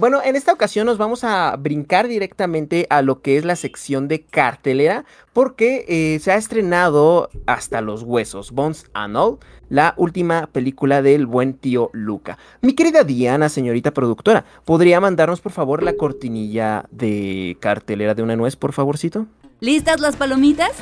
[0.00, 4.08] bueno, en esta ocasión nos vamos a brincar directamente a lo que es la sección
[4.08, 5.04] de cartelera,
[5.34, 11.26] porque eh, se ha estrenado hasta los huesos, Bones and All, la última película del
[11.26, 12.38] buen tío Luca.
[12.62, 18.36] Mi querida Diana, señorita productora, ¿podría mandarnos por favor la cortinilla de cartelera de una
[18.36, 19.26] nuez, por favorcito?
[19.60, 20.72] ¿Listas las palomitas?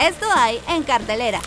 [0.00, 1.40] Esto hay en cartelera.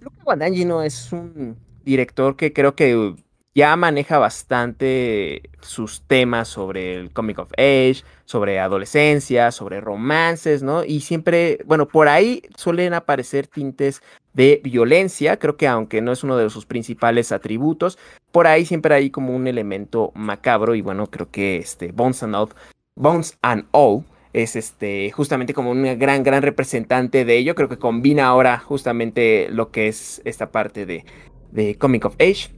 [0.00, 3.14] Luca Guadagnino es un director que creo que
[3.54, 10.84] ya maneja bastante sus temas sobre el comic of age, sobre adolescencia, sobre romances, ¿no?
[10.84, 14.02] Y siempre, bueno, por ahí suelen aparecer tintes
[14.34, 17.98] de violencia, creo que aunque no es uno de sus principales atributos,
[18.30, 22.36] por ahí siempre hay como un elemento macabro y bueno, creo que este Bones and
[22.36, 22.48] All,
[22.94, 27.78] Bones and All es este justamente como un gran gran representante de ello, creo que
[27.78, 31.04] combina ahora justamente lo que es esta parte de
[31.52, 32.50] de Comic of Age.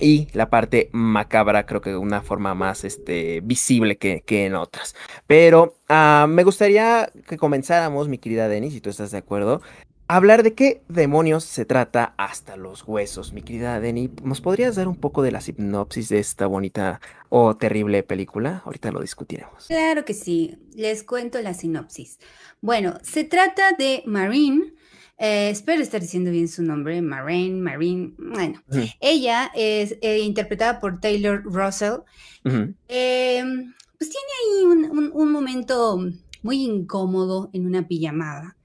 [0.00, 4.54] Y la parte macabra, creo que de una forma más este, visible que, que en
[4.54, 4.94] otras.
[5.26, 9.60] Pero ah, me gustaría que comenzáramos, mi querida Denis, si tú estás de acuerdo,
[10.08, 13.32] hablar de qué demonios se trata hasta los huesos.
[13.32, 17.56] Mi querida Denis, ¿nos podrías dar un poco de la sinopsis de esta bonita o
[17.56, 18.62] terrible película?
[18.64, 19.66] Ahorita lo discutiremos.
[19.66, 22.18] Claro que sí, les cuento la sinopsis.
[22.60, 24.72] Bueno, se trata de Marine
[25.18, 28.14] eh, espero estar diciendo bien su nombre, Marine, Marine.
[28.18, 28.62] Bueno,
[29.00, 32.02] ella es eh, interpretada por Taylor Russell.
[32.44, 34.64] Em, pues tiene ahí
[35.12, 35.98] un, momento
[36.42, 38.56] muy incómodo en una pijamada.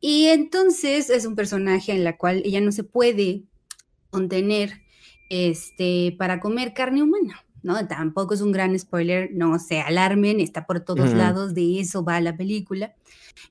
[0.00, 3.42] Y entonces es un personaje en la cual ella no se puede
[4.10, 4.82] contener
[5.28, 7.45] este, para comer carne humana.
[7.66, 7.84] ¿No?
[7.88, 12.20] Tampoco es un gran spoiler, no se alarmen, está por todos lados, de eso va
[12.20, 12.94] la película.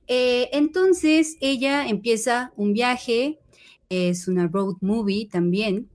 [0.06, 3.38] Eh, entonces ella empieza un viaje,
[3.90, 5.90] es una road movie también,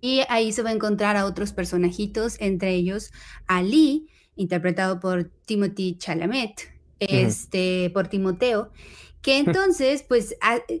[0.00, 3.12] y ahí se va a encontrar a otros personajitos, entre ellos
[3.46, 8.72] Ali, interpretado por Timothy Chalamet, este, por Timoteo,
[9.20, 10.34] que entonces pues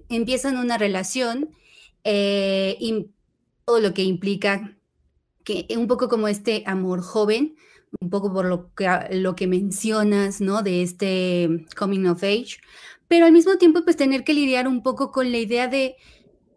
[0.08, 1.50] empiezan una relación
[2.04, 3.10] eh, y
[3.66, 4.78] todo lo que implica
[5.44, 7.56] que un poco como este amor joven,
[8.00, 10.62] un poco por lo que, lo que mencionas, ¿no?
[10.62, 12.58] De este coming of age,
[13.08, 15.96] pero al mismo tiempo pues tener que lidiar un poco con la idea de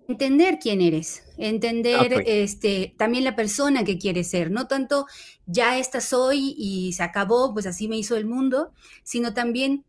[0.08, 5.06] entender quién eres, entender este, también la persona que quieres ser, no tanto
[5.46, 8.72] ya esta soy y se acabó, pues así me hizo el mundo,
[9.04, 9.84] sino también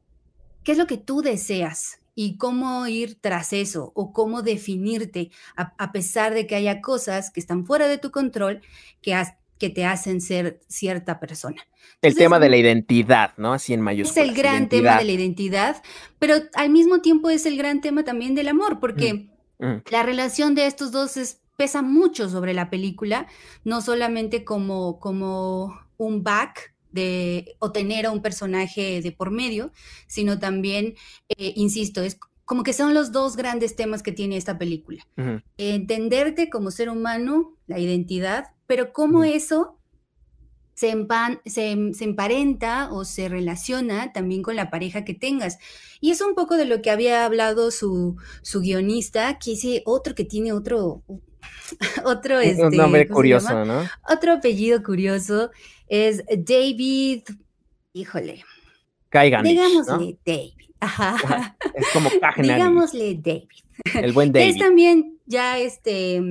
[0.65, 5.93] qué es lo que tú deseas y cómo ir tras eso o cómo definirte a,
[5.93, 8.61] pesar de que haya cosas que están fuera de tu control
[9.01, 9.17] que,
[9.57, 11.63] que te hacen ser cierta persona.
[12.03, 13.53] el tema de la identidad, ¿no?
[13.53, 14.17] Así en mayúsculas.
[14.17, 15.81] Es el gran tema de la identidad,
[16.19, 19.31] pero al mismo tiempo es el gran tema también del amor, porque
[19.61, 19.83] mm, mm.
[19.93, 21.17] la relación de estos dos
[21.57, 23.29] pesa mucho sobre la película,
[23.63, 29.73] no solamente como, como un back de, o tener a un personaje de por medio,
[30.07, 30.95] sino también,
[31.29, 35.07] eh, insisto, es como que son los dos grandes temas que tiene esta película.
[35.59, 39.79] Entenderte como ser humano, la identidad, pero cómo eso
[40.73, 40.97] se,
[41.45, 45.59] se, emparenta o se relaciona también con la pareja que tengas.
[46.01, 50.15] Y es un poco de lo que había hablado su, su guionista, que es otro
[50.15, 51.03] que tiene otro,
[52.05, 53.83] otro este, un nombre curioso, ¿no?
[54.09, 55.51] Otro apellido curioso
[55.89, 57.23] es David,
[57.93, 58.45] híjole.
[59.09, 59.43] Caigan.
[59.45, 60.53] Digámosle David.
[60.81, 61.57] Ajá.
[61.75, 63.49] Es como Digámosle David.
[63.95, 64.51] El buen David.
[64.51, 66.23] Es también ya este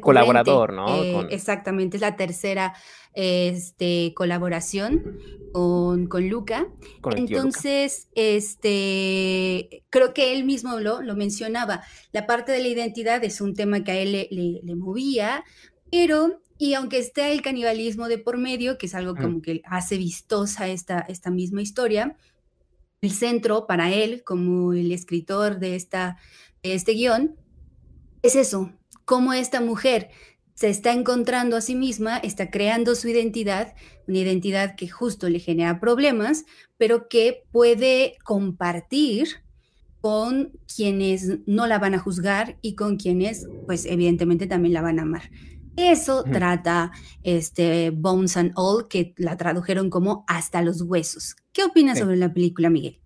[0.00, 1.02] colaborador, ¿no?
[1.02, 2.74] Eh, exactamente, es la tercera
[3.14, 5.18] este, colaboración
[5.52, 6.66] con, con Luca.
[7.16, 11.82] Entonces, este, creo que él mismo lo, lo mencionaba.
[12.12, 14.28] La parte de la identidad es un tema que a él le,
[14.62, 15.44] le movía,
[15.90, 19.98] pero y aunque esté el canibalismo de por medio, que es algo como que hace
[19.98, 22.16] vistosa esta, esta misma historia,
[23.02, 26.16] el centro para él, como el escritor de, esta,
[26.62, 27.36] este guion,
[28.22, 28.72] es eso,
[29.06, 30.10] cómo esta mujer
[30.52, 33.74] se está encontrando a sí misma, está creando su identidad,
[34.06, 36.44] una identidad que justo le genera problemas,
[36.76, 39.28] pero que puede compartir
[40.00, 44.98] con quienes no la van a juzgar y con quienes, pues evidentemente también la van
[44.98, 45.30] a amar.
[45.76, 46.90] Eso trata
[47.22, 51.36] este Bones and All, que la tradujeron como hasta los huesos.
[51.52, 53.00] ¿Qué opinas sobre la película, Miguel?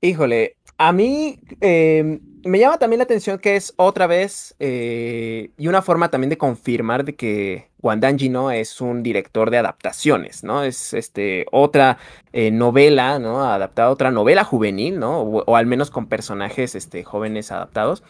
[0.00, 5.68] Híjole, a mí em, me llama también la atención que es otra vez eh, y
[5.68, 10.62] una forma también de confirmar de que Wandanji no es un director de adaptaciones, ¿no?
[10.64, 11.98] Es este otra
[12.32, 13.44] eh, novela, ¿no?
[13.44, 15.20] Adaptada otra novela juvenil, ¿no?
[15.20, 18.02] O, o, al menos con personajes este, jóvenes adaptados.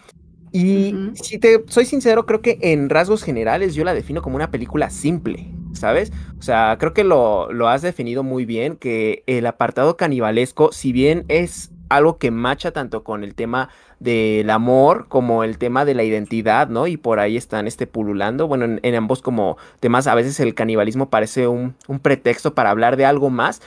[0.53, 4.51] Y si te soy sincero, creo que en rasgos generales yo la defino como una
[4.51, 6.13] película simple, ¿sabes?
[6.39, 10.91] O sea, creo que lo, lo has definido muy bien, que el apartado canibalesco, si
[10.93, 15.95] bien es algo que macha tanto con el tema del amor como el tema de
[15.95, 16.87] la identidad, ¿no?
[16.87, 18.49] Y por ahí están este pululando.
[18.49, 23.05] Bueno, en, ambos como temas a veces el canibalismo parece un, pretexto para hablar de
[23.05, 23.61] algo más.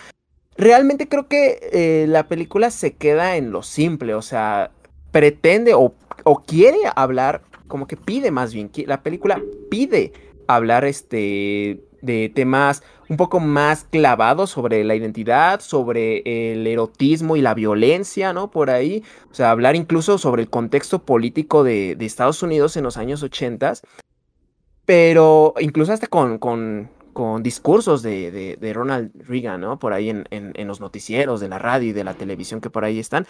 [0.57, 4.71] Realmente creo que eh, la película se queda en lo simple, o sea,
[5.11, 5.93] pretende o,
[6.47, 10.13] quiere hablar, como que pide más bien, la película pide
[10.47, 12.83] hablar este de temas
[13.13, 18.49] un poco más clavados sobre la identidad, sobre el erotismo y la violencia, ¿no?
[18.49, 19.03] Por ahí.
[19.31, 23.73] O sea, hablar incluso sobre el contexto político de, Estados Unidos en los años 80,
[24.85, 26.89] pero incluso hasta con, con,
[27.43, 29.77] discursos de, Ronald Reagan, ¿no?
[29.77, 32.83] Por ahí en, en, los noticieros de la radio y de la televisión que por
[32.83, 33.27] ahí están.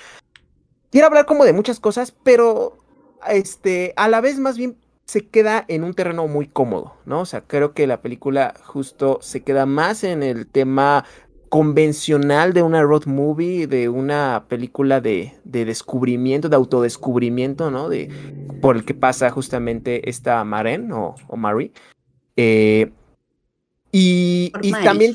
[0.92, 2.78] Quiero hablar como de muchas cosas, pero
[3.28, 7.22] este, a la vez más bien se queda en un terreno muy cómodo, ¿no?
[7.22, 11.06] O sea, creo que la película justo se queda más en el tema
[11.50, 17.90] convencional de una road movie, de una película de, descubrimiento, de autodescubrimiento, ¿no?
[17.90, 18.10] De,
[18.62, 21.72] por el que pasa justamente esta Maren o, o Marie.
[22.38, 22.92] Eh,
[23.96, 24.52] y,
[24.84, 25.14] también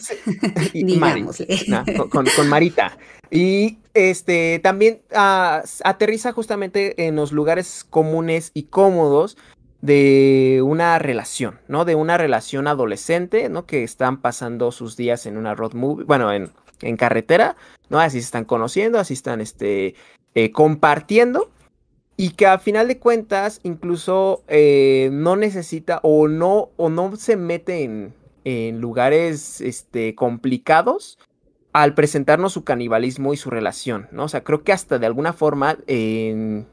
[2.11, 2.97] con, Marita.
[3.29, 9.37] Y este también ah, aterriza justamente en los lugares comunes y cómodos
[9.81, 11.85] de una relación, ¿no?
[11.85, 13.67] De una relación adolescente, ¿no?
[13.67, 16.51] Que están pasando sus días en una road movie, bueno, en,
[16.83, 17.57] en carretera,
[17.89, 18.01] ¿no?
[18.01, 19.95] Así se están conociendo, así están, este,
[20.35, 21.51] eh, compartiendo
[22.17, 27.37] y que a final de cuentas incluso eh, no necesita o no, o no se
[27.37, 28.15] mete en,
[28.45, 31.19] en lugares, este, complicados
[31.73, 34.25] al presentarnos su canibalismo y su relación, ¿no?
[34.25, 36.67] O sea, creo que hasta de alguna forma en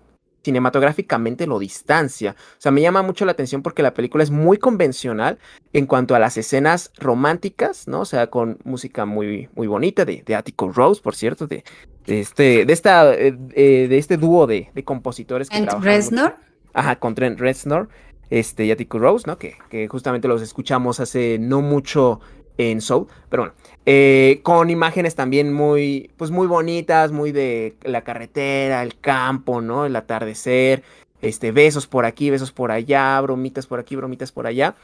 [0.46, 2.36] cinematográficamente lo distancia.
[2.38, 5.40] O sea, me llama mucho la atención porque la película es muy convencional
[5.74, 8.02] en cuanto a las escenas románticas, ¿no?
[8.02, 11.64] O sea, con música muy, muy bonita de, de Attico Rose, por cierto, de,
[12.06, 15.50] este, de esta, eh, eh, de este dúo de, compositores.
[15.50, 16.36] Que ¿Trent Reznor?
[16.74, 17.90] Ajá, con Trent Reznor,
[18.30, 19.40] este, y Attico Rose, ¿no?
[19.40, 22.22] Que, que justamente los escuchamos hace no mucho
[22.58, 23.56] en Soul, pero bueno,
[23.86, 29.86] eh, con imágenes también muy, pues muy bonitas, muy de la carretera, el campo, ¿no?
[29.86, 30.84] El atardecer,
[31.22, 34.76] este, besos por aquí, besos por allá, bromitas por aquí, bromitas por allá.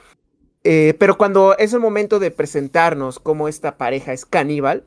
[0.64, 4.84] Eh, pero cuando es el momento de presentarnos como esta pareja es caníbal,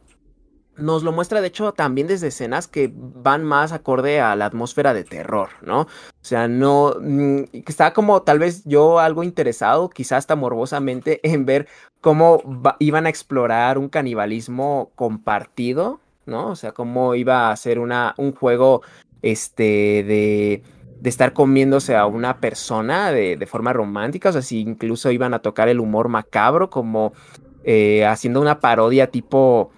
[0.76, 4.94] nos lo muestra de hecho también desde escenas que van más acorde a la atmósfera
[4.94, 5.82] de terror, ¿no?
[5.82, 5.88] O
[6.23, 11.69] sea, no, mm, está como tal vez yo algo interesado, quizás hasta morbosamente, en ver
[12.00, 12.43] cómo
[12.79, 16.49] iban a explorar un canibalismo compartido, ¿no?
[16.49, 18.82] O sea, cómo iba a ser una, un juego,
[19.23, 20.62] este, de,
[21.00, 25.35] de estar comiéndose a una persona de, de, forma romántica, o sea, si incluso iban
[25.35, 27.12] a tocar el humor macabro, como
[27.65, 29.70] eh, haciendo una parodia tipo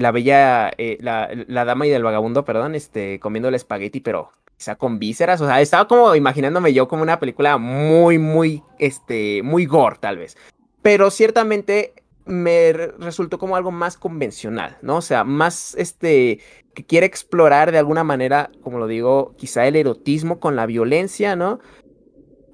[0.00, 4.30] la bella, eh, la, la, dama y del vagabundo, perdón, este, comiendo el espagueti, pero
[4.56, 9.42] quizá con vísceras, o sea, estaba como imaginándome yo como una película muy, muy, este,
[9.42, 10.36] muy gore tal vez,
[10.82, 11.94] pero ciertamente
[12.26, 14.96] me resultó como algo más convencional, ¿no?
[14.96, 16.40] O sea, más, este,
[16.74, 21.36] que quiere explorar de alguna manera, como lo digo, quizá el erotismo con la violencia,
[21.36, 21.60] ¿no?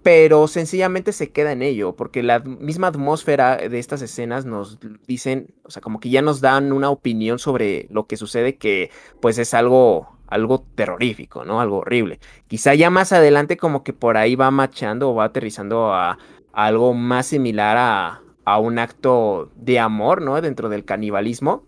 [0.02, 5.54] Pero sencillamente se queda en ello, porque la misma atmósfera de estas escenas nos dicen,
[5.64, 8.90] o sea, como que ya nos dan una opinión sobre lo que sucede que
[9.20, 11.60] pues es algo algo terrorífico, ¿no?
[11.60, 12.20] Algo horrible.
[12.46, 16.18] Quizá ya más adelante como que por ahí va machando o va aterrizando a,
[16.52, 20.40] algo más similar a, a un acto de amor, ¿no?
[20.40, 21.64] Dentro del canibalismo.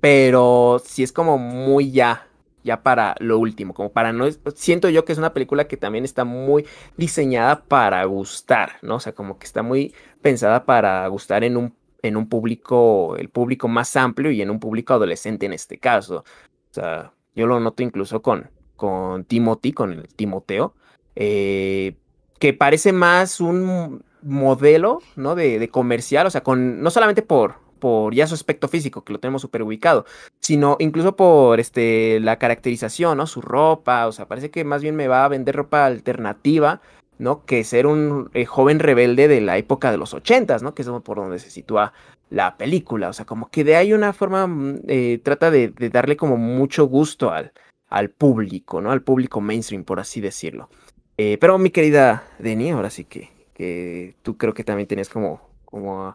[0.00, 2.27] Pero sí es como muy ya
[2.68, 6.04] ya para lo último, como para no, siento yo que es una película que también
[6.04, 6.66] está muy
[6.98, 8.96] diseñada para gustar, ¿no?
[8.96, 13.30] O sea, como que está muy pensada para gustar en un, en un público, el
[13.30, 16.18] público más amplio y en un público adolescente en este caso.
[16.18, 20.74] O sea, yo lo noto incluso con, con Timothy, con el Timoteo,
[21.16, 21.96] eh,
[22.38, 25.34] que parece más un modelo, ¿no?
[25.34, 29.12] De, de comercial, o sea, con, no solamente por, por ya su aspecto físico, que
[29.12, 30.04] lo tenemos súper ubicado,
[30.40, 33.26] sino incluso por este, la caracterización, ¿no?
[33.26, 36.80] Su ropa, o sea, parece que más bien me va a vender ropa alternativa,
[37.18, 37.44] ¿no?
[37.44, 40.74] Que ser un eh, joven rebelde de la época de los ochentas, ¿no?
[40.74, 41.92] Que es por donde se sitúa
[42.30, 46.16] la película, o sea, como que de ahí una forma mm, eh, trata de, darle
[46.16, 47.52] como mucho gusto al,
[47.88, 48.90] al público, ¿no?
[48.90, 50.68] Al público mainstream, por así decirlo.
[51.16, 55.40] Eh, pero mi querida Denny, ahora sí que, que tú creo que también tienes como,
[55.64, 56.14] como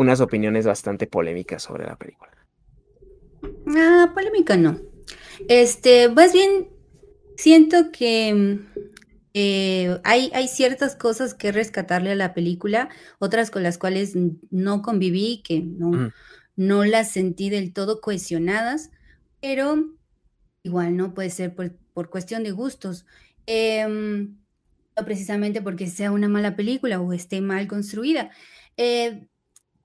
[0.00, 2.32] unas opiniones bastante polémicas sobre la película.
[3.68, 4.78] Ah, polémica no.
[5.48, 6.68] Este, más bien
[7.36, 8.58] siento que
[9.32, 12.88] Eh, hay, hay ciertas cosas que rescatarle a la película,
[13.20, 14.14] otras con las cuales
[14.50, 16.10] no conviví, que no,
[16.56, 18.90] no las sentí del todo cohesionadas,
[19.40, 19.88] pero
[20.64, 23.06] igual no puede ser por, cuestión de gustos.
[23.46, 24.36] Em,
[24.96, 28.30] no precisamente porque sea una mala película o esté mal construida.
[28.76, 29.28] Eh,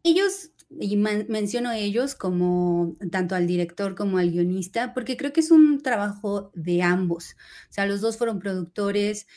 [0.05, 5.39] ellos y menciono a ellos como tanto al director como al guionista, porque creo que
[5.39, 7.35] es un trabajo de ambos.
[7.69, 9.27] O sea, los dos fueron productores.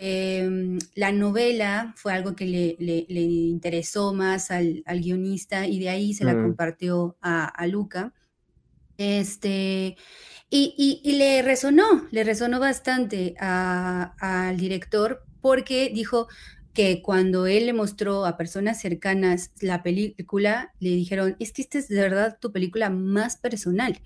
[0.00, 6.24] Em, la novela fue algo que le, interesó más al, guionista y de ahí se
[6.24, 8.12] la compartió a, Luca.
[8.96, 9.96] Este,
[10.50, 16.28] y, le resonó, le resonó bastante al director porque dijo,
[16.74, 21.78] que cuando él le mostró a personas cercanas la película, le dijeron, es que esta
[21.78, 24.00] es de verdad tu película más personal.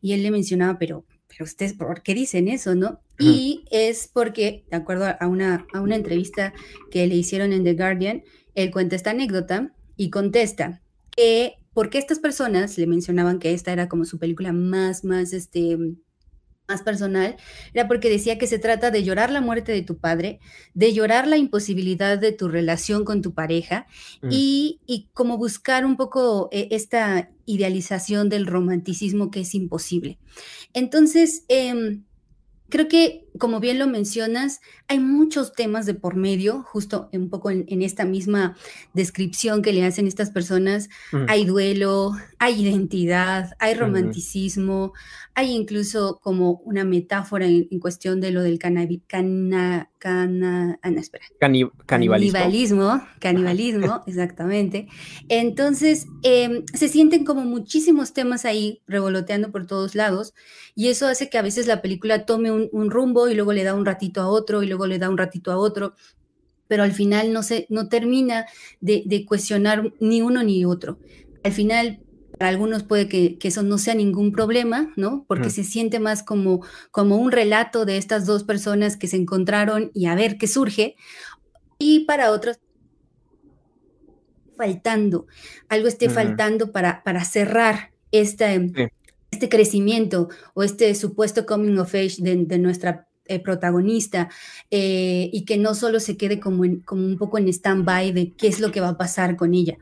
[0.00, 3.00] Y él le mencionaba, pero, pero ustedes, ¿por qué dicen eso, no?
[3.18, 6.52] Y es porque, de acuerdo a una, a una entrevista
[6.90, 12.20] que le hicieron en The Guardian, él cuenta esta anécdota y contesta que porque estas
[12.20, 15.76] personas le mencionaban que esta era como su película más, más, este,
[16.68, 17.36] más personal,
[17.74, 20.40] era porque decía que se trata de llorar la muerte de tu padre,
[20.72, 23.86] de llorar la imposibilidad de tu relación con tu pareja
[24.22, 24.28] mm.
[24.30, 30.18] y, y, como buscar un poco eh, esta idealización del romanticismo que es imposible.
[30.72, 32.00] Entonces, eh,
[32.68, 37.50] creo que, como bien lo mencionas, hay muchos temas de por medio, justo un poco
[37.50, 38.56] en, esta misma
[38.92, 40.88] descripción que le hacen estas personas.
[41.28, 44.92] Hay duelo, hay identidad, hay romanticismo,
[45.34, 51.24] hay incluso como una metáfora en, cuestión de lo del cannabis, cana, cana, ah, espera.
[51.38, 51.82] canibalismo.
[51.86, 54.86] Canibalismo, canibalismo, exactamente.
[55.28, 60.34] Entonces, em, se sienten como muchísimos temas ahí revoloteando por todos lados
[60.76, 63.74] y eso hace que a veces la película tome un, rumbo y luego le da
[63.74, 65.94] un ratito a otro y luego le da un ratito a otro
[66.66, 68.46] pero al final no, se, no termina
[68.80, 70.98] de, de cuestionar ni uno ni otro.
[71.42, 72.00] Al final
[72.38, 75.24] para algunos puede que, eso no sea ningún problema, ¿no?
[75.28, 79.90] Porque se siente más como, como un relato de estas dos personas que se encontraron
[79.94, 80.96] y a ver qué surge.
[81.78, 82.58] Y para otros,
[84.56, 85.26] faltando,
[85.68, 88.72] algo esté faltando para, para cerrar este,
[89.30, 94.28] este crecimiento o este supuesto coming of age de, nuestra eh, protagonista
[94.70, 98.48] eh, y que no solo se quede como, como un poco en stand-by de qué
[98.48, 99.78] es lo que va a pasar con ella.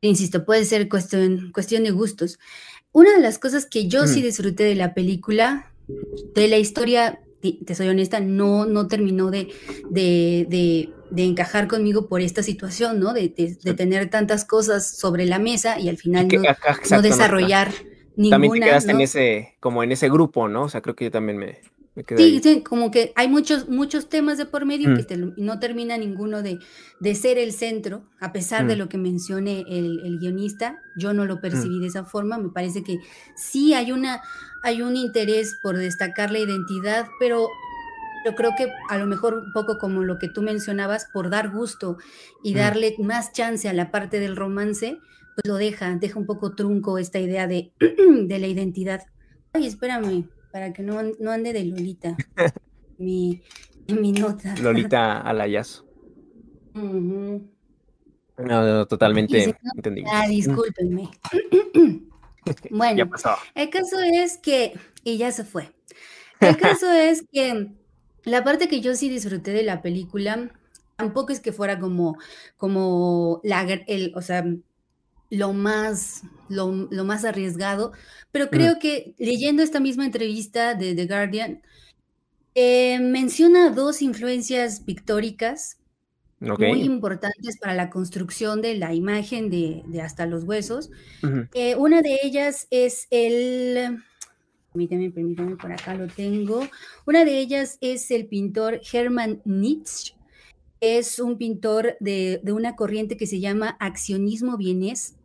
[0.00, 2.38] Insisto, puede ser cuestión, cuestión de gustos.
[2.92, 4.24] Una de las cosas que yo sí mm.
[4.24, 5.72] disfruté de la película,
[6.34, 9.48] de la historia, te soy honesta, no, no terminó de,
[9.90, 13.12] de, encajar conmigo por esta situación, ¿no?
[13.12, 16.28] De, tener tantas cosas sobre la mesa y al final
[16.90, 17.72] no, desarrollar
[18.16, 18.34] ninguna.
[18.34, 20.64] También te quedaste en ese, como en ese grupo, ¿no?
[20.64, 21.58] O sea, creo que yo también me,
[22.16, 25.34] Sí, sí, como que hay muchos, muchos temas de por medio que mm.
[25.36, 26.58] no termina ninguno de,
[26.98, 28.78] de, ser el centro, a pesar de mm.
[28.80, 31.80] lo que mencione el, guionista, yo no lo percibí mm.
[31.82, 32.98] de esa forma, me parece que
[33.36, 34.22] sí hay, una,
[34.64, 37.48] hay un interés por destacar la identidad, pero
[38.24, 41.50] yo creo que a lo mejor un poco como lo que tú mencionabas, por dar
[41.50, 41.98] gusto
[42.42, 44.98] y darle más chance a la parte del romance,
[45.34, 49.02] pues lo deja, deja un poco trunco esta idea de, de la identidad.
[49.52, 52.16] Ay, espérame, para que no, no ande de Lolita.
[52.98, 53.42] mi,
[53.88, 54.54] mi nota.
[54.60, 55.86] Lolita Alayazo.
[58.38, 60.08] no, totalmente entendido.
[60.12, 61.10] Ah, discúlpenme.
[62.70, 63.10] bueno,
[63.54, 65.72] el caso es que, y ya se fue.
[66.40, 67.72] El caso es que
[68.24, 70.50] la parte que yo sí disfruté de la película,
[70.96, 72.16] tampoco es que fuera como,
[72.56, 74.44] como la, el, o sea,
[75.30, 76.72] lo más, lo,
[77.04, 77.92] más arriesgado,
[78.30, 81.62] pero creo que leyendo esta misma entrevista de The Guardian,
[82.54, 85.78] eh, menciona dos influencias pictóricas
[86.40, 90.90] muy importantes para la construcción de la imagen de, Hasta los Huesos.
[91.54, 93.98] Eh, una de ellas es el...
[94.72, 96.66] Permítame, permítame, por acá lo tengo.
[97.06, 100.14] Una de ellas es el pintor Hermann Nietzsche,
[100.80, 105.16] es un pintor de, una corriente que se llama accionismo vienés.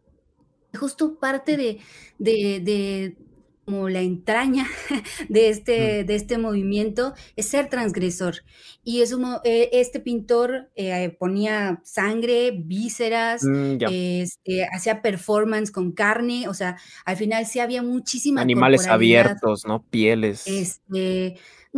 [0.77, 1.79] Justo parte de,
[2.19, 3.15] de,
[3.65, 4.67] como la entraña
[5.29, 8.37] de este, de este movimiento es ser transgresor.
[8.83, 16.47] Y es eh, este pintor eh, ponía sangre, vísceras, mm, este, hacía performance con carne,
[16.47, 18.41] o sea, al final sí había muchísima...
[18.41, 19.83] Animales abiertos, ¿no?
[19.83, 20.47] Pieles.
[20.47, 21.35] Este,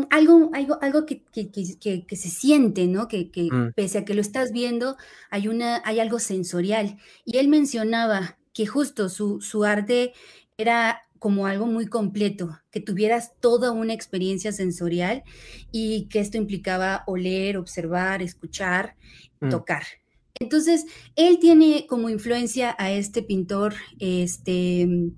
[0.09, 1.21] algo, algo, algo que,
[2.15, 3.07] se siente, ¿no?
[3.07, 3.73] Que, mm.
[3.75, 4.97] pese a que lo estás viendo,
[5.29, 6.97] hay, una, hay algo sensorial.
[7.25, 10.13] Y él mencionaba que justo su, arte
[10.57, 15.23] era como algo muy completo, que tuvieras toda una experiencia sensorial
[15.71, 18.95] y que esto implicaba oler, observar, escuchar,
[19.39, 19.49] mm.
[19.49, 19.83] tocar.
[20.39, 25.11] Entonces, él tiene como influencia a este pintor, este,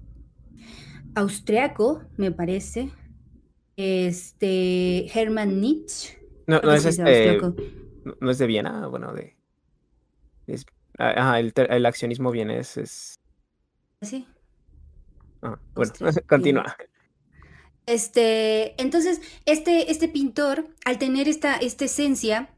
[1.15, 2.91] austriaco, me parece,
[3.75, 6.19] este, Hermann Nietzsche.
[6.47, 7.39] No, no es, este,
[8.19, 9.35] no es de Viena, bueno, de...
[10.97, 13.19] ajá, el, el, accionismo vienes es...
[14.01, 14.27] Sí.
[15.41, 15.93] Ah, bueno,
[16.27, 16.75] continúa.
[17.85, 22.49] Este, entonces, este, este pintor, al tener esta, esta esencia,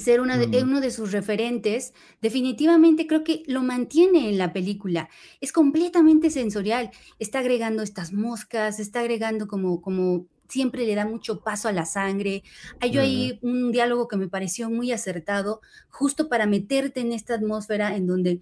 [0.00, 5.08] ser una de, uno de sus referentes, definitivamente creo que lo mantiene en la película.
[5.40, 6.90] Es completamente sensorial.
[7.18, 11.86] Está agregando estas moscas, está agregando como, como siempre le da mucho paso a la
[11.86, 12.42] sangre.
[12.80, 17.94] Hay ahí un diálogo que me pareció muy acertado, justo para meterte en esta atmósfera
[17.96, 18.40] en donde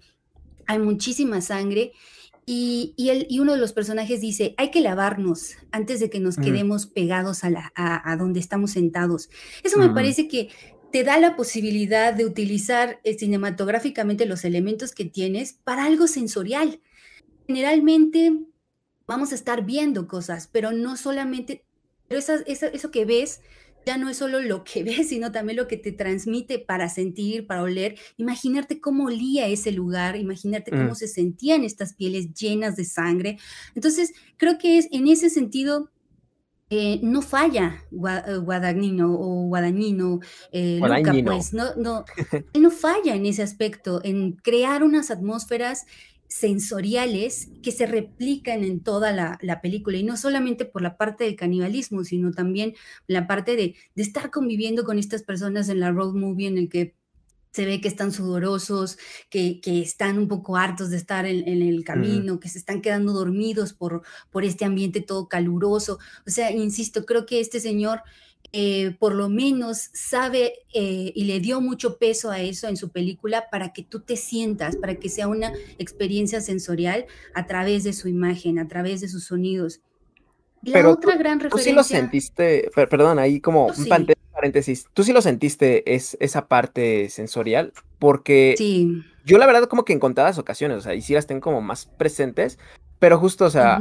[0.65, 1.93] hay muchísima sangre.
[2.51, 6.87] Y, y, uno de los personajes dice, hay que lavarnos antes de que nos quedemos
[6.87, 9.29] pegados a, la, a, donde estamos sentados.
[9.63, 10.49] Eso me parece que
[10.91, 16.81] te da la posibilidad de utilizar eh, cinematográficamente los elementos que tienes para algo sensorial.
[17.47, 18.33] Generalmente
[19.07, 21.65] vamos a estar viendo cosas, pero no solamente,
[22.07, 23.41] pero eso que ves
[23.85, 27.47] ya no es solo lo que ves, sino también lo que te transmite para sentir,
[27.47, 27.97] para oler.
[28.17, 30.95] Imaginarte cómo olía ese lugar, imaginarte cómo mm.
[30.95, 33.37] se sentían estas pieles llenas de sangre.
[33.75, 35.89] Entonces, creo que es en ese sentido
[36.69, 40.19] eh, no falla eh, Guadagnino o Guadagnino,
[40.51, 42.05] eh, Luca, pues, no, no,
[42.59, 45.85] no falla en ese aspecto, en crear unas atmósferas
[46.27, 51.35] sensoriales que se replican en toda la, película y no solamente por la parte del
[51.35, 52.75] canibalismo, sino también
[53.07, 56.69] la parte de, de estar conviviendo con estas personas en la road movie en el
[56.69, 56.98] que
[57.51, 58.97] se ve que están sudorosos,
[59.29, 63.73] que, están un poco hartos de estar en, el camino, que se están quedando dormidos
[63.73, 65.99] por, por este ambiente todo caluroso.
[66.27, 68.01] O sea, insisto, creo que este señor
[68.51, 72.89] eh, por lo menos sabe eh, y le dio mucho peso a eso en su
[72.89, 77.93] película para que tú te sientas, para que sea una experiencia sensorial a través de
[77.93, 79.81] su imagen, a través de sus sonidos.
[80.63, 81.49] La otra gran referencia...
[81.49, 83.87] Tú sí lo sentiste, perdón, ahí como un
[84.33, 88.55] paréntesis, tú sí lo sentiste es, esa parte sensorial, porque
[89.25, 91.61] yo la verdad como que en contadas ocasiones, o sea, y sí las tengo como
[91.61, 92.57] más presentes,
[92.99, 93.79] pero justo, o sea,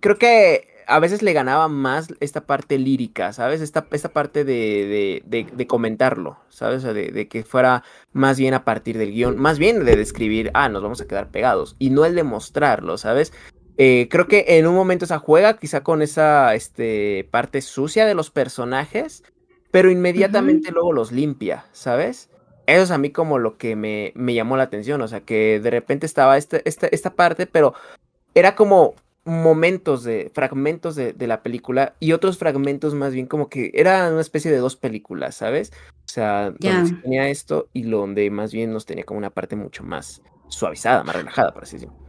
[0.00, 3.60] creo que a veces le ganaba más esta parte lírica, ¿sabes?
[3.60, 6.78] Esta, esta parte de, de, de, comentarlo, ¿sabes?
[6.78, 10.50] O sea, de, que fuera más bien a partir del guion, más bien de describir,
[10.54, 13.34] ah, nos vamos a quedar pegados, y no el de mostrarlo, ¿sabes?
[13.80, 18.14] Eh, creo que en un momento esa juega quizá con esa este, parte sucia de
[18.14, 19.22] los personajes,
[19.70, 22.28] pero inmediatamente luego los limpia, ¿sabes?
[22.66, 25.60] Eso es a mí como lo que me, me llamó la atención, o sea, que
[25.60, 27.72] de repente estaba este, este, esta parte, pero
[28.34, 33.70] era como momentos de fragmentos de, la película y otros fragmentos más bien como que
[33.74, 35.70] era una especie de dos películas, ¿sabes?
[35.98, 39.84] O sea, donde tenía esto y donde más bien nos tenía como una parte mucho
[39.84, 42.07] más suavizada, más relajada, por así decirlo.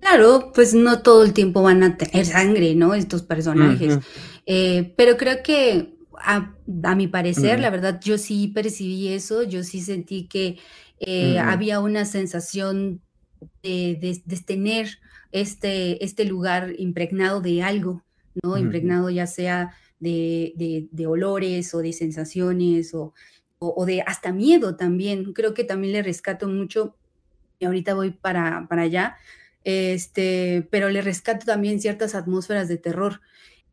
[0.00, 2.94] Claro, pues no todo el tiempo van a tener sangre, ¿no?
[2.94, 3.98] Estos personajes.
[4.46, 6.54] Eh, pero creo que a,
[6.94, 10.58] mi parecer, la verdad, yo sí percibí eso, yo sí sentí que
[11.00, 13.00] eh, había una sensación
[13.62, 14.98] de, tener
[15.32, 18.02] este, este lugar impregnado de algo,
[18.42, 18.56] ¿no?
[18.56, 23.14] Impregnado ya sea de, olores o de sensaciones o,
[23.86, 25.32] de hasta miedo también.
[25.32, 26.96] Creo que también le rescato mucho,
[27.58, 29.16] y ahorita voy para, para allá,
[29.64, 33.20] este, pero le rescato también ciertas atmósferas de terror.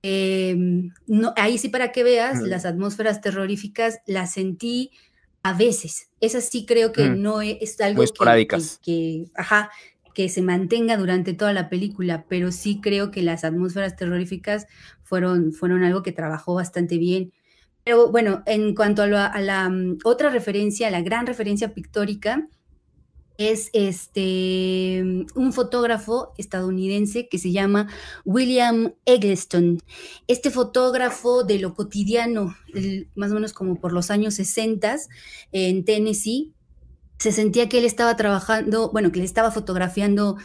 [0.01, 4.91] Em, no, ahí sí para que veas, las atmósferas terroríficas las sentí
[5.41, 6.09] a veces.
[6.21, 7.21] Esas sí creo que mm.
[7.21, 8.03] no es, algo
[8.83, 9.69] que, ajá,
[10.15, 14.65] que se mantenga durante toda la película, pero sí creo que las atmósferas terroríficas
[15.03, 17.31] fueron, fueron algo que trabajó bastante bien.
[17.83, 22.47] Pero bueno, en cuanto a la, mm, otra referencia, la gran referencia pictórica,
[23.37, 25.01] es este,
[25.35, 27.87] un fotógrafo estadounidense que se llama
[28.23, 29.79] William Eggleston.
[30.27, 32.55] Este fotógrafo de lo cotidiano,
[33.15, 34.95] más o menos como por los años 60
[35.51, 36.53] en Tennessee,
[37.17, 40.37] se sentía que él estaba trabajando, bueno, que le estaba fotografiando,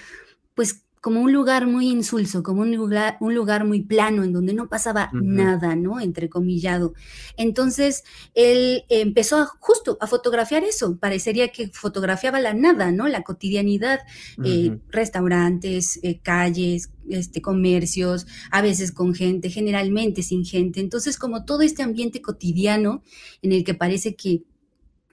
[0.54, 4.52] pues como un lugar muy insulso, como un lugar, un lugar muy plano, en donde
[4.52, 5.98] no pasaba nada, ¿no?
[5.98, 6.92] Entrecomillado.
[7.38, 10.98] Entonces, él empezó justo a fotografiar eso.
[10.98, 13.08] Parecería que fotografiaba la nada, ¿no?
[13.08, 14.00] La cotidianidad,
[14.44, 20.80] eh, restaurantes, eh, calles, este, comercios, a veces con gente, generalmente sin gente.
[20.80, 23.02] Entonces, como todo este ambiente cotidiano
[23.40, 24.42] en el que parece que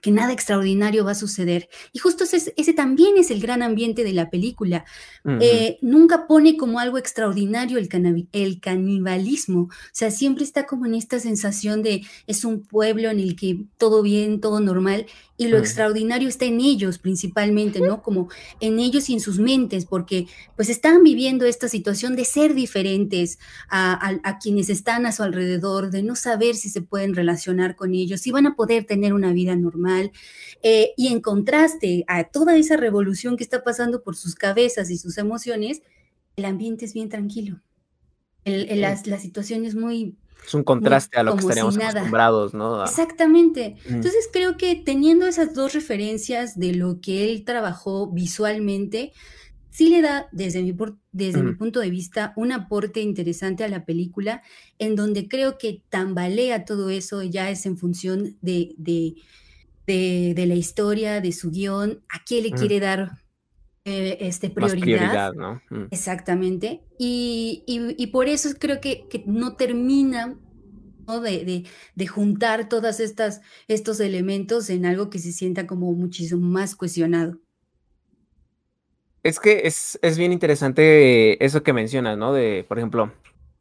[0.00, 1.68] que nada extraordinario va a suceder.
[1.92, 4.84] Y justo ese, ese también es el gran ambiente de la película.
[5.40, 9.62] Eh, nunca pone como algo extraordinario el, el, canibalismo.
[9.62, 13.64] O sea, siempre está como en esta sensación de es un pueblo en el que
[13.76, 15.06] todo bien, todo normal,
[15.40, 18.02] y lo extraordinario está en ellos principalmente, ¿no?
[18.02, 22.54] Como en ellos y en sus mentes, porque pues están viviendo esta situación de ser
[22.54, 23.38] diferentes
[23.70, 27.94] a, a, quienes están a su alrededor, de no saber si se pueden relacionar con
[27.94, 30.10] ellos, si van a poder tener una vida normal.
[30.64, 34.98] Eh, y en contraste a toda esa revolución que está pasando por sus cabezas y
[34.98, 35.82] sus emociones,
[36.34, 37.60] el ambiente es bien tranquilo.
[38.44, 42.82] El, la, la situación es muy, es un contraste a lo que estaríamos acostumbrados, ¿no?
[42.82, 43.76] Exactamente.
[43.86, 49.12] Entonces creo que teniendo esas dos referencias de lo que él trabajó visualmente,
[49.70, 50.74] sí le da, desde mi,
[51.12, 54.42] desde mi punto de vista, un aporte interesante a la película,
[54.78, 59.14] en donde creo que tambalea todo eso, ya es en función de, de,
[59.86, 63.22] de, la historia, de su guion, a qué le quiere dar
[63.84, 65.32] eh, este, prioridad.
[65.34, 65.62] ¿no?
[65.90, 66.82] Exactamente.
[66.98, 70.36] Y, por eso creo que, no termina
[71.06, 77.38] De, juntar todas estas estos elementos en algo que se sienta como muchísimo más cuestionado.
[79.22, 82.32] Es que es, bien interesante eso que mencionas, ¿no?
[82.32, 83.12] De, por ejemplo,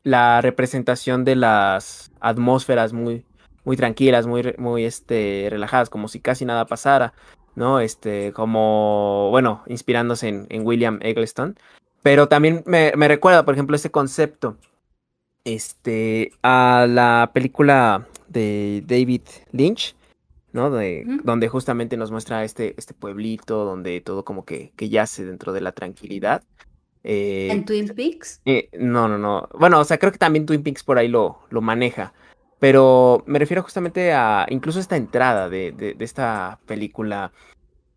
[0.03, 3.25] la representación de las atmósferas muy,
[3.63, 7.13] muy tranquilas, muy, muy este, relajadas, como si casi nada pasara.
[7.57, 7.79] ¿No?
[7.79, 11.57] Este, como, bueno, inspirándose en, William Eggleston.
[12.03, 14.57] Pero también me, recuerda, por ejemplo, ese concepto
[15.43, 19.95] este, a la película de David Lynch,
[20.53, 20.69] ¿no?
[20.69, 25.51] De, Donde justamente nos muestra este, este pueblito, donde todo como que, que yace dentro
[25.51, 26.43] de la tranquilidad.
[27.03, 28.39] Eh, ¿En Twin Peaks?
[28.45, 29.49] Eh, no, no, no.
[29.57, 32.13] Bueno, o sea, creo que también Twin Peaks por ahí lo, lo maneja.
[32.59, 37.31] Pero me refiero justamente a incluso esta entrada de, de, esta película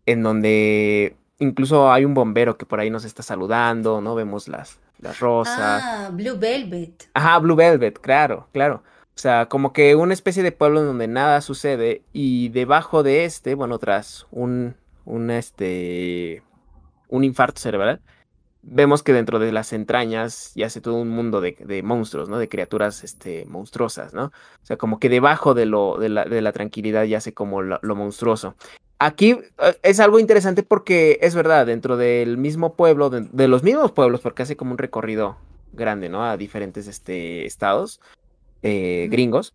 [0.05, 4.13] en donde incluso hay un bombero que por ahí nos está saludando, ¿no?
[4.13, 5.81] Vemos las, las rosas.
[5.83, 7.09] Ah, Blue Velvet.
[7.13, 8.83] Ajá, Blue Velvet, claro, claro.
[9.15, 13.25] O sea, como que una especie de pueblo en donde nada sucede y debajo de
[13.25, 16.43] este, bueno, tras un, un, este,
[17.09, 17.99] un infarto cerebral,
[18.63, 22.37] vemos que dentro de las entrañas yace todo un mundo de, monstruos, ¿no?
[22.37, 24.25] De criaturas este, monstruosas, ¿no?
[24.25, 27.79] O sea, como que debajo de, lo, de, la, de la tranquilidad yace como lo,
[27.95, 28.55] monstruoso.
[28.99, 33.91] Aquí eh, es algo interesante porque es verdad, dentro del mismo pueblo, de, los mismos
[33.91, 35.37] pueblos, porque hace como un recorrido
[35.73, 36.23] grande, ¿no?
[36.23, 37.99] A diferentes este, estados
[38.61, 39.53] eh, gringos.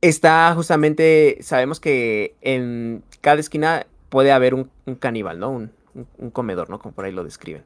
[0.00, 5.50] Está justamente, sabemos que en cada esquina puede haber un, un caníbal, ¿no?
[5.50, 5.72] Un,
[6.18, 6.78] un, comedor, ¿no?
[6.78, 7.64] Como por ahí lo describen.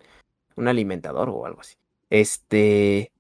[0.57, 1.77] Un alimentador o algo así.
[2.11, 3.11] Este.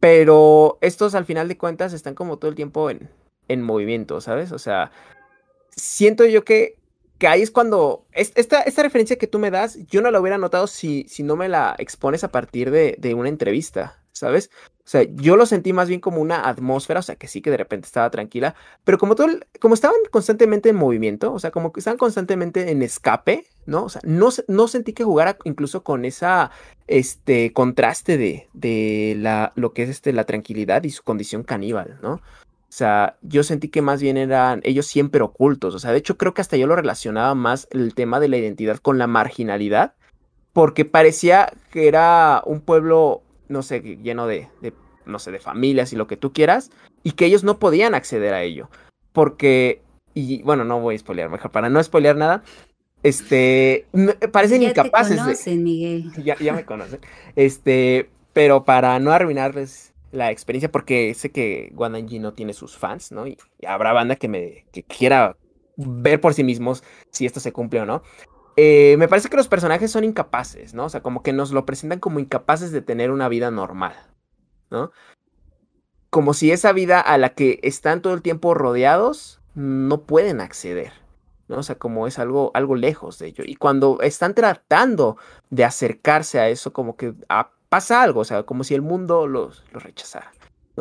[0.00, 3.08] Pero estos al final de cuentas están como todo el tiempo en,
[3.48, 4.52] en movimiento, ¿sabes?
[4.52, 4.90] O sea,
[5.70, 6.76] siento yo que,
[7.18, 8.06] que ahí es cuando.
[8.12, 11.36] Esta, esta referencia que tú me das, yo no la hubiera notado si, si no
[11.36, 14.50] me la expones a partir de, de una entrevista, ¿sabes?
[14.84, 17.50] O sea, yo lo sentí más bien como una atmósfera, o sea, que sí que
[17.50, 18.54] de repente estaba tranquila,
[18.84, 19.28] pero como todo,
[19.58, 23.84] como estaban constantemente en movimiento, o sea, como que estaban constantemente en escape, ¿no?
[23.84, 26.50] O sea, no, no sentí que jugara incluso con esa,
[26.86, 31.98] este, contraste de, de la, lo que es este, la tranquilidad y su condición caníbal,
[32.02, 32.14] ¿no?
[32.14, 35.74] O sea, yo sentí que más bien eran ellos siempre ocultos.
[35.76, 38.36] O sea, de hecho creo que hasta yo lo relacionaba más el tema de la
[38.36, 39.94] identidad con la marginalidad,
[40.52, 44.48] porque parecía que era un pueblo no sé, lleno de,
[45.06, 46.70] no sé, de familias y lo que tú quieras,
[47.02, 48.68] y que ellos no podían acceder a ello.
[49.12, 49.82] Porque,
[50.14, 52.42] y bueno, no voy a spoilear, mejor para no spoilear nada,
[53.04, 53.86] este,
[54.32, 55.16] parecen incapaces.
[55.16, 56.10] Te conocen, Miguel.
[56.24, 57.00] Ya, ya me conocen.
[57.36, 63.12] Este, pero para no arruinarles la experiencia, porque sé que Wandanji no tiene sus fans,
[63.12, 63.26] ¿no?
[63.26, 63.36] Y,
[63.66, 65.36] habrá banda que me que quiera
[65.76, 68.02] ver por sí mismos si esto se cumple o no.
[68.56, 70.86] Eh, me parece que los personajes son incapaces, ¿no?
[70.86, 73.94] O sea, como que nos lo presentan como incapaces de tener una vida normal,
[74.70, 74.92] ¿no?
[76.08, 81.03] Como si esa vida a la que están todo el tiempo rodeados no pueden acceder,
[81.48, 81.58] ¿no?
[81.58, 83.44] O sea, como es algo, algo lejos de ello.
[83.46, 85.16] Y cuando están tratando
[85.50, 89.26] de acercarse a eso, como que ah, pasa algo, o sea, como si el mundo
[89.26, 90.32] los, los rechazara.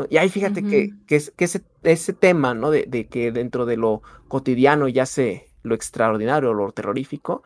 [0.09, 2.71] Y ahí fíjate que, que, ese, ese, tema, ¿no?
[2.71, 7.43] De, de que dentro de lo cotidiano ya se lo extraordinario, lo terrorífico,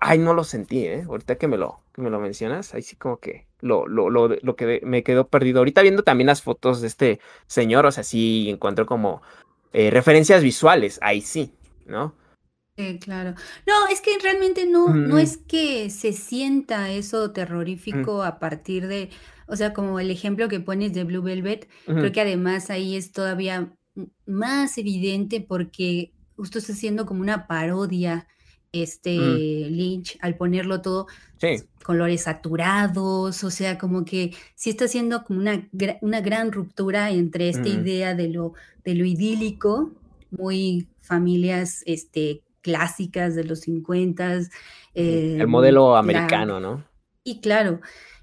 [0.00, 1.04] ay, no lo sentí, ¿eh?
[1.08, 4.28] Ahorita que me lo, que me lo mencionas, ahí sí como que lo, lo, lo,
[4.28, 5.58] lo que me quedó perdido.
[5.58, 9.22] Ahorita viendo también las fotos de este señor, o sea, sí encuentro como
[9.72, 11.54] eh, referencias visuales, ahí sí,
[11.86, 12.14] ¿no?
[12.78, 13.34] Sí, claro.
[13.66, 19.10] No, es que realmente no, no es que se sienta eso terrorífico a partir de,
[19.48, 23.10] o sea, como el ejemplo que pones de Blue Velvet, creo que además ahí es
[23.10, 23.74] todavía
[24.26, 28.28] más evidente porque justo está haciendo como una parodia
[28.70, 31.08] este Lynch al ponerlo todo
[31.82, 35.68] colores saturados, o sea, como que sí está haciendo como una,
[36.00, 38.52] una gran ruptura entre esta idea de lo,
[38.84, 39.90] de lo idílico,
[40.30, 44.34] muy familias este, clásicas de los 50.
[44.34, 46.84] el em, modelo americano, ¿no?
[47.24, 47.80] Y claro,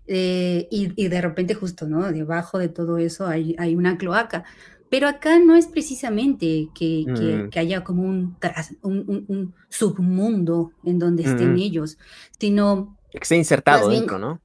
[0.07, 2.11] eh, y, de repente justo, ¿no?
[2.11, 4.43] Debajo de todo eso hay, hay una cloaca.
[4.89, 7.57] Pero acá no es precisamente que, mm.
[7.57, 8.37] haya como un,
[8.81, 11.97] un, submundo en donde estén ellos,
[12.39, 12.97] sino...
[13.11, 14.41] Que esté insertado dentro, ¿no?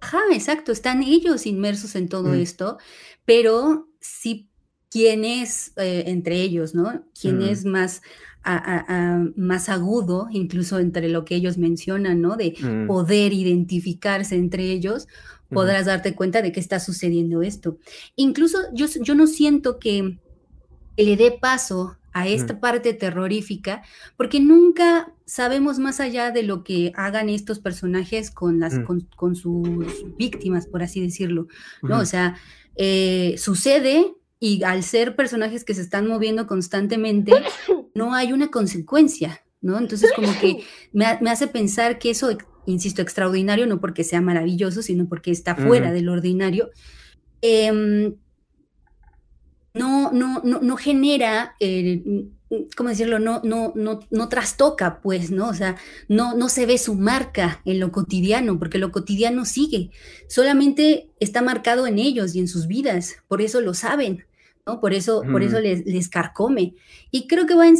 [0.00, 2.34] Ajá, exacto, están ellos inmersos en todo mm.
[2.34, 2.78] esto,
[3.24, 4.48] pero sí
[4.90, 7.04] quién es eh, entre ellos, ¿no?
[7.18, 7.48] Quién mm.
[7.48, 8.02] es más,
[9.36, 12.36] más agudo, incluso entre lo que ellos mencionan, ¿no?
[12.36, 12.54] De
[12.86, 15.08] poder identificarse entre ellos,
[15.48, 17.78] podrás darte cuenta de que está sucediendo esto.
[18.16, 20.18] Incluso yo, yo no siento que
[20.96, 23.82] le dé paso a esta parte terrorífica,
[24.16, 28.84] porque nunca sabemos más allá de lo que hagan estos personajes con, las, mm.
[29.16, 29.64] con, sus
[30.18, 31.48] víctimas, por así decirlo,
[31.82, 32.00] ¿no?
[32.00, 32.36] O sea,
[32.76, 37.32] eh, sucede y al ser personajes que se están moviendo constantemente,
[37.94, 39.78] no hay una consecuencia, ¿no?
[39.78, 44.82] Entonces como que me, me hace pensar que eso insisto, extraordinario, no porque sea maravilloso,
[44.82, 46.70] sino porque está fuera del ordinario,
[47.40, 48.14] em,
[49.74, 51.56] no, no, no, no, genera,
[52.76, 53.18] ¿cómo decirlo?
[53.18, 55.48] No, no, no, no trastoca, pues, ¿no?
[55.48, 55.76] O sea,
[56.08, 59.90] no, no se ve su marca en lo cotidiano, porque lo cotidiano sigue,
[60.28, 64.24] solamente está marcado en ellos y en sus vidas, por eso lo saben.
[64.66, 64.80] ¿No?
[64.80, 66.74] Por eso, por eso les, les, carcome.
[67.10, 67.76] Y creo que va en,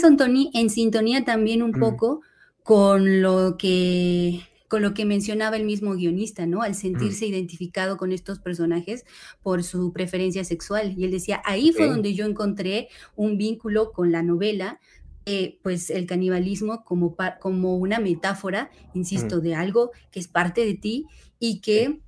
[0.54, 2.22] en sintonía también un poco
[2.62, 4.40] con lo que
[4.72, 6.62] con lo que mencionaba el mismo guionista, ¿no?
[6.62, 9.04] Al sentirse identificado con estos personajes
[9.42, 10.94] por su preferencia sexual.
[10.96, 14.80] Y él decía, ahí fue donde yo encontré un vínculo con la novela,
[15.26, 20.72] eh, pues el canibalismo como, como una metáfora, insisto, de algo que es parte de
[20.72, 21.04] ti
[21.38, 22.00] y que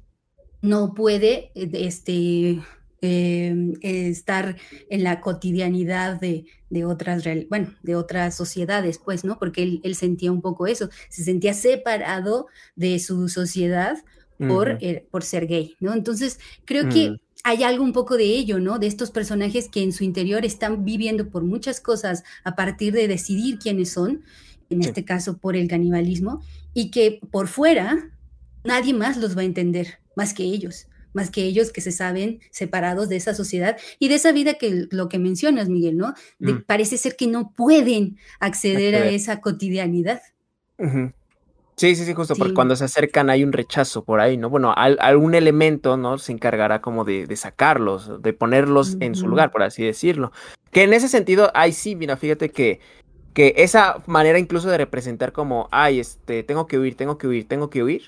[0.63, 2.63] no puede, eh, este,
[3.07, 4.57] Em, estar
[4.89, 6.47] en la cotidianidad de,
[6.87, 9.39] otras, bueno, de otras sociedades, pues, ¿no?
[9.39, 13.99] Porque él, sentía un poco eso, se sentía separado de su sociedad
[14.39, 15.93] por, eh, por ser gay, ¿no?
[15.93, 17.17] Entonces, creo que mm.
[17.45, 18.79] hay algo un poco de ello, ¿no?
[18.79, 23.07] De estos personajes que en su interior están viviendo por muchas cosas a partir de
[23.07, 24.25] decidir quiénes son,
[24.71, 26.41] en este caso por el canibalismo,
[26.73, 28.11] y que por fuera
[28.65, 32.41] nadie más los va a entender, más que ellos más que ellos que se saben
[32.51, 36.15] separados de esa sociedad y de esa vida que lo que mencionas, Miguel, ¿no?
[36.41, 36.63] Mm.
[36.67, 40.21] Parece ser que no pueden acceder a esa cotidianidad.
[41.77, 44.49] Sí, sí, sí, justo, porque cuando se acercan hay un rechazo por ahí, ¿no?
[44.49, 46.19] Bueno, algún elemento, ¿no?
[46.19, 50.31] Se encargará como de, sacarlos, de ponerlos en su lugar, por así decirlo.
[50.71, 52.81] Que en ese sentido, ay, sí, mira, fíjate que,
[53.33, 57.49] que esa manera incluso de representar como, ay, este, tengo que huir, tengo que huir,
[57.49, 58.03] tengo que huir,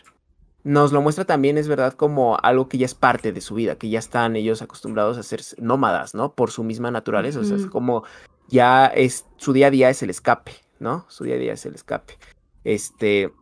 [0.67, 3.77] nos lo muestra también, es verdad, como algo que ya es parte de su vida,
[3.77, 6.35] que ya están ellos acostumbrados a ser nómadas, ¿no?
[6.35, 8.03] Por su misma naturaleza, o sea, es como
[8.49, 10.51] ya es, su día a día es el escape,
[10.81, 11.07] ¿no?
[11.09, 12.19] Su día a día es el escape.
[12.65, 13.33] Este,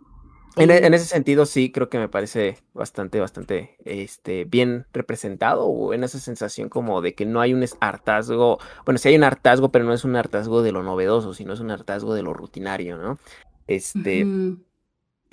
[0.57, 5.95] en, e, ese sentido, sí, creo que me parece bastante, bastante, este, bien representado, o
[5.95, 9.73] en esa sensación como de que no hay un hartazgo, bueno, sí hay un hartazgo,
[9.73, 12.99] pero no es un hartazgo de lo novedoso, sino es un hartazgo de lo rutinario,
[12.99, 13.19] ¿no?
[13.67, 14.27] Este,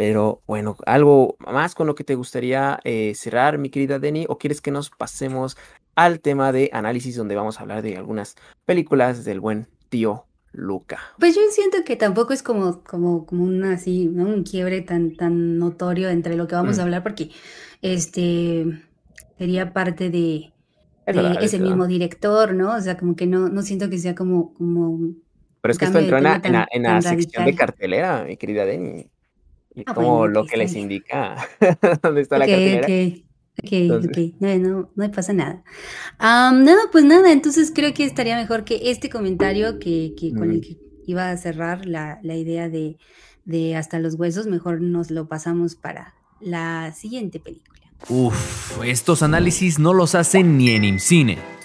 [0.01, 4.25] pero bueno, ¿algo más con lo que te gustaría eh, cerrar, mi querida Denny?
[4.29, 5.57] ¿O quieres que nos pasemos
[5.93, 8.35] al tema de análisis donde vamos a hablar de algunas
[8.65, 10.97] películas del buen tío Luca?
[11.19, 15.59] Pues yo siento que tampoco es como, como, como un así, un quiebre tan, tan
[15.59, 16.85] notorio entre lo que vamos a mm.
[16.85, 17.29] hablar, porque
[17.83, 18.65] este
[19.37, 20.51] sería parte de,
[21.05, 22.73] ese mismo director, ¿no?
[22.73, 25.13] O sea, como que no, no siento que sea como, como
[25.61, 29.05] Pero es que esto entró en la, sección de cartelera, mi querida Denny.
[29.85, 31.35] Ah, como lo que les indica
[32.03, 32.87] dónde está la cartera.
[32.87, 33.23] Ok,
[33.63, 35.63] ok, ok, no, no, no pasa nada.
[36.19, 40.57] no, pues nada, entonces creo que estaría mejor que este comentario que, que con el
[40.57, 40.61] mm.
[40.61, 42.97] que iba a cerrar la, la idea de,
[43.45, 47.81] de hasta los huesos, mejor nos lo pasamos para la siguiente película.
[48.09, 51.60] Uf, estos análisis no los hacen ni en IMCINE.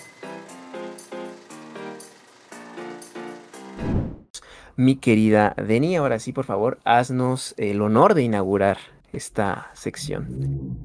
[4.77, 5.97] Mi querida Deni.
[5.97, 8.79] Ahora sí, por favor, haznos el honor de inaugurar
[9.13, 10.79] esta sección.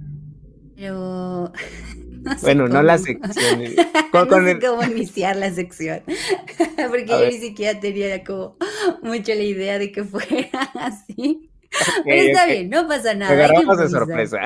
[0.75, 1.51] Pero...
[2.41, 3.61] bueno, no la sección.
[4.13, 6.01] no sé cómo iniciar la sección.
[6.89, 8.57] Porque yo ni siquiera tenía como
[9.03, 10.49] mucho la idea de que fuera
[10.79, 11.49] así.
[12.03, 13.31] Pero está bien, no pasa nada.
[13.31, 14.39] agarramos de sorpresa.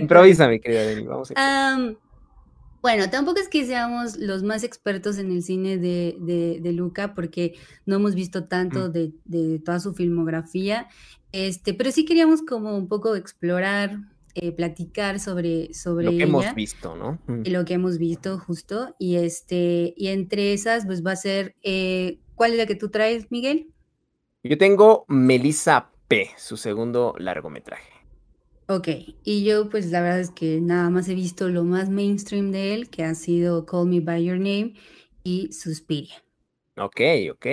[0.00, 1.04] Improvisa, mi querida Deni.
[1.04, 1.78] Vamos a
[2.86, 6.16] Bueno, tampoco es que seamos los más expertos en el cine de,
[6.62, 8.92] de, Luca, porque no hemos visto tanto mm.
[8.92, 10.86] de, de, toda su filmografía,
[11.32, 13.98] este, pero sí queríamos como un poco explorar,
[14.36, 17.18] eh, platicar sobre, sobre lo que hemos visto, ¿no?
[17.26, 17.50] Mm.
[17.50, 22.20] Lo que hemos visto justo, y este, y entre esas, pues va a ser, eh,
[22.36, 23.66] ¿cuál es la que tú traes, Miguel?
[24.44, 27.95] Yo tengo Melissa P, su segundo largometraje.
[28.68, 28.88] Ok,
[29.22, 32.74] y yo pues la verdad es que nada más he visto lo más mainstream de
[32.74, 34.74] él, que ha sido Call Me By Your Name
[35.22, 36.16] y Suspiria.
[36.76, 37.00] Ok,
[37.32, 37.46] ok.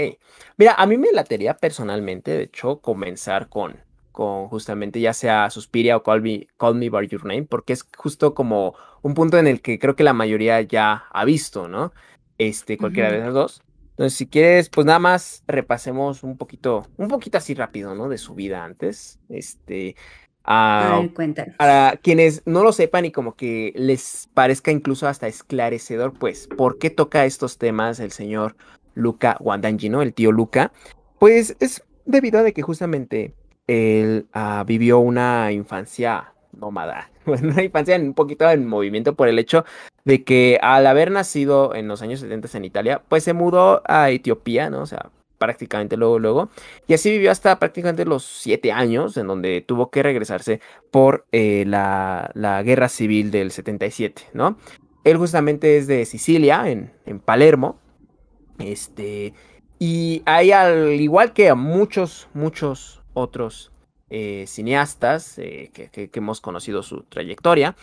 [0.57, 3.79] Mira, a mí me latería personalmente, de hecho, comenzar con,
[4.11, 7.87] con justamente ya sea Suspiria o Call Me, Call Me By Your Name, porque es
[7.95, 11.93] justo como un punto en el que creo que la mayoría ya ha visto, ¿no?
[12.39, 13.61] Este, cualquiera de las dos.
[13.91, 18.09] Entonces, si quieres, pues nada más repasemos un poquito, un poquito así rápido, ¿no?
[18.09, 19.19] De su vida antes.
[19.29, 19.95] Este,
[20.45, 21.01] Ah,
[21.57, 26.79] para quienes no lo sepan y como que les parezca incluso hasta esclarecedor, pues, ¿por
[26.79, 28.55] qué toca estos temas el señor
[28.93, 30.01] Luca Wandanji, ¿no?
[30.01, 30.71] El tío Luca.
[31.19, 33.33] Pues es debido a que justamente
[33.67, 39.65] él ah, vivió una infancia nómada, una infancia un poquito en movimiento por el hecho
[40.05, 44.09] de que al haber nacido en los años 70 en Italia, pues se mudó a
[44.09, 44.81] Etiopía, ¿no?
[44.81, 46.49] O sea, prácticamente luego, luego.
[46.87, 51.63] Y así vivió hasta prácticamente los siete años, en donde tuvo que regresarse por eh,
[51.67, 52.31] la,
[52.63, 54.57] guerra civil del 77, ¿no?
[55.03, 57.77] Él justamente es de Sicilia, en, en Palermo.
[58.59, 59.33] Este,
[59.79, 63.73] y hay al igual que a muchos, muchos otros
[64.15, 67.75] eh, cineastas eh, que, que, hemos conocido su trayectoria,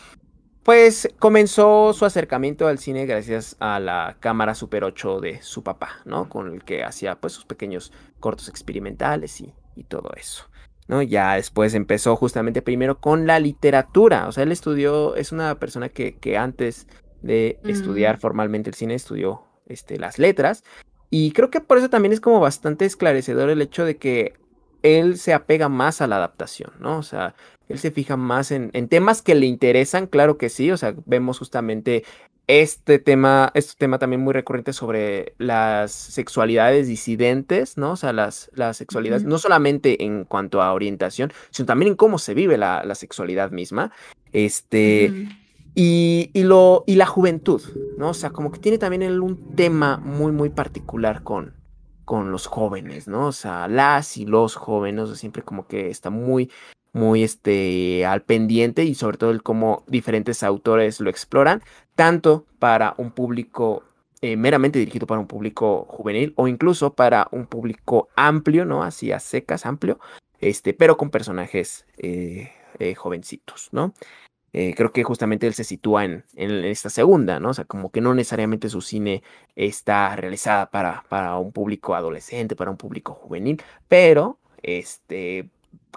[0.71, 5.97] pues comenzó su acercamiento al cine gracias a la cámara Super 8 de su papá,
[6.05, 6.29] ¿no?
[6.29, 9.53] Con el que hacía pues sus pequeños cortos experimentales y,
[9.89, 10.45] todo eso.
[10.87, 11.03] ¿no?
[11.03, 14.29] Ya después empezó justamente primero con la literatura.
[14.29, 16.87] O sea, él estudió, es una persona que, que antes
[17.21, 18.21] de estudiar mm.
[18.21, 20.63] formalmente el cine estudió este, las letras.
[21.11, 24.35] Y creo que por eso también es como bastante esclarecedor el hecho de que
[24.83, 26.99] él se apega más a la adaptación, ¿no?
[26.99, 27.35] O sea,
[27.69, 31.39] él se fija más en, temas que le interesan, claro que sí, o sea, vemos
[31.39, 32.05] justamente
[32.49, 37.93] este tema, este tema también muy recurrente sobre las sexualidades disidentes, ¿no?
[37.93, 42.19] O sea, las, las sexualidades, no solamente en cuanto a orientación, sino también en cómo
[42.19, 43.93] se vive la, sexualidad misma.
[44.33, 45.29] Este.
[45.77, 47.63] y, y, lo, y la juventud,
[47.97, 48.11] ¿no?
[48.11, 51.55] O sea, como que tiene también un tema muy, muy particular con,
[52.11, 53.29] con los jóvenes, ¿no?
[53.29, 56.51] O sea, las y los jóvenes, siempre como que está muy,
[56.93, 61.63] muy este, al pendiente y sobre todo el cómo diferentes autores lo exploran,
[61.95, 63.85] tanto para un público
[64.23, 68.83] eh, meramente dirigido para un público juvenil o incluso para un público amplio, ¿no?
[68.83, 70.01] Así a secas, amplio,
[70.41, 73.95] este, pero con personajes eh, eh, jovencitos, ¿no?
[74.53, 77.51] Eh, creo que justamente él se sitúa en, esta segunda, ¿no?
[77.51, 79.23] O sea, como que no necesariamente su cine
[79.55, 85.49] está realizada para, para un público adolescente, para un público juvenil, pero este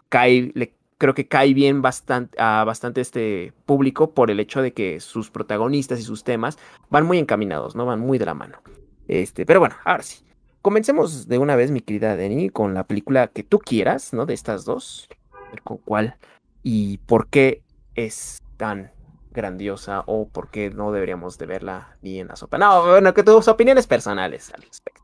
[0.10, 0.52] cae,
[1.00, 5.32] creo que cae bien bastante, a bastante este público por el hecho de que sus
[5.32, 7.86] protagonistas y sus temas van muy encaminados, ¿no?
[7.86, 8.60] Van muy de la mano.
[9.08, 10.24] Este, pero bueno, ahora sí.
[10.62, 14.26] Comencemos de una vez, mi querida Denny, con la película que tú quieras, ¿no?
[14.26, 15.10] De estas dos.
[15.34, 16.16] A ver con cuál
[16.64, 17.62] y por qué
[17.96, 18.92] es tan
[19.32, 22.58] grandiosa o por qué no deberíamos de verla ni en la sopa.
[22.58, 25.04] No, bueno, que tus opiniones personales al respecto.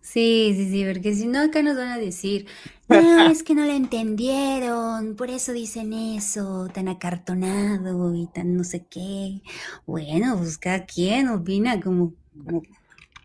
[0.00, 2.46] Sí, sí, sí, porque si no acá nos van a decir,
[2.88, 8.64] no, es que no la entendieron, por eso dicen eso, tan acartonado y tan no
[8.64, 9.40] sé qué.
[9.86, 12.62] Bueno, pues cada quien opina como, como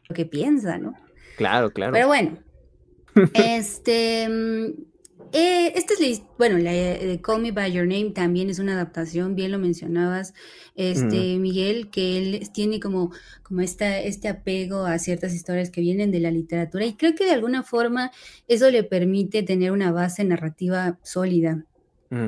[0.08, 0.94] lo que piensa, ¿no?
[1.36, 1.92] Claro, claro.
[1.92, 2.38] Pero bueno,
[3.34, 4.89] este, mm,
[5.32, 9.36] eh, esta es bueno, la de Call Me By Your Name también es una adaptación,
[9.36, 10.34] bien lo mencionabas,
[10.76, 13.12] este, Miguel, que él tiene como,
[13.44, 17.26] como esta, este apego a ciertas historias que vienen de la literatura y creo que
[17.26, 18.12] de alguna forma
[18.48, 21.66] eso le permite tener una base narrativa sólida.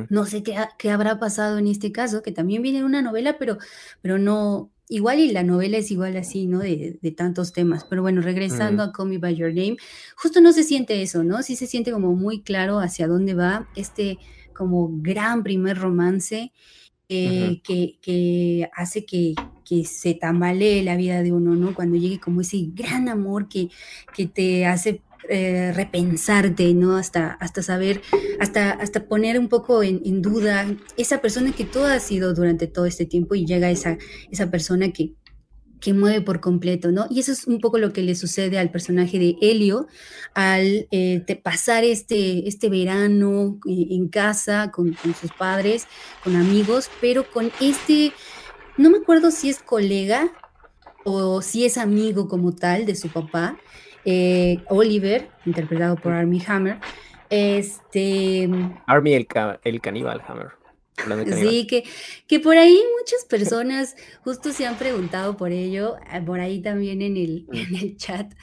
[0.10, 3.58] No sé qué, qué, habrá pasado en este caso, que también viene una novela, pero,
[4.04, 6.60] pero no, igual y la novela es igual así, ¿no?
[6.60, 7.86] De, tantos temas.
[7.86, 9.78] Pero bueno, regresando a Call Me By Your Name,
[10.18, 11.42] justo no se siente eso, ¿no?
[11.44, 14.20] Sí se siente como muy claro hacia dónde va este
[14.54, 16.52] como gran primer romance
[17.08, 19.34] eh, que, hace que,
[19.66, 21.74] que, se tambalee la vida de uno, ¿no?
[21.74, 23.70] Cuando llegue como ese gran amor que,
[24.14, 26.98] que te hace eh, repensarte, ¿no?
[26.98, 28.02] Hasta, hasta saber,
[28.40, 30.68] hasta, hasta poner un poco en, duda
[30.98, 33.98] esa persona que tú has sido durante todo este tiempo y llega esa,
[34.32, 35.14] esa persona que,
[35.82, 37.08] que mueve por completo, ¿no?
[37.10, 39.88] Y eso es un poco lo que le sucede al personaje de Helio
[40.34, 45.88] al eh, pasar este, este verano eh, en casa con, sus padres,
[46.24, 48.14] con amigos, pero con este
[48.78, 50.32] no me acuerdo si es colega
[51.04, 53.58] o si es amigo como tal de su papá,
[54.06, 56.78] eh, Oliver, interpretado por Armie Hammer.
[57.30, 58.50] Este.
[58.88, 59.28] Armie el,
[59.64, 60.62] el caníbal Hammer.
[61.36, 61.84] Sí, que,
[62.28, 67.02] que por ahí muchas personas justo se han preguntado por ello, ah, por ahí también
[67.02, 67.56] en el, mm.
[67.56, 68.34] en el chat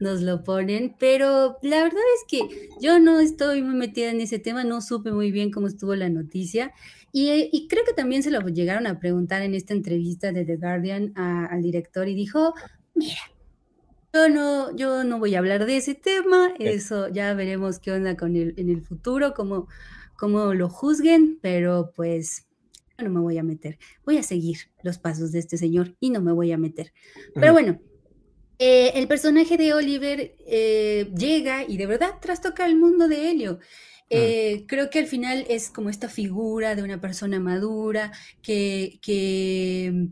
[0.00, 4.38] nos lo ponen, pero la verdad es que yo no estoy muy metida en ese
[4.38, 6.72] tema, no supe muy bien cómo estuvo la noticia
[7.12, 10.56] y, y creo que también se lo llegaron a preguntar en esta entrevista de The
[10.56, 12.54] Guardian al director y dijo,
[12.94, 13.20] mira,
[14.12, 18.16] yo no, yo no voy a hablar de ese tema, eso ya veremos qué onda
[18.16, 19.68] con el, en el futuro, cómo
[20.18, 22.46] cómo lo juzguen, pero pues
[22.98, 23.78] no me voy a meter.
[24.04, 26.92] Voy a seguir los pasos de este señor y no me voy a meter.
[27.34, 27.80] Pero bueno,
[28.58, 33.60] eh, el personaje de Oliver eh, llega y de verdad trastoca el mundo de Helio.
[34.10, 38.10] Eh, creo que al final es como esta figura de una persona madura
[38.42, 40.08] que, que,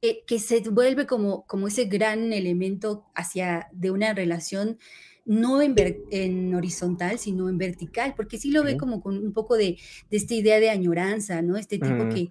[0.00, 4.78] que, se vuelve como, como ese gran elemento hacia de una relación
[5.26, 5.74] no en,
[6.10, 9.76] en, horizontal, sino en vertical, porque sí lo ve como con un poco de,
[10.10, 11.56] esta idea de añoranza, ¿no?
[11.56, 12.30] Este tipo que,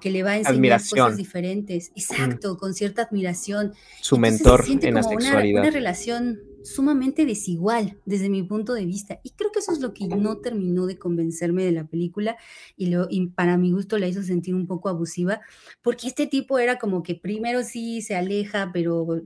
[0.00, 1.92] que le va a enseñar cosas diferentes.
[1.94, 3.74] Exacto, con cierta admiración.
[4.00, 5.62] Su mentor en la sexualidad.
[5.62, 9.20] Una, relación sumamente desigual desde mi punto de vista.
[9.22, 12.36] Y creo que eso es lo que no terminó de convencerme de la película
[12.76, 15.40] y, lo, y para mi gusto la hizo sentir un poco abusiva,
[15.82, 19.22] porque este tipo era como que primero sí se aleja, pero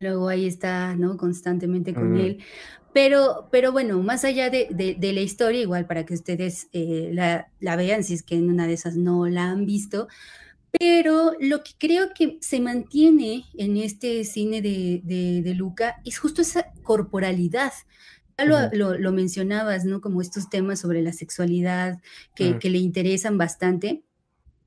[0.00, 1.16] luego ahí está, ¿no?
[1.16, 2.38] Constantemente con él.
[2.92, 4.68] Pero, pero bueno, más allá de,
[5.00, 8.74] la historia, igual para que ustedes eh, la, vean, si es que en una de
[8.74, 10.08] esas no la han visto,
[10.78, 16.72] pero lo que creo que se mantiene en este cine de, Luca es justo esa
[16.82, 17.72] corporalidad.
[18.38, 20.00] Ya lo, mencionabas, ¿no?
[20.00, 22.00] Como estos temas sobre la sexualidad
[22.34, 24.02] que, que le interesan bastante.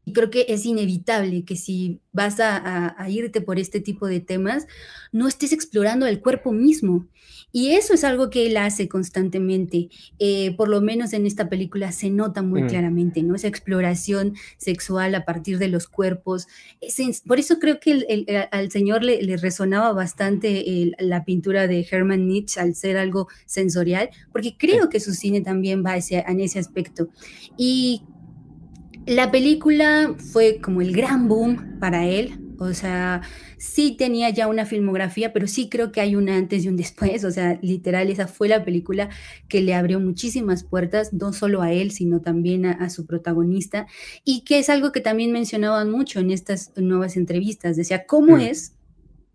[0.06, 4.68] Y creo que es inevitable que si vas a, irte por este tipo de temas,
[5.12, 7.08] no estés explorando el cuerpo mismo.
[7.51, 9.89] Y eso es algo que él hace constantemente.
[10.20, 12.68] Eh, por lo menos en esta película se nota muy mm.
[12.68, 13.36] claramente, ¿no?
[13.36, 16.47] Esa exploración sexual a partir de los cuerpos.
[17.26, 22.76] por eso creo que al señor le, resonaba bastante la pintura de Hermann Nietzsche al
[22.76, 27.10] ser algo sensorial, porque creo que su cine también va en ese aspecto.
[27.58, 28.03] Y
[29.06, 33.22] la película fue como el gran boom para él, o sea,
[33.58, 37.24] sí tenía ya una filmografía, pero sí creo que hay un antes y un después,
[37.24, 39.10] o sea, literal, esa fue la película
[39.47, 43.88] que le abrió muchísimas puertas, no solo a él, sino también a, su protagonista,
[44.24, 48.41] y que es algo que también mencionaban mucho en estas nuevas entrevistas, decía, ¿cómo mm.
[48.41, 48.74] es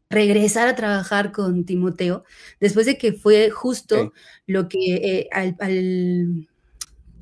[0.08, 2.24] regresar a trabajar con Timoteo
[2.58, 4.12] después de que fue justo
[4.46, 6.48] lo que eh, al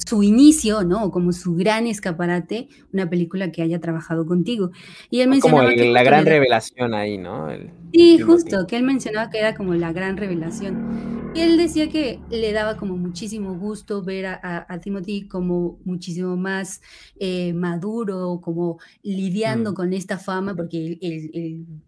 [0.07, 1.11] su inicio, ¿no?
[1.11, 4.71] como su gran escaparate, una película que haya trabajado contigo.
[5.11, 7.49] Y él mencionaba como la gran revelación ahí, ¿no?
[7.93, 11.33] sí, justo, que él mencionaba que era como la gran revelación.
[11.35, 16.81] Y él decía que le daba como muchísimo gusto ver a, Timothy como muchísimo más
[17.19, 19.75] eh, maduro, como lidiando mm.
[19.75, 20.99] con esta fama, porque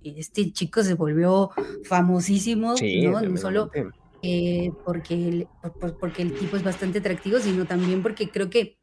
[0.03, 1.51] este chico se volvió
[1.85, 3.21] famosísimo, ¿no?
[3.23, 3.71] No solo
[4.23, 5.49] eh, porque, el,
[5.99, 8.79] porque el tipo es bastante atractivo, sino también porque creo que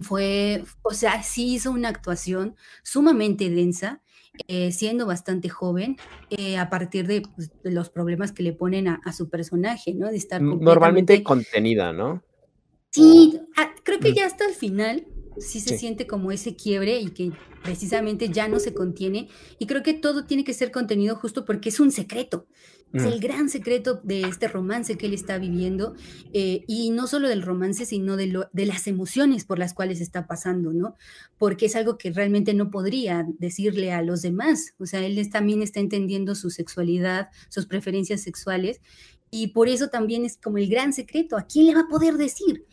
[0.00, 4.02] fue, o sea, sí hizo una actuación sumamente densa,
[4.46, 5.96] eh, siendo bastante joven,
[6.30, 10.08] eh, a partir pues, de, los problemas que le ponen a, su personaje, ¿no?
[10.08, 12.22] De estar Normalmente contenida, ¿no?
[12.90, 15.06] Sí, ah, creo que ya hasta el final
[15.40, 19.28] sí se siente como ese quiebre y que precisamente ya no se contiene.
[19.58, 22.46] Y creo que todo tiene que ser contenido justo porque es un secreto.
[22.92, 25.94] Es el gran secreto de este romance que él está viviendo,
[26.32, 30.00] eh, y no solo del romance, sino de, lo, de las emociones por las cuales
[30.00, 30.96] está pasando, ¿no?
[31.36, 34.74] Porque es algo que realmente no podría decirle a los demás.
[34.78, 38.80] O sea, él también está entendiendo su sexualidad, sus preferencias sexuales,
[39.30, 41.36] y por eso también es como el gran secreto.
[41.36, 42.64] ¿A quién le va a poder decir?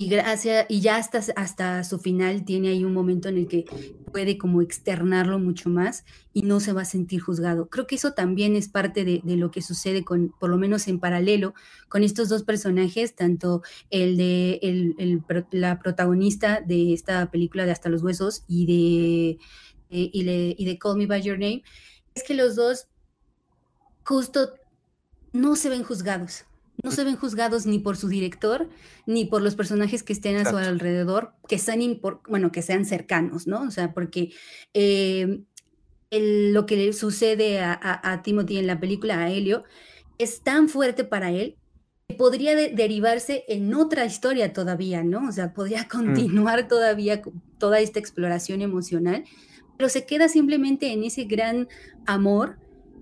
[0.00, 3.64] Y, gracias, y ya hasta, hasta su final tiene ahí un momento en el que
[4.12, 7.68] puede como externarlo mucho más y no se va a sentir juzgado.
[7.68, 11.00] Creo que eso también es parte de, lo que sucede con, por lo menos en
[11.00, 11.52] paralelo,
[11.88, 17.88] con estos dos personajes, tanto el de el, la protagonista de esta película de Hasta
[17.88, 19.30] los Huesos y de,
[19.90, 21.64] eh, y, de, y de Call Me By Your Name,
[22.14, 22.86] es que los dos
[24.04, 24.54] justo
[25.32, 26.44] no se ven juzgados
[26.82, 28.68] no se ven juzgados ni por su director,
[29.06, 33.46] ni por los personajes que estén a su alrededor, que sean, bueno, que sean cercanos,
[33.46, 33.62] ¿no?
[33.62, 34.32] O sea, porque
[34.74, 35.40] eh,
[36.10, 39.64] lo que le sucede a, Timothy en la película, a Helio,
[40.18, 41.56] es tan fuerte para él
[42.08, 45.28] que podría derivarse en otra historia todavía, ¿no?
[45.28, 45.88] O sea, podría mm.
[45.88, 47.22] continuar todavía
[47.58, 49.24] toda esta exploración emocional,
[49.76, 51.68] pero se queda simplemente en ese gran
[52.06, 52.56] amor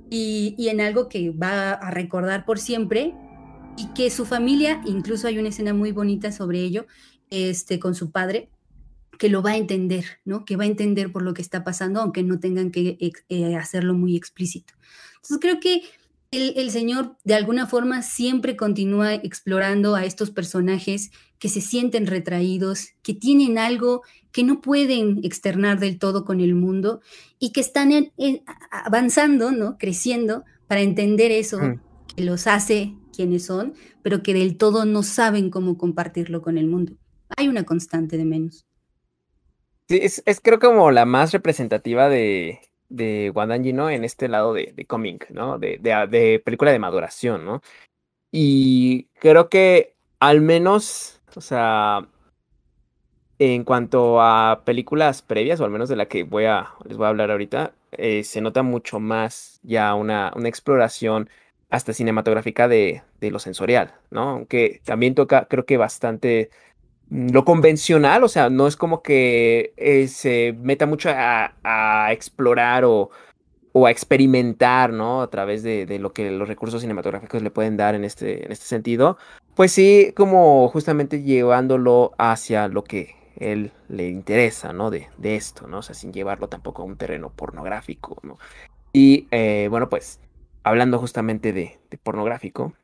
[0.09, 3.15] y, y en algo que va a recordar por siempre
[3.77, 6.87] y que su familia, incluso hay una escena muy bonita sobre ello,
[7.31, 8.49] este, con su padre,
[9.19, 10.45] que lo va a entender, ¿no?
[10.45, 12.99] Que va a entender por lo que está pasando, aunque no tengan que
[13.29, 14.75] eh, hacerlo muy explícito.
[15.17, 15.83] Entonces creo que
[16.31, 22.07] el, el, Señor de alguna forma siempre continúa explorando a estos personajes que se sienten
[22.07, 24.03] retraídos, que tienen algo
[24.33, 27.01] que no pueden externar del todo con el mundo
[27.39, 28.13] y que están
[28.71, 29.79] avanzando, ¿no?
[29.79, 31.59] Creciendo para entender eso
[32.15, 36.67] que los hace quienes son, pero que del todo no saben cómo compartirlo con el
[36.67, 36.97] mundo.
[37.37, 38.67] Hay una constante de menos.
[39.89, 43.91] Sí, es, es creo como la más representativa de, de Wadanji, ¿no?
[43.91, 45.59] En este lado de, de cómic, ¿no?
[45.59, 47.63] De, de, de, película de maduración, ¿no?
[48.33, 52.09] Y creo que al menos, o sea,
[53.39, 57.07] en cuanto a películas previas, o al menos de la que voy a, les voy
[57.07, 61.29] a hablar ahorita, eh, se nota mucho más ya una, una exploración
[61.71, 64.31] hasta cinematográfica de, de, lo sensorial, ¿no?
[64.31, 66.51] Aunque también toca, creo que bastante
[67.11, 72.85] lo convencional, o sea, no es como que eh, se meta mucho a, a explorar
[72.85, 73.11] o,
[73.73, 75.23] o, a experimentar, ¿no?
[75.23, 78.53] A través de, de, lo que los recursos cinematográficos le pueden dar en este, en
[78.53, 79.19] este sentido.
[79.55, 84.91] Pues sí, como justamente llevándolo hacia lo que él le interesa, ¿no?
[84.91, 85.79] De, de esto, ¿no?
[85.79, 88.39] O sea, sin llevarlo tampoco a un terreno pornográfico, ¿no?
[88.93, 90.21] Y eh, bueno, pues
[90.67, 92.75] hablando justamente de, de pornográfico,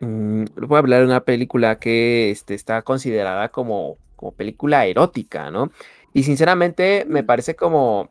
[0.00, 5.50] mmm, voy a hablar de una película que este, está considerada como, como película erótica,
[5.50, 5.72] ¿no?
[6.12, 8.10] Y sinceramente me parece como,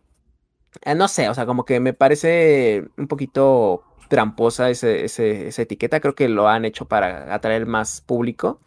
[0.84, 5.62] eh, no sé, o sea, como que me parece un poquito tramposa ese, ese, esa
[5.62, 8.60] etiqueta, creo que lo han hecho para atraer más público,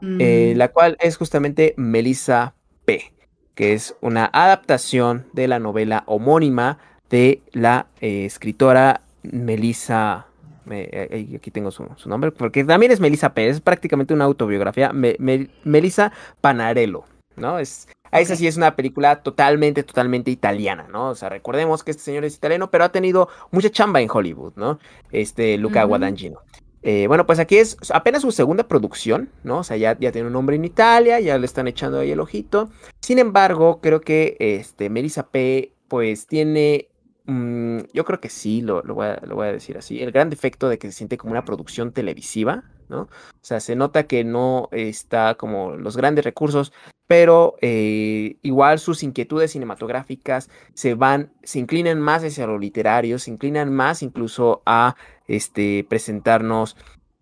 [0.00, 0.20] mm.
[0.22, 2.54] eh, la cual es justamente Melissa
[2.86, 3.12] P.,
[3.54, 6.78] que es una adaptación de la novela homónima
[7.10, 10.26] de la eh, escritora Melissa.
[10.64, 10.88] Me,
[11.36, 13.48] aquí tengo su, su, nombre, porque también es Melissa P.
[13.48, 14.92] Es prácticamente una autobiografía.
[14.92, 17.04] Me, me, Melissa Panarello,
[17.36, 17.58] ¿no?
[17.58, 18.22] Es, okay.
[18.22, 21.08] Esa sí es una película totalmente, totalmente italiana, ¿no?
[21.10, 24.52] O sea, recordemos que este señor es italiano, pero ha tenido mucha chamba en Hollywood,
[24.56, 24.78] ¿no?
[25.10, 25.88] Este Luca uh -huh.
[25.88, 26.40] Guadagnino.
[26.82, 29.58] Eh, bueno, pues aquí es apenas su segunda producción, ¿no?
[29.58, 32.20] O sea, ya, ya, tiene un nombre en Italia, ya le están echando ahí el
[32.20, 32.70] ojito.
[33.00, 35.74] Sin embargo, creo que este, Melissa P.
[35.88, 36.89] pues tiene
[37.30, 40.02] Mm, yo creo que sí, lo, lo, voy a, lo, voy a, decir así.
[40.02, 43.02] El gran defecto de que se siente como una producción televisiva, ¿no?
[43.02, 43.08] O
[43.40, 46.72] sea, se nota que no está como los grandes recursos,
[47.06, 53.30] pero eh, igual sus inquietudes cinematográficas se van, se inclinan más hacia lo literario, se
[53.30, 54.96] inclinan más incluso a
[55.28, 56.76] este, presentarnos,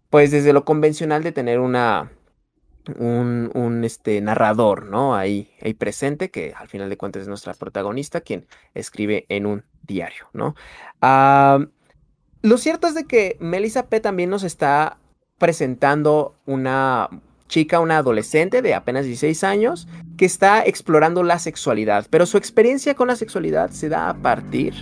[0.09, 2.12] pues desde lo convencional de tener una,
[2.97, 5.14] un, este, narrador, ¿no?
[5.14, 9.64] Ahí, ahí presente, que al final de cuentas es nuestra protagonista, quien escribe en un
[9.86, 10.55] diario, ¿no?
[11.03, 11.66] Uh,
[12.43, 14.99] lo cierto es de que Melissa P también nos está
[15.39, 17.09] presentando una
[17.49, 22.95] chica, una adolescente de apenas 16 años, que está explorando la sexualidad, pero su experiencia
[22.95, 24.74] con la sexualidad se da a partir,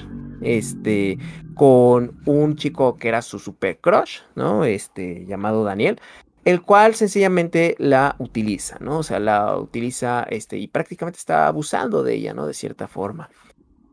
[0.43, 1.19] este,
[1.55, 4.65] con un chico que era su super crush, ¿no?
[4.65, 6.01] Este, llamado Daniel,
[6.47, 9.01] el cual sencillamente la utiliza, ¿no?
[9.01, 12.47] O sea, la utiliza este, y prácticamente está abusando de ella, ¿no?
[12.47, 13.29] De cierta forma.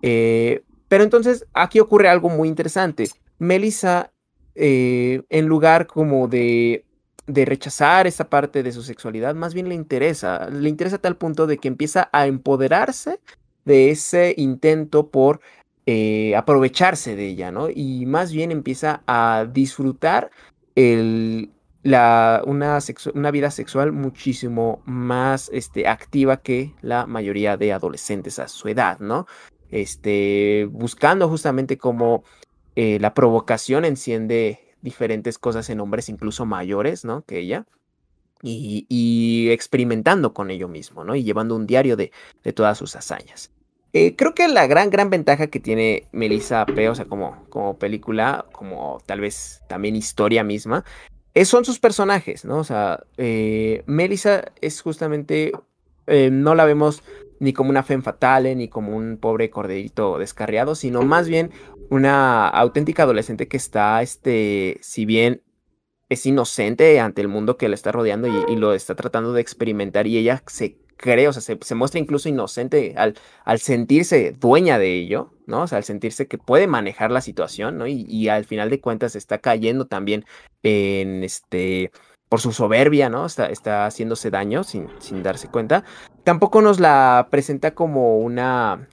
[0.04, 3.10] Eh, pero entonces aquí ocurre algo muy interesante.
[3.40, 4.12] Melissa,
[4.54, 6.86] eh, en lugar como de,
[7.26, 11.18] de rechazar esa parte de su sexualidad, más bien le interesa, le interesa a tal
[11.18, 13.20] punto de que empieza a empoderarse
[13.66, 15.42] de ese intento por
[15.88, 17.68] eh, aprovecharse de ella, ¿no?
[17.74, 20.30] Y más bien empieza a disfrutar
[20.76, 21.50] el,
[21.84, 22.80] la, una,
[23.14, 29.00] una, vida sexual muchísimo más este, activa que la mayoría de adolescentes a su edad,
[29.00, 29.28] ¿no?
[29.70, 32.24] Este, buscando justamente cómo
[32.76, 37.24] eh, la provocación enciende diferentes cosas en hombres incluso mayores, ¿no?
[37.26, 37.66] Que ella.
[38.46, 41.16] Y, experimentando con ello mismo, ¿no?
[41.16, 42.12] Y llevando un diario de,
[42.44, 43.52] de todas sus hazañas.
[43.94, 47.78] Eh, creo que la gran, gran ventaja que tiene Melissa P., o sea, como, como
[47.78, 50.84] película, como tal vez también historia misma,
[51.34, 52.60] es, son sus personajes, ¿no?
[52.60, 55.52] O sea, eh, Melissa es justamente,
[56.08, 57.04] eh, no la vemos
[57.40, 61.52] ni como una femme fatale, ni como un pobre corderito descarriado, sino más bien
[61.90, 65.42] una auténtica adolescente que está, este, si bien
[66.10, 69.42] es inocente ante el mundo que la está rodeando y, y lo está tratando de
[69.42, 74.32] experimentar y ella se cree, o sea, se, se, muestra incluso inocente al, al, sentirse
[74.40, 75.64] dueña de ello, ¿no?
[75.64, 77.88] O sea, al sentirse que puede manejar la situación, ¿no?
[77.88, 80.24] Y, y al final de cuentas está cayendo también
[80.64, 81.92] en este
[82.30, 83.26] por su soberbia, ¿no?
[83.26, 85.84] Está, está haciéndose daño sin, sin darse cuenta.
[86.24, 88.88] Tampoco nos la presenta como una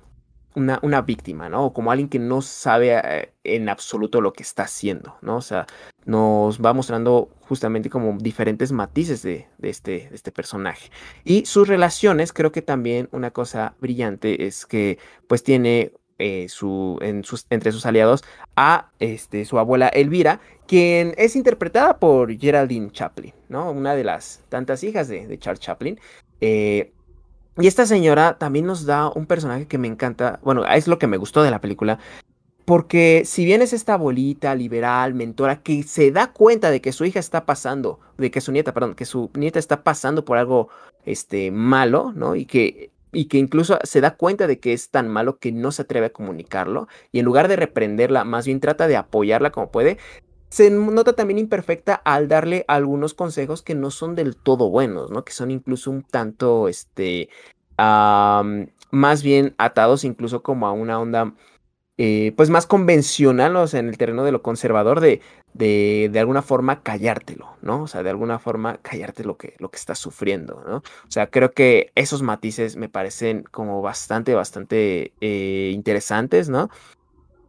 [0.54, 1.66] una, una, víctima, ¿no?
[1.66, 5.36] O como alguien que no sabe eh, en absoluto lo que está haciendo, ¿no?
[5.36, 5.66] O sea,
[6.04, 10.90] nos va mostrando justamente como diferentes matices de, de, este, este personaje.
[11.24, 14.98] Y sus relaciones, creo que también una cosa brillante es que
[15.28, 15.92] pues tiene
[16.22, 18.24] eh, su, en sus, entre sus aliados
[18.54, 23.70] a este, su abuela Elvira, quien es interpretada por Geraldine Chaplin, ¿no?
[23.70, 25.98] Una de las tantas hijas de, de Charles Chaplin.
[26.42, 26.92] Eh,
[27.60, 31.06] y esta señora también nos da un personaje que me encanta, bueno, es lo que
[31.06, 31.98] me gustó de la película,
[32.64, 37.04] porque si bien es esta abuelita liberal, mentora, que se da cuenta de que su
[37.04, 40.68] hija está pasando, de que su nieta, perdón, que su nieta está pasando por algo
[41.04, 42.36] este, malo, ¿no?
[42.36, 45.72] Y que y que incluso se da cuenta de que es tan malo que no
[45.72, 49.70] se atreve a comunicarlo y en lugar de reprenderla, más bien trata de apoyarla como
[49.70, 49.98] puede,
[50.50, 55.24] se nota también imperfecta al darle algunos consejos que no son del todo buenos, ¿no?
[55.24, 57.28] Que son incluso un tanto, este,
[58.90, 61.34] más bien atados incluso como a una onda
[62.02, 65.20] eh, pues más convencional, o sea, en el terreno de lo conservador, de,
[65.52, 67.82] de, de, alguna forma callártelo, ¿no?
[67.82, 70.76] O sea, de alguna forma callarte lo que, lo que estás sufriendo, ¿no?
[70.78, 76.70] O sea, creo que esos matices me parecen como bastante, bastante eh, interesantes, ¿no?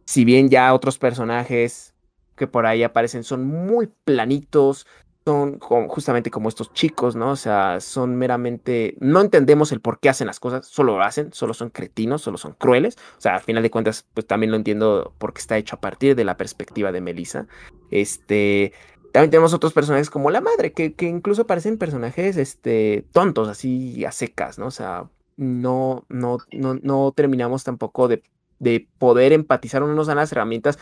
[0.04, 1.91] Si bien ya otros personajes
[2.36, 4.86] que por ahí aparecen son muy planitos,
[5.24, 7.30] son justamente como estos chicos, ¿no?
[7.30, 11.32] O sea, son meramente, no entendemos el por qué hacen las cosas, solo lo hacen,
[11.32, 12.96] solo son cretinos, solo son crueles.
[13.18, 16.16] O sea, al final de cuentas, pues también lo entiendo porque está hecho a partir
[16.16, 17.46] de la perspectiva de Melissa.
[17.90, 18.72] Este,
[19.12, 24.04] también tenemos otros personajes como la madre, que, que incluso parecen personajes, este, tontos, así
[24.04, 24.66] a secas, ¿no?
[24.66, 28.22] O sea, no, no, no, no terminamos tampoco de
[28.62, 30.78] de poder empatizar, no nos dan las herramientas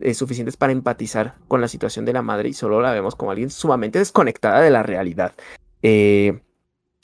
[0.00, 3.30] eh, suficientes para empatizar con la situación de la madre y solo la vemos como
[3.30, 5.32] alguien sumamente desconectada de la realidad.
[5.82, 6.40] Eh,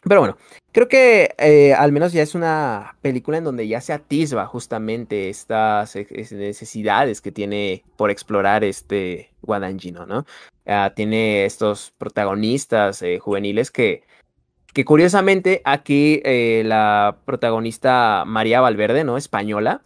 [0.05, 0.37] pero bueno,
[0.71, 5.31] creo que eh, al menos ya es una película en donde ya se atisba justamente
[5.31, 10.27] estas necesidades que tiene por explorar este Guadangino, ¿no?
[10.67, 14.03] Ah, tiene estos protagonistas juveniles que,
[14.75, 19.17] que curiosamente aquí la protagonista María Valverde, ¿no?
[19.17, 19.83] Española,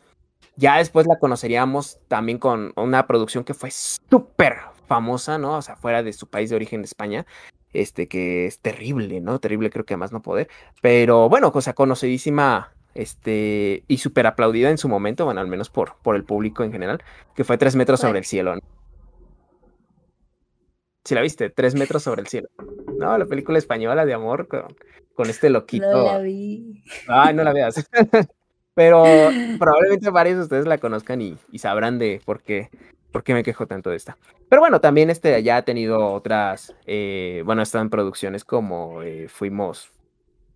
[0.56, 5.56] ya después la conoceríamos también con una producción que fue súper famosa, ¿no?
[5.56, 7.26] O sea, fuera de su país de origen, España.
[7.72, 9.38] Este, que es terrible, ¿no?
[9.38, 10.48] Terrible, creo que más no poder.
[10.82, 15.70] Pero bueno, o sea, conocidísima este, y súper aplaudida en su momento, bueno, al menos
[15.70, 17.02] por, por el público en general,
[17.34, 18.60] que fue Tres metros sobre el cielo, ¿no?
[21.04, 22.48] Si la viste, Tres metros sobre el cielo.
[22.98, 24.76] No, la película española de amor con,
[25.14, 25.90] con este loquito.
[25.90, 26.84] No la vi.
[27.08, 27.88] Ay, no la veas.
[28.74, 29.04] Pero
[29.58, 32.70] probablemente varios de ustedes la conozcan y, sabrán de por qué,
[33.10, 34.16] por qué me quejo tanto de esta.
[34.48, 39.90] Pero bueno, también este ya ha tenido otras, eh, bueno, están producciones como eh, fuimos,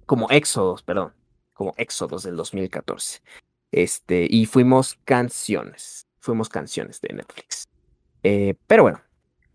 [0.06, 1.12] como Éxodos, perdón,
[1.52, 3.20] como Éxodos del 2014.
[3.72, 7.68] Este, y fuimos canciones, fuimos canciones de Netflix.
[8.22, 9.00] Eh, pero bueno,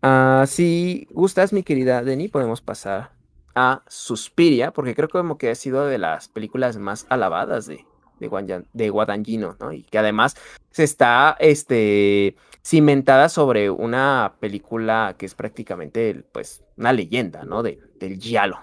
[0.02, 3.12] uh, si gustas, mi querida Denny, podemos pasar
[3.54, 7.84] a Suspiria, porque creo que como que ha sido de las películas más alabadas de,
[8.28, 9.72] de, Guadangino, ¿no?
[9.72, 10.36] Y que además
[10.70, 17.62] se está este, cimentada sobre una película que es prácticamente pues, una leyenda, ¿no?
[17.62, 18.58] De, del Giallo.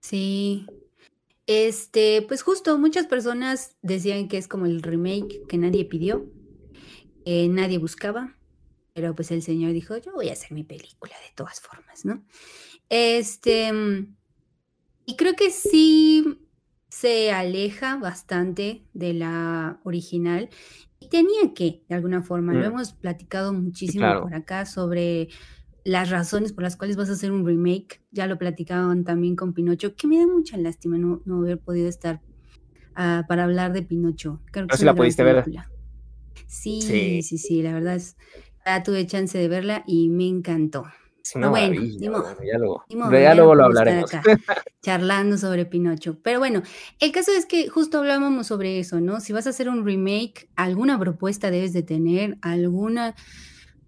[0.00, 0.66] Sí.
[1.46, 6.26] Este, pues justo muchas personas decían que es como el remake que nadie pidió,
[7.24, 8.34] que nadie buscaba,
[8.94, 12.24] pero pues el señor dijo, yo voy a hacer mi película de todas formas, ¿no?
[12.88, 13.70] Este,
[15.06, 16.38] y creo que sí
[16.94, 20.48] se aleja bastante de la original
[21.00, 22.72] y tenía que, de alguna forma, lo mm.
[22.72, 25.28] hemos platicado muchísimo por acá sobre
[25.84, 29.54] las razones por las cuales vas a hacer un remake, ya lo platicaban también con
[29.54, 32.20] Pinocho, que me da mucha lástima no, haber podido estar
[32.94, 34.40] ah, para hablar de Pinocho.
[34.52, 35.44] Creo que la pudiste ver.
[36.46, 38.16] Sí, sí, sí, sí, la verdad es,
[38.64, 40.84] ya tuve chance de verla y me encantó
[41.34, 44.10] bueno, ya luego, ya luego lo hablaremos.
[44.82, 46.18] charlando sobre Pinocho.
[46.22, 46.62] Pero bueno,
[47.00, 49.20] el caso es que justo hablábamos sobre eso, ¿no?
[49.20, 53.14] Si vas a hacer un remake, alguna propuesta debes de tener, alguna,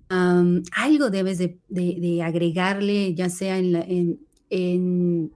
[0.09, 4.19] algo debes de, agregarle, ya sea en,
[4.51, 5.33] en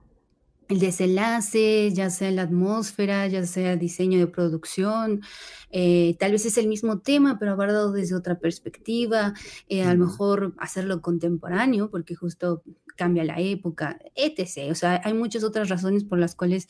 [0.71, 5.21] el desenlace, ya sea la atmósfera, ya sea diseño de producción,
[5.69, 9.33] eh, tal vez es el mismo tema, pero abordado desde otra perspectiva,
[9.67, 12.63] eh, a lo mejor hacerlo contemporáneo, porque justo
[12.95, 14.71] cambia la época, etc.
[14.71, 16.69] O sea, hay muchas otras razones por las cuales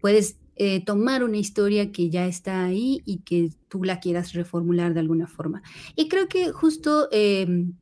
[0.00, 4.94] puedes eh, tomar una historia que ya está ahí y que tú la quieras reformular
[4.94, 5.62] de alguna forma.
[5.96, 7.74] Y creo que justo em,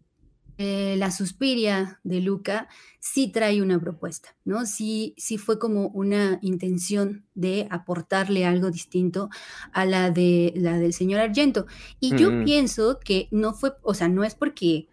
[0.59, 2.69] eh, la Suspiria de Luca
[3.01, 4.67] sí trae una propuesta, ¿no?
[4.67, 9.31] Sí, sí fue como una intención de aportarle algo distinto
[9.73, 11.67] a la de la del señor Argento.
[12.01, 12.45] Y yo Mm.
[12.45, 14.89] pienso que no fue, o sea, no es porque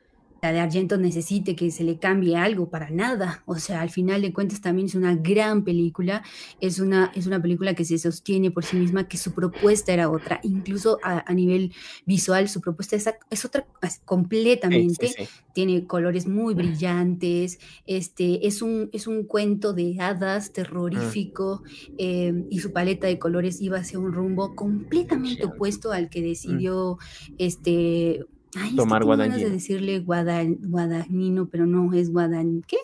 [0.51, 3.43] de Argento necesite que se le cambie algo para nada.
[3.45, 6.23] O sea, al final de cuentas también es una gran película,
[6.61, 10.09] es una, es una película que se sostiene por sí misma, que su propuesta era
[10.09, 11.73] otra, incluso a, a nivel
[12.05, 15.29] visual, su propuesta es, es otra es completamente, sí, sí.
[15.53, 20.53] tiene colores muy brillantes, este, es, un, es un cuento de hadas Mm.
[20.53, 21.63] terrorífico
[21.97, 26.23] eh, y su paleta de colores iba hacia un rumbo completamente opuesto al que Mm.
[26.23, 26.97] decidió
[27.37, 28.25] este...
[28.55, 32.63] Ay, es que Tomar tengo ganas de decirle guada, guadagnino, pero no, es guadan...
[32.67, 32.77] ¿Qué?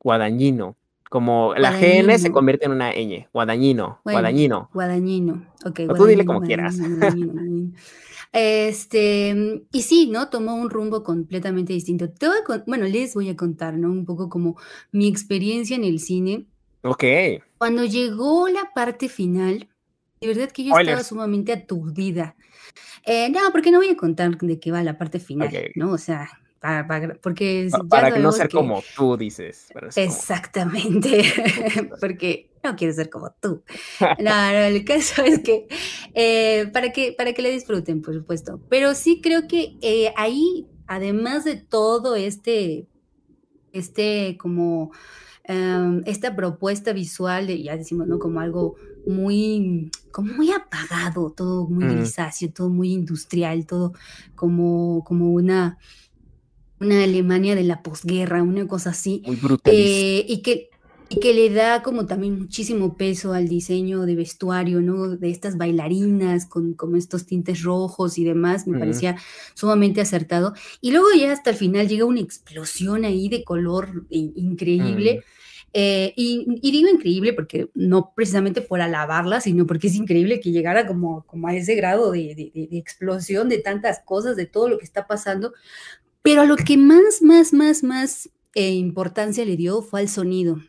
[0.00, 0.76] Guadañino.
[1.08, 3.28] Como la GN se convierte en una ñ.
[3.32, 4.00] Guadañino.
[4.04, 4.70] Bueno, Guadañino.
[4.74, 5.46] guadañino.
[5.64, 6.76] Ok, O tú dile como quieras.
[8.32, 10.28] Este, y sí, ¿no?
[10.28, 12.10] Tomó un rumbo completamente distinto.
[12.10, 13.88] Te voy a con- bueno, les voy a contar, ¿no?
[13.90, 14.56] Un poco como
[14.92, 16.46] mi experiencia en el cine.
[16.82, 17.04] Ok.
[17.58, 19.68] Cuando llegó la parte final,
[20.20, 22.34] de verdad que yo estaba sumamente aturdida.
[23.06, 25.48] Eh, no, porque no voy a contar de qué va la parte final.
[25.76, 25.92] ¿no?
[25.92, 26.28] O sea,
[26.60, 29.68] para, para- porque Pa- Para que no ser que- como tú dices.
[29.72, 31.22] como- Exactamente,
[32.00, 33.62] porque no quiero ser como tú.
[34.00, 35.68] No, no, el caso es que
[36.14, 38.60] eh, para que para que le disfruten, por supuesto.
[38.68, 42.88] Pero sí creo que eh, ahí, además de todo este,
[43.72, 44.90] este como
[45.44, 48.18] em, esta propuesta visual, de, ya decimos, ¿no?
[48.18, 48.74] Como algo
[49.06, 51.90] muy, como muy apagado, todo muy Mm.
[51.90, 53.92] grisáceo, todo muy industrial, todo
[54.34, 55.78] como, como una,
[56.80, 59.22] una Alemania de la posguerra, una cosa así.
[59.26, 59.36] Muy.
[59.64, 60.68] Eh, y, que,
[61.08, 65.08] y que le da como también muchísimo peso al diseño de vestuario, ¿no?
[65.16, 68.80] De estas bailarinas con como estos tintes rojos y demás, me Ujú.
[68.80, 69.16] parecía
[69.54, 70.52] sumamente acertado.
[70.82, 75.20] Y luego ya hasta el final llega una explosión ahí de color increíble.
[75.20, 75.36] Mm.
[75.72, 80.86] Eh, y, digo increíble porque no precisamente por alabarla, sino porque es increíble que llegara
[80.86, 85.06] como, como a ese grado de, explosión de tantas cosas, de todo lo que está
[85.06, 85.52] pasando.
[86.22, 90.60] Pero a lo que más, más, más, más eh, importancia le dio fue al sonido.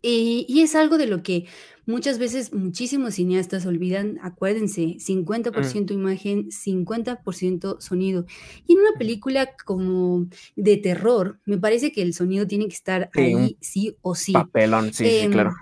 [0.00, 1.46] Y es algo de lo que
[1.88, 4.18] muchas veces muchísimos cineastas olvidan.
[4.22, 8.26] Acuérdense, 50% imagen, 50% sonido.
[8.66, 13.10] Y en una película como de terror, me parece que el sonido tiene que estar
[13.12, 14.32] Sí, ahí sí o sí.
[14.34, 15.54] Papelón, sí, sí, Em, claro.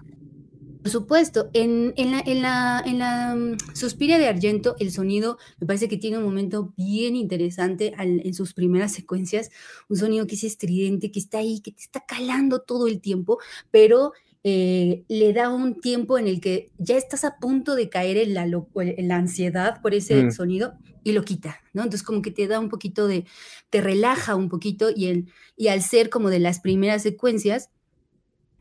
[0.83, 5.37] Por supuesto, en, en la, en, la, en la mm, Suspiria de Argento, el sonido
[5.61, 9.51] me parece que tiene un momento bien interesante al- en sus primeras secuencias,
[9.89, 13.39] un sonido que es estridente, que está ahí, que te está calando todo el tiempo,
[13.73, 14.13] pero
[14.49, 18.33] eh, le da un tiempo en el que ya estás a punto de caer en
[18.33, 20.31] la, lo- en la ansiedad por ese Mm.
[20.31, 21.83] sonido y lo quita, ¿no?
[21.83, 23.25] Entonces como que te da un poquito de,
[23.71, 25.27] te relaja un poquito y, el,
[25.57, 27.71] y al ser como de las primeras secuencias,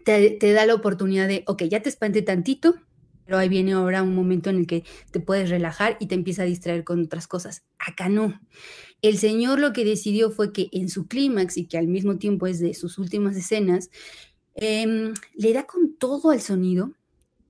[0.04, 2.76] te, te da la oportunidad de, ok, ya te espanté tantito,
[3.26, 6.44] pero ahí viene ahora un momento en el que te puedes relajar y te empieza
[6.44, 7.64] a distraer con otras cosas.
[7.78, 8.40] Acá no.
[9.04, 12.48] El señor lo que decidió fue que en su clímax y que al mismo tiempo
[12.48, 13.90] es de sus últimas escenas,
[14.56, 16.92] em, le da con todo al sonido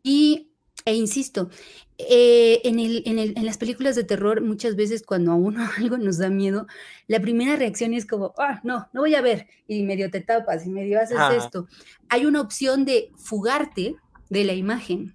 [0.03, 0.51] y,
[0.85, 1.49] e insisto,
[1.97, 5.65] eh, en, el, en, el, en las películas de terror muchas veces cuando a uno
[5.77, 6.67] algo nos da miedo,
[7.07, 10.65] la primera reacción es como, ah, no, no voy a ver, y medio te tapas
[10.65, 11.35] y medio haces Ajá.
[11.35, 11.67] esto.
[12.09, 13.95] Hay una opción de fugarte
[14.29, 15.14] de la imagen.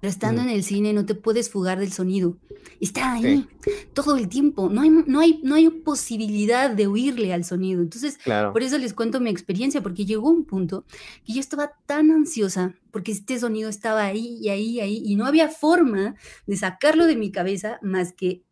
[0.00, 0.44] Pero estando Mm.
[0.48, 2.38] en el cine no te puedes fugar del sonido.
[2.80, 3.70] Está ahí Sí.
[3.92, 4.68] todo el tiempo.
[4.70, 7.82] No hay, no, hay, no hay posibilidad de huirle al sonido.
[7.82, 8.52] Entonces, Claro.
[8.52, 10.84] por eso les cuento mi experiencia, porque llegó un punto
[11.26, 15.16] que yo estaba tan ansiosa porque este sonido estaba ahí y ahí y ahí y
[15.16, 16.14] no había forma
[16.46, 18.42] de sacarlo de mi cabeza más que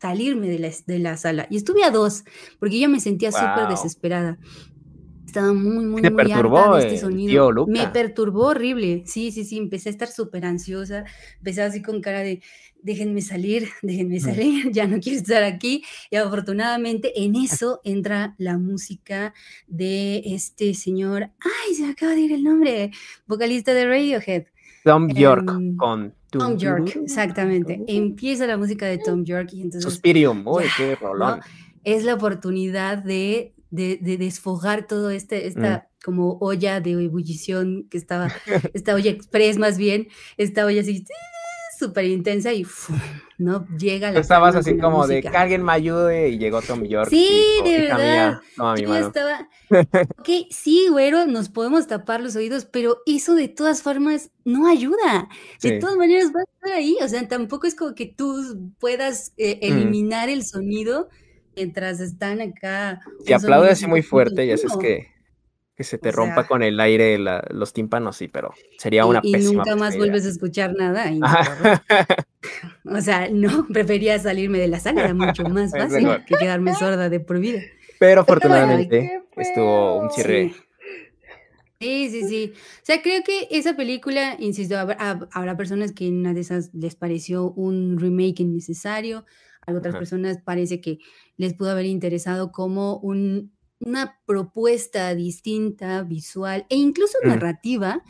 [0.00, 1.46] salirme de la, de la sala.
[1.50, 2.22] Y estuve a dos,
[2.60, 3.70] porque yo me sentía súper Wow.
[3.70, 4.38] desesperada.
[5.28, 7.52] Estaba muy, muy, Te muy perturbó harta de este sonido.
[7.52, 7.66] tío.
[7.66, 9.02] Me perturbó horrible.
[9.04, 9.58] Sí, sí, sí.
[9.58, 11.04] Empecé a estar súper ansiosa.
[11.36, 12.40] Empecé así con cara de
[12.80, 15.84] déjenme salir, déjenme salir, ya no quiero estar aquí.
[16.10, 19.34] Y afortunadamente en eso entra la música
[19.66, 21.24] de este señor.
[21.40, 22.90] Ay, se me acaba de ir el nombre.
[23.26, 24.44] Vocalista de Radiohead.
[24.82, 27.82] Tom York em, con tu- Tom York, exactamente.
[27.86, 30.48] Empieza la música de Tom York y entonces Suspirium.
[30.48, 31.40] Uy, qué rolón.
[31.40, 31.44] ¿no?
[31.84, 36.04] es la oportunidad de, de, de desfogar todo este, esta Mm.
[36.04, 38.28] como olla de ebullición que estaba,
[38.74, 41.04] esta olla express más bien, esta olla así
[41.78, 42.66] súper intensa y
[43.38, 47.08] no llega la Estabas así como de que alguien me ayude y llegó Tom York.
[47.08, 47.28] Sí,
[47.60, 48.40] y de "Hija verdad.
[48.74, 49.06] mi Yo mano.
[49.06, 49.48] estaba,
[50.18, 55.28] ok, sí, güero, nos podemos tapar los oídos, pero eso de todas formas no ayuda.
[55.62, 55.78] De Sí.
[55.78, 59.60] todas maneras va a estar ahí, o sea, tampoco es como que tú puedas eh,
[59.62, 59.64] Mm.
[59.72, 61.08] eliminar el sonido
[61.58, 63.00] mientras están acá.
[63.24, 65.08] Si aplaude así muy fuerte, ya sabes que,
[65.74, 67.18] que se te rompa con el aire
[67.50, 71.10] los tímpanos, sí, pero sería una y, y nunca más vuelves a escuchar nada.
[72.84, 77.08] o sea, no, prefería salirme de la sala, era mucho más fácil que quedarme sorda
[77.08, 77.60] de por vida.
[77.98, 80.52] Pero afortunadamente estuvo un cierre.
[81.80, 82.08] Sí.
[82.10, 86.40] sí, sí, O sea, creo que esa película, insisto, habrá, personas que en una de
[86.40, 89.24] esas les pareció un remake innecesario,
[89.64, 90.98] a otras personas parece que
[91.38, 97.28] les pudo haber interesado como un, una propuesta distinta, visual e incluso mm.
[97.28, 98.04] narrativa.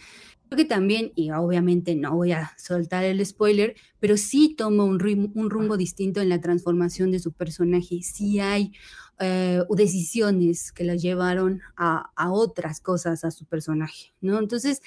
[0.49, 5.31] Creo que también, y obviamente no voy a soltar el spoiler, pero sí toma un,
[5.35, 8.01] un rumbo distinto en la transformación de su personaje.
[8.03, 8.73] Sí hay
[9.21, 14.39] eh, decisiones que la llevaron a, otras cosas a su personaje, ¿no?
[14.39, 14.81] Entonces,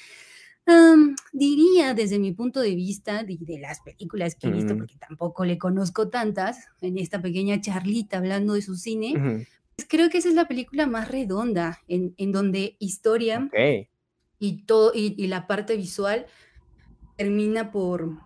[1.33, 5.45] diría desde mi punto de vista, de, de las películas que he visto, porque tampoco
[5.45, 9.45] le conozco tantas, en esta pequeña charlita hablando de su cine,
[9.75, 13.49] pues creo que esa es la película más redonda, en, donde historia
[14.39, 16.27] y, todo, y, la parte visual
[17.17, 18.17] termina por,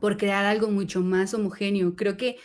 [0.00, 1.96] por crear algo mucho más homogéneo.
[1.96, 2.36] Creo que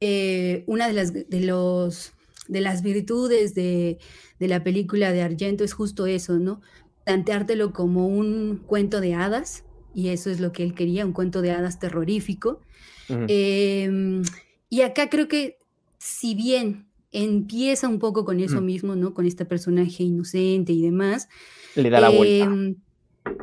[0.00, 2.12] eh, una de las, de, los,
[2.48, 3.98] de las virtudes de,
[4.38, 6.60] la película de Argento es justo eso, ¿no?
[7.04, 11.42] Planteártelo como un cuento de hadas, y eso es lo que él quería, un cuento
[11.42, 12.60] de hadas terrorífico.
[13.08, 14.22] Em,
[14.70, 15.58] y acá creo que
[15.98, 19.14] si bien empieza un poco con eso mismo, ¿no?
[19.14, 21.28] Con este personaje inocente y demás.
[21.76, 22.44] Le da la vuelta.
[22.44, 22.76] Em,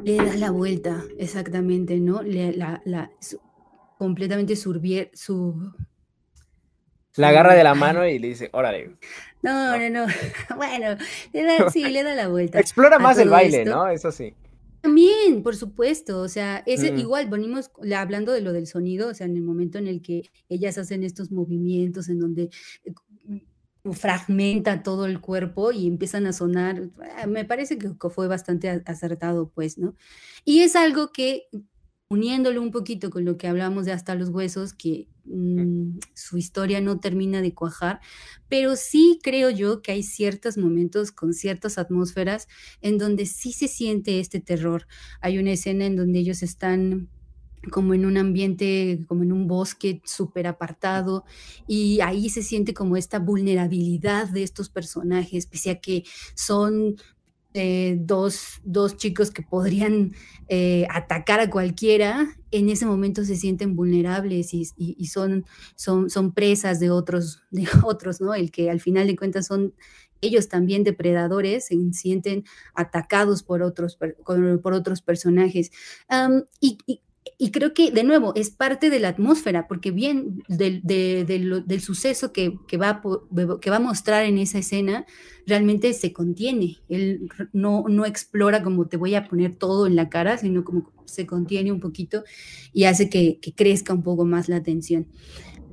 [0.03, 2.21] le da la vuelta, exactamente, ¿no?
[2.21, 3.11] Le, la, la,
[3.97, 5.71] completamente surbier, su,
[7.15, 8.95] la agarra de la mano y le dice, órale.
[9.41, 10.05] No, no, no.
[10.55, 10.97] Bueno,
[11.71, 12.59] sí, le da la vuelta.
[12.59, 13.87] Explora más el baile, ¿no?
[13.87, 14.33] Eso sí.
[14.81, 16.97] También, por supuesto, o sea, es mm.
[16.97, 20.23] igual, venimos hablando de lo del sonido, o sea, en el momento en el que
[20.49, 22.49] ellas hacen estos movimientos en donde
[22.85, 22.93] eh,
[23.91, 29.51] fragmenta todo el cuerpo y empiezan a sonar, ah, me parece que fue bastante acertado,
[29.53, 29.93] pues, ¿no?
[30.45, 31.43] Y es algo que
[32.11, 36.81] uniéndolo un poquito con lo que hablamos de hasta los huesos, que mm, su historia
[36.81, 38.01] no termina de cuajar,
[38.49, 42.49] pero sí creo yo que hay ciertos momentos con ciertas atmósferas
[42.81, 44.87] en donde sí se siente este terror.
[45.21, 47.07] Hay una escena en donde ellos están
[47.71, 51.23] como en un ambiente, como en un bosque súper apartado,
[51.65, 56.03] y ahí se siente como esta vulnerabilidad de estos personajes, pese a que
[56.35, 56.97] son
[57.53, 58.61] eh, dos,
[58.97, 60.13] chicos que podrían
[60.47, 65.45] eh, atacar a cualquiera, en ese momento se sienten vulnerables y, son,
[65.75, 68.33] son, son, presas de otros, de otros, ¿no?
[68.33, 69.73] El que al final de cuentas son
[70.21, 72.43] ellos también depredadores, se sienten
[72.75, 75.71] atacados por otros, por, otros personajes.
[76.59, 77.01] y, y
[77.49, 82.59] creo que, de nuevo, es parte de la atmósfera, porque bien del, del suceso que,
[82.67, 83.01] que, va
[83.59, 85.07] que va a mostrar en esa escena,
[85.47, 86.77] realmente se contiene.
[86.87, 90.91] Él no, no explora como te voy a poner todo en la cara, sino como
[91.05, 92.23] se contiene un poquito
[92.73, 95.07] y hace que, que crezca un poco más la atención.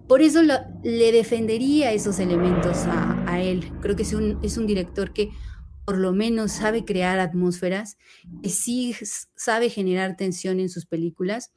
[0.08, 3.70] Por eso le defendería esos elementos a, a él.
[3.82, 5.28] Creo que es un, es un director que
[5.84, 7.96] por lo menos sabe crear atmósferas,
[8.42, 8.94] que sí
[9.36, 11.50] sabe generar tensión en sus películas,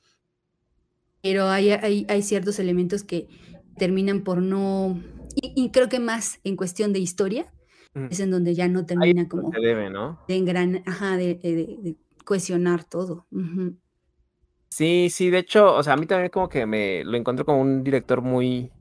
[1.22, 3.28] pero hay, hay, ciertos elementos que
[3.78, 5.02] terminan por no,
[5.36, 7.52] y, creo que más en cuestión de historia,
[8.10, 10.20] es en donde ya no termina como debe, ¿no?
[10.28, 13.28] de, engran, ajá, de, de, cohesionar todo.
[14.70, 17.62] Sí, sí, de hecho, o sea, a mí también como que me lo encuentro como
[17.62, 18.72] un director muy,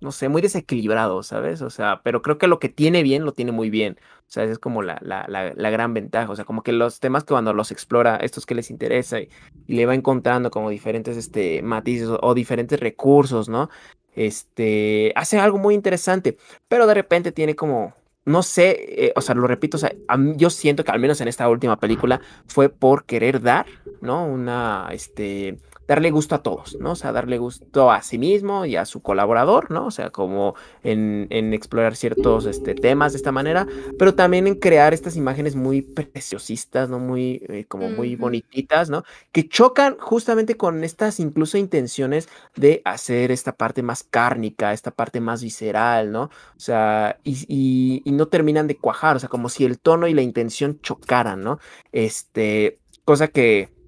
[0.00, 1.60] no sé, muy desequilibrado, ¿sabes?
[1.62, 3.98] O sea, pero creo que lo que tiene bien, lo tiene muy bien.
[4.20, 6.30] O sea, es como la, la, la, gran ventaja.
[6.30, 9.28] O sea, como que los temas que cuando los explora, estos que les interesa y,
[9.66, 13.68] le va encontrando como diferentes este, matices o, diferentes recursos, ¿no?
[14.14, 16.36] Este, hace algo muy interesante,
[16.68, 17.94] pero de repente tiene como,
[18.24, 19.92] no sé, eh, o sea, lo repito, o sea,
[20.36, 23.66] yo siento que al menos en esta última película fue por querer dar,
[24.00, 24.24] ¿no?
[24.26, 25.58] Una, este,
[25.90, 26.92] darle gusto a todos, ¿no?
[26.92, 29.86] O sea, darle gusto a sí mismo y a su colaborador, ¿no?
[29.86, 33.66] O sea, como en, explorar ciertos este, temas de esta manera,
[33.98, 37.00] pero también en crear estas imágenes muy preciosistas, ¿no?
[37.00, 39.02] Muy, eh, como muy bonititas, ¿no?
[39.32, 45.20] Que chocan justamente con estas incluso intenciones de hacer esta parte más cárnica, esta parte
[45.20, 46.22] más visceral, ¿no?
[46.22, 50.14] O sea, y, y no terminan de cuajar, o sea, como si el tono y
[50.14, 51.58] la intención chocaran, ¿no?
[51.90, 53.79] Este, cosa que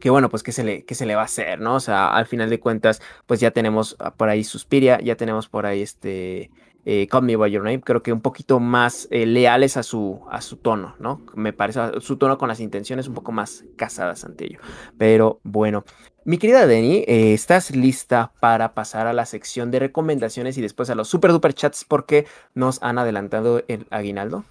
[0.00, 1.74] que bueno, pues qué se le, qué se le va a hacer, ¿no?
[1.76, 5.66] O sea, al final de cuentas, pues ya tenemos por ahí Suspiria, ya tenemos por
[5.66, 6.50] ahí este
[6.86, 10.20] eh, Call Me By Your Name, creo que un poquito más eh, leales a su,
[10.30, 11.22] a su tono, ¿no?
[11.34, 14.58] Me parece su tono con las intenciones un poco más casadas ante ello.
[14.98, 15.84] Pero bueno,
[16.24, 20.90] mi querida Denny, eh, ¿estás lista para pasar a la sección de recomendaciones y después
[20.90, 24.44] a los super duper chats porque nos han adelantado el aguinaldo?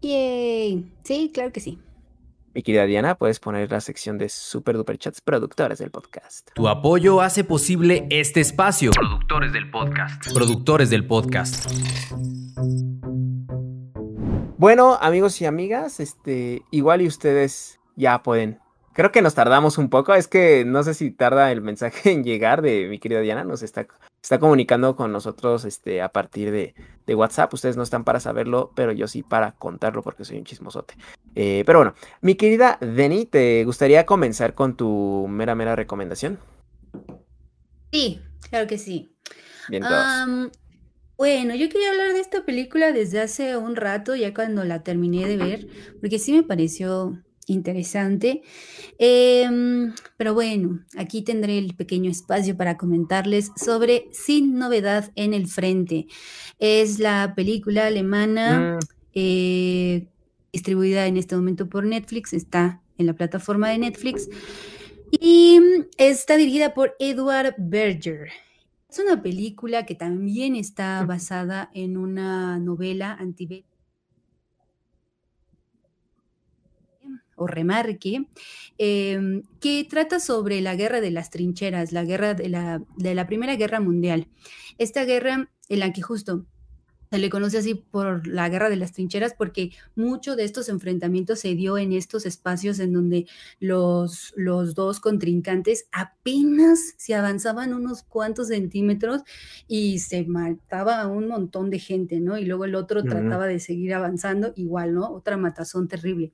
[0.00, 0.90] Yay.
[1.04, 1.78] Sí, claro que sí.
[2.58, 6.50] Mi querida Diana, puedes poner la sección de Super Duper Chats productores del podcast.
[6.54, 8.90] Tu apoyo hace posible este espacio.
[8.90, 10.32] Productores del podcast.
[10.34, 11.70] Productores del podcast.
[14.56, 18.58] Bueno, amigos y amigas, este, igual y ustedes ya pueden
[18.98, 22.24] Creo que nos tardamos un poco, es que no sé si tarda el mensaje en
[22.24, 23.86] llegar de mi querida Diana, nos está,
[24.20, 26.74] está comunicando con nosotros este, a partir de,
[27.14, 30.94] WhatsApp, ustedes no están para saberlo, pero yo sí para contarlo porque soy un chismosote.
[31.36, 36.40] Eh, pero bueno, mi querida Deni, ¿te gustaría comenzar con tu mera, mera recomendación?
[37.92, 38.20] Sí,
[38.50, 39.16] claro que sí.
[39.68, 39.84] Bien,
[41.16, 45.28] bueno, yo quería hablar de esta película desde hace un rato, ya cuando la terminé
[45.28, 45.68] de ver,
[46.00, 47.22] porque sí me pareció
[47.52, 48.42] interesante.
[48.98, 55.46] Em, pero bueno, aquí tendré el pequeño espacio para comentarles sobre Sin Novedad en el
[55.46, 56.06] Frente.
[56.58, 58.86] Es la película alemana mm.
[59.14, 60.06] eh,
[60.52, 64.28] distribuida en este momento por Netflix, está en la plataforma de Netflix
[65.10, 65.60] y
[65.96, 68.28] está dirigida por Edward Berger.
[68.90, 73.77] Es una película que también está basada en una novela antibélica
[77.38, 78.26] o remarque,
[78.78, 83.26] em, que trata sobre la guerra de las trincheras, la guerra de la, de la
[83.26, 84.28] Primera Guerra Mundial.
[84.78, 86.46] Esta guerra en la que justo
[87.10, 91.40] se le conoce así por la guerra de las trincheras porque mucho de estos enfrentamientos
[91.40, 93.26] se dio en estos espacios en donde
[93.60, 99.22] los, los dos contrincantes apenas se avanzaban unos cuantos centímetros
[99.66, 102.36] y se mataba a un montón de gente, ¿no?
[102.36, 105.10] Y luego el otro trataba de seguir avanzando igual, ¿no?
[105.10, 106.32] Otra matazón terrible.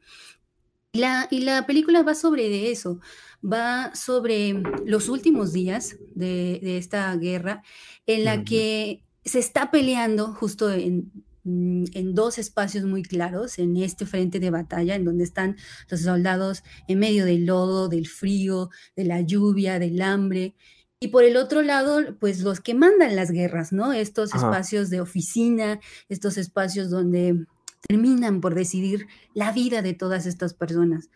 [0.94, 3.00] La, y la película va sobre eso,
[3.44, 7.64] va sobre los últimos días de, esta guerra
[8.06, 11.10] en la que se está peleando justo en,
[11.42, 15.56] mm, en, dos espacios muy claros, en este frente de batalla, en donde están
[15.90, 20.54] los soldados en medio del lodo, del frío, de la lluvia, del hambre.
[21.00, 23.92] Y por el otro lado, pues los que mandan las guerras, ¿no?
[23.92, 27.46] Estos espacios de oficina, estos espacios donde
[27.86, 31.10] terminan por decidir la vida de todas estas personas.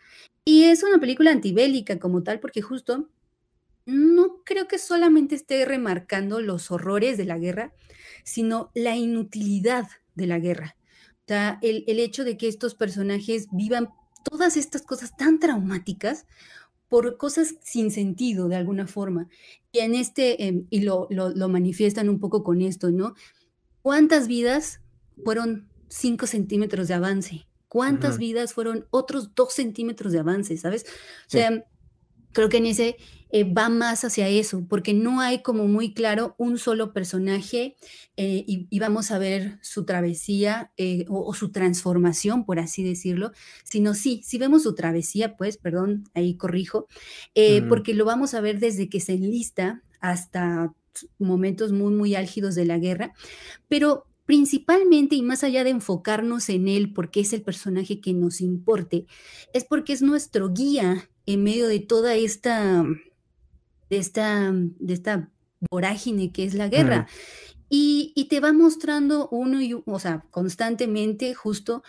[0.45, 3.09] Y es una película antibélica como tal, porque justo
[3.85, 7.73] no creo que solamente esté remarcando los horrores de la guerra,
[8.23, 10.75] sino la inutilidad de la guerra.
[11.25, 13.89] O sea, el, hecho de que estos personajes vivan
[14.23, 16.25] todas estas cosas tan traumáticas
[16.87, 19.27] por cosas sin sentido de alguna forma.
[19.71, 23.13] Y en este, em, y lo, lo manifiestan un poco con esto, ¿no?
[23.83, 24.81] ¿Cuántas vidas
[25.23, 27.47] fueron 5 centímetros de avance.
[27.67, 30.85] ¿Cuántas vidas fueron otros 2 centímetros de avance, sabes?
[31.27, 31.65] O sea,
[32.31, 32.97] creo que en ese
[33.31, 37.75] eh, va más hacia eso, porque no hay como muy claro un solo personaje
[38.17, 43.31] eh, y, vamos a ver su travesía eh, o, su transformación, por así decirlo,
[43.63, 46.87] sino sí, si vemos su travesía, pues, perdón, ahí corrijo,
[47.67, 50.73] porque lo vamos a ver desde que se enlista hasta
[51.19, 53.13] momentos muy, muy álgidos de la guerra,
[53.67, 58.41] pero principalmente y más allá de enfocarnos en él porque es el personaje que nos
[58.41, 59.07] importe,
[59.53, 62.85] es porque es nuestro guía en medio de toda esta,
[63.89, 65.31] de esta, de esta
[65.71, 67.07] vorágine que es la guerra.
[67.69, 71.81] Y, te va mostrando uno y, o sea, constantemente justo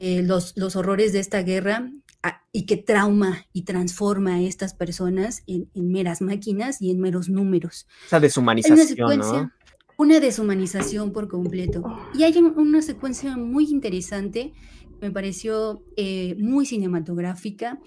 [0.00, 1.92] eh, los, los horrores de esta guerra
[2.24, 7.28] ah, y que trauma y transforma a estas personas en, meras máquinas y en meros
[7.28, 7.86] números.
[8.04, 9.52] Esa deshumanización, ¿no?
[9.96, 11.82] Una deshumanización por completo.
[12.14, 14.52] Y hay una secuencia muy interesante,
[15.00, 17.80] me pareció eh, muy cinematográfica,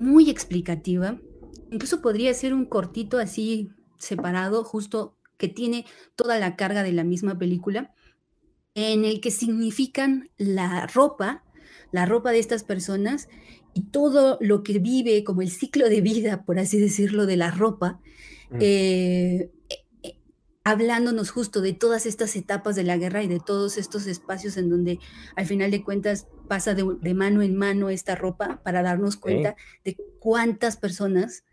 [0.00, 1.18] muy explicativa.
[1.70, 7.04] Incluso podría ser un cortito así separado, justo que tiene toda la carga de la
[7.04, 7.94] misma película,
[8.74, 11.44] en el que significan la ropa,
[11.90, 13.28] la ropa de estas personas
[13.74, 17.50] y todo lo que vive como el ciclo de vida, por así decirlo, de la
[17.50, 18.00] ropa.
[18.50, 18.58] Mm.
[20.64, 24.70] Hablándonos justo de todas estas etapas de la guerra y de todos estos espacios en
[24.70, 24.98] donde
[25.34, 29.96] al final de cuentas pasa de, mano en mano esta ropa para darnos cuenta de
[30.20, 31.44] cuántas personas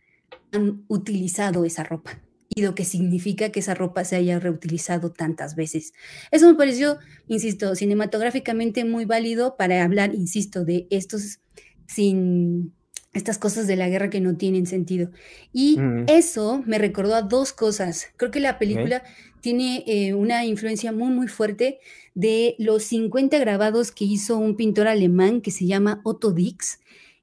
[0.52, 5.56] han utilizado esa ropa y lo que significa que esa ropa se haya reutilizado tantas
[5.56, 5.94] veces.
[6.32, 6.98] Eso me pareció,
[7.28, 11.40] insisto, cinematográficamente muy válido para hablar, insisto, de estos
[11.88, 12.74] sin
[13.14, 15.10] estas cosas de la guerra que no tienen sentido.
[15.52, 18.08] Y eso me recordó a dos cosas.
[18.18, 19.04] Creo que la película
[19.42, 21.80] tiene eh, una influencia muy, muy fuerte
[22.14, 26.80] de los 50 grabados que hizo un pintor alemán que se llama Otto Dix.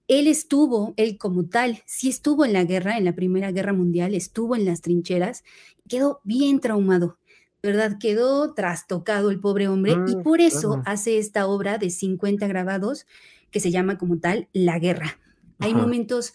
[0.09, 4.14] Él estuvo, él como tal, sí estuvo en la guerra, en la Primera Guerra Mundial,
[4.14, 5.45] estuvo en las trincheras,
[5.89, 7.18] quedó bien traumado.
[7.62, 7.99] ¿verdad?
[7.99, 13.07] Quedó trastocado el pobre hombre y mm, por eso hace esta obra de 50 grabados
[13.51, 15.18] que se llama como tal La Guerra.
[15.59, 16.34] Hay momentos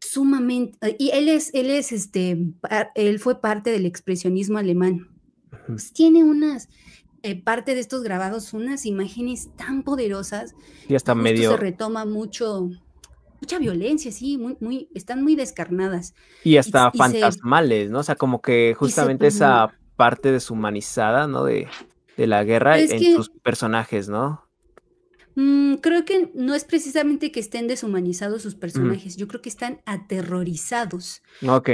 [0.00, 2.38] sumamente y él es él es este
[2.94, 5.08] él fue parte del expresionismo alemán.
[5.66, 6.68] Pues tiene unas
[7.22, 10.54] eh, parte de estos grabados unas imágenes tan poderosas
[10.88, 12.70] y hasta medio se retoma mucho
[13.40, 16.14] mucha violencia, sí, muy, muy, están muy descarnadas.
[16.44, 18.00] Y hasta fantasmales, ¿no?
[18.00, 21.44] O sea, como que justamente esa parte deshumanizada, ¿no?
[21.44, 21.66] De,
[22.16, 24.44] de la guerra en sus personajes, ¿no?
[25.34, 29.80] Mm, creo que no es precisamente que estén deshumanizados sus personajes, yo creo que están
[29.86, 31.22] aterrorizados.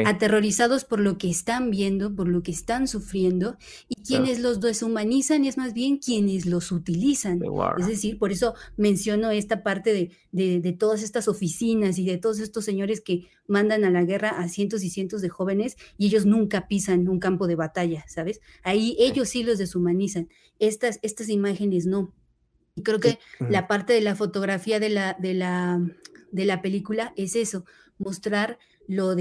[0.06, 3.56] Aterrorizados por lo que están viendo, por lo que están sufriendo,
[3.88, 7.40] y quienes los deshumanizan es más bien quienes los utilizan.
[7.78, 12.18] Es decir, por eso menciono esta parte de, de, de, todas estas oficinas y de
[12.18, 16.06] todos estos señores que mandan a la guerra a cientos y cientos de jóvenes y
[16.06, 18.40] ellos nunca pisan un campo de batalla, ¿sabes?
[18.62, 20.28] Ahí ellos sí los deshumanizan.
[20.58, 22.12] Estas, estas imágenes no.
[22.76, 25.80] Y creo que la parte de la fotografía de la, de la,
[26.30, 27.64] de la película es eso,
[27.98, 29.16] mostrar lo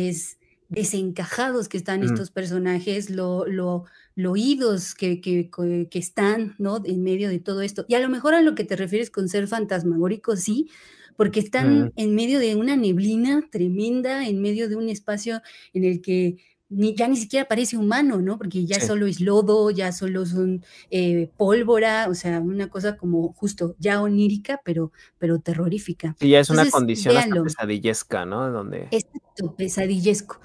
[0.70, 2.03] desencajados que están mm.
[2.03, 3.86] estos personajes, lo, lo,
[4.16, 5.49] lo oídos que, que,
[5.89, 6.82] que, están ¿no?
[6.84, 7.86] en medio de todo esto.
[7.88, 10.70] Y a lo mejor a lo que te refieres con ser fantasmagórico, sí,
[11.16, 15.41] porque están en medio de una neblina tremenda, en medio de un espacio
[15.74, 16.38] en el que
[16.70, 18.38] ni, ya ni siquiera parece humano, ¿no?
[18.38, 23.34] Porque ya solo es lodo, ya solo son eh, pólvora, o sea, una cosa como
[23.34, 26.16] justo ya onírica, pero, pero terrorífica.
[26.20, 28.51] Sí, ya es una condición hasta pesadillesca, ¿no?
[28.51, 28.88] Donde...
[28.91, 30.39] Exacto, pesadillesco.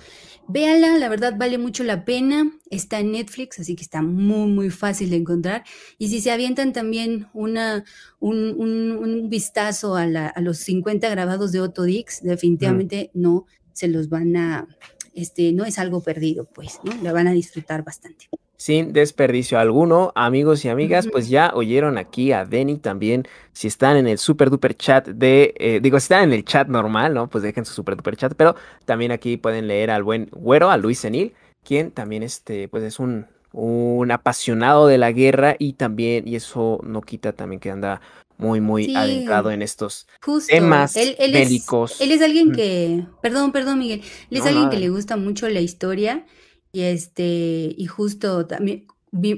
[0.52, 4.70] Véala, la verdad vale mucho la pena, está en Netflix, así que está muy, muy
[4.70, 5.62] fácil de encontrar.
[5.96, 7.84] Y si se avientan también una,
[8.18, 13.86] un, un, vistazo a, la, a, los 50 grabados de Otto Dix, definitivamente no se
[13.86, 14.66] los van a
[15.14, 16.92] este, no es algo perdido, pues, ¿no?
[17.02, 18.28] La van a disfrutar bastante.
[18.56, 23.26] Sin desperdicio alguno, amigos y amigas, pues ya oyeron aquí a Denny también.
[23.52, 26.68] Si están en el super duper chat de, eh, digo, si están en el chat
[26.68, 27.30] normal, ¿no?
[27.30, 30.76] Pues dejen su super duper chat, pero también aquí pueden leer al buen güero, a
[30.76, 31.32] Luis Senil,
[31.64, 36.80] quien también este, pues es un, un apasionado de la guerra y también, y eso
[36.82, 38.02] no quita también que anda
[38.40, 40.06] muy, muy adentrado en estos
[40.48, 41.92] temas él, bélicos.
[41.92, 45.48] Es, él es alguien que, perdón, perdón, Miguel, él es alguien que le gusta mucho
[45.48, 46.26] la historia
[46.72, 48.86] y este, y justo también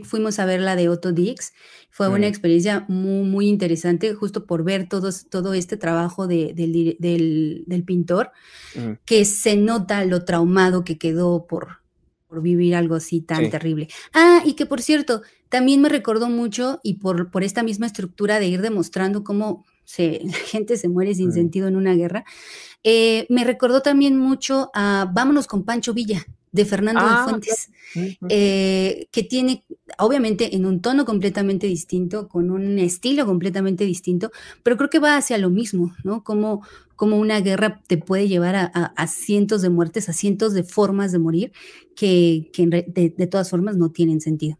[0.04, 1.52] fuimos a ver la de Otto Dix.
[1.90, 6.96] Fue una experiencia muy, muy interesante, justo por ver todos, todo este trabajo de, del,
[7.66, 8.30] del, pintor,
[9.04, 11.82] que se nota lo traumado que quedó por,
[12.28, 13.88] por vivir algo así tan terrible.
[14.14, 15.20] Ah, y que por cierto,
[15.52, 20.20] también me recordó mucho, y por, por esta misma estructura de ir demostrando cómo se,
[20.24, 22.24] la gente se muere sin sentido en una guerra,
[22.82, 27.70] eh, me recordó también mucho a Vámonos con Pancho Villa, de Fernando de ah, Fuentes,
[28.30, 29.64] eh, que tiene,
[29.98, 34.30] obviamente, en un tono completamente distinto, con un estilo completamente distinto,
[34.62, 36.24] pero creo que va hacia lo mismo, ¿no?
[36.24, 36.62] Como,
[36.96, 41.18] como una guerra te puede llevar a, cientos de muertes, a cientos de formas de
[41.18, 41.52] morir,
[41.94, 44.58] que, de, todas formas no tienen sentido.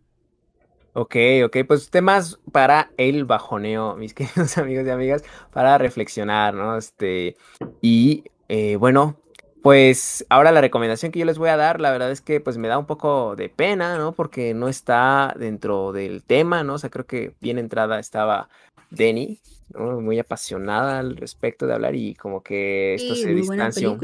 [0.95, 1.17] Ok,
[1.47, 6.77] ok, pues temas para el bajoneo, mis queridos amigos y amigas, para reflexionar, ¿no?
[6.77, 7.37] Este,
[7.81, 9.17] y eh, bueno,
[9.63, 12.59] pues ahora la recomendación que yo les voy a dar, la verdad es que pues
[12.59, 14.13] me da un poco de pena, ¿no?
[14.13, 16.75] Porque no está dentro del tema, ¿no?
[16.75, 18.51] O sea, creo que bien entrada estaba
[18.91, 19.41] Denny,
[19.73, 20.01] ¿no?
[20.01, 23.99] Muy apasionada al respecto de hablar y como que esto se distanció.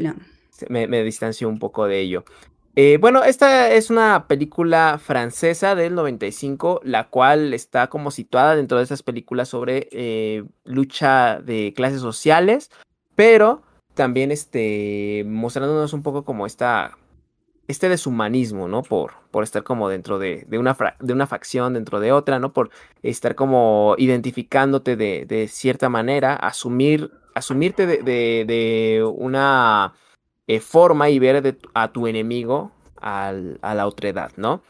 [0.68, 2.24] Me, me distanció un poco de ello.
[2.81, 8.79] Eh, bueno, esta es una película francesa del 95, la cual está como situada dentro
[8.79, 12.70] de esas películas sobre eh, lucha de clases sociales,
[13.16, 13.62] pero
[13.94, 16.97] también este, mostrándonos un poco como esta,
[17.66, 18.85] este deshumanismo, ¿no?
[18.85, 22.53] Por, por estar como dentro de, de, una, de una facción, dentro de otra, ¿no?
[22.53, 22.70] Por
[23.03, 29.94] estar como identificándote de, de cierta manera, asumir, asumirte de, de una
[30.49, 34.62] eh, forma y ver a tu enemigo a la otredad, ¿no?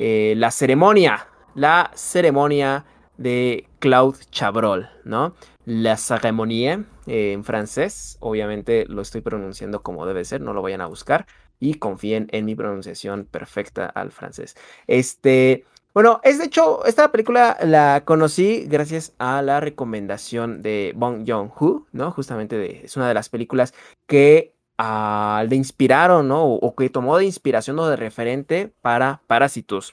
[0.00, 2.84] Eh, la ceremonia, la ceremonia
[3.16, 5.34] de Claude Chabrol, ¿no?
[5.66, 10.80] La cérémonie eh, en francés, obviamente lo estoy pronunciando como debe ser, no lo vayan
[10.80, 11.26] a buscar
[11.60, 14.56] y confíen en mi pronunciación perfecta al francés.
[14.88, 21.24] Este, bueno, es de hecho, esta película la conocí gracias a la recomendación de Bong
[21.24, 22.10] Joon-ho, ¿no?
[22.10, 23.74] Justamente es una de las películas
[24.08, 26.44] que uh, le inspiraron, ¿no?
[26.44, 29.92] O, que tomó de inspiración o de referente para Parásitos.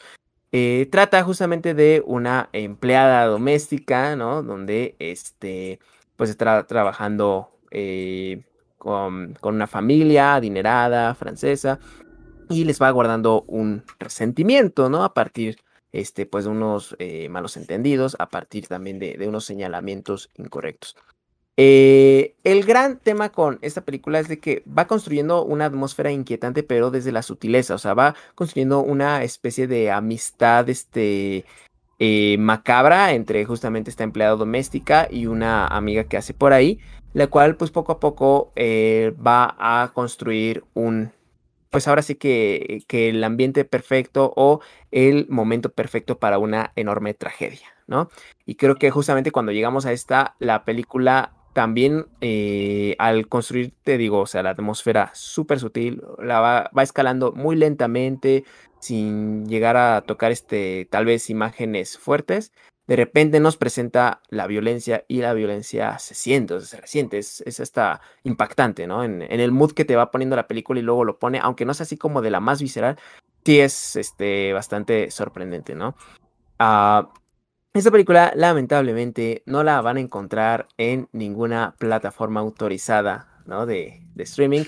[0.51, 4.43] Eh, trata justamente de una empleada doméstica, ¿no?
[4.43, 5.79] Donde este,
[6.17, 8.41] pues está trabajando eh,
[8.77, 11.79] con, una familia adinerada, francesa,
[12.49, 15.03] y les va guardando un resentimiento, ¿no?
[15.05, 15.57] A partir
[15.93, 20.97] este, pues, de unos eh, malos entendidos, a partir también de unos señalamientos incorrectos.
[21.57, 26.63] Eh, el gran tema con esta película es de que va construyendo una atmósfera inquietante,
[26.63, 31.45] pero desde la sutileza, o sea, va construyendo una especie de amistad, este,
[31.99, 36.79] eh, macabra entre justamente esta empleada doméstica y una amiga que hace por ahí,
[37.13, 41.11] la cual pues poco a poco eh, va a construir un,
[41.69, 44.61] pues ahora sí que, que el ambiente perfecto o
[44.91, 48.09] el momento perfecto para una enorme tragedia, ¿no?
[48.45, 53.97] Y creo que justamente cuando llegamos a esta, la película también eh, al construir, te
[53.97, 58.45] digo, o sea, la atmósfera súper sutil, la va, va, escalando muy lentamente,
[58.79, 62.51] sin llegar a tocar este, tal vez imágenes fuertes.
[62.87, 68.01] De repente nos presenta la violencia y la violencia se siente, se resiente, es, hasta
[68.23, 69.03] impactante, ¿no?
[69.03, 71.71] En, el mood que te va poniendo la película y luego lo pone, aunque no
[71.71, 72.97] es así como de la más visceral,
[73.45, 75.95] sí es este, bastante sorprendente, ¿no?
[76.59, 77.07] Uh,
[77.73, 83.65] esta película, lamentablemente, no la van a encontrar en ninguna plataforma autorizada, ¿no?
[83.65, 84.63] De, de streaming.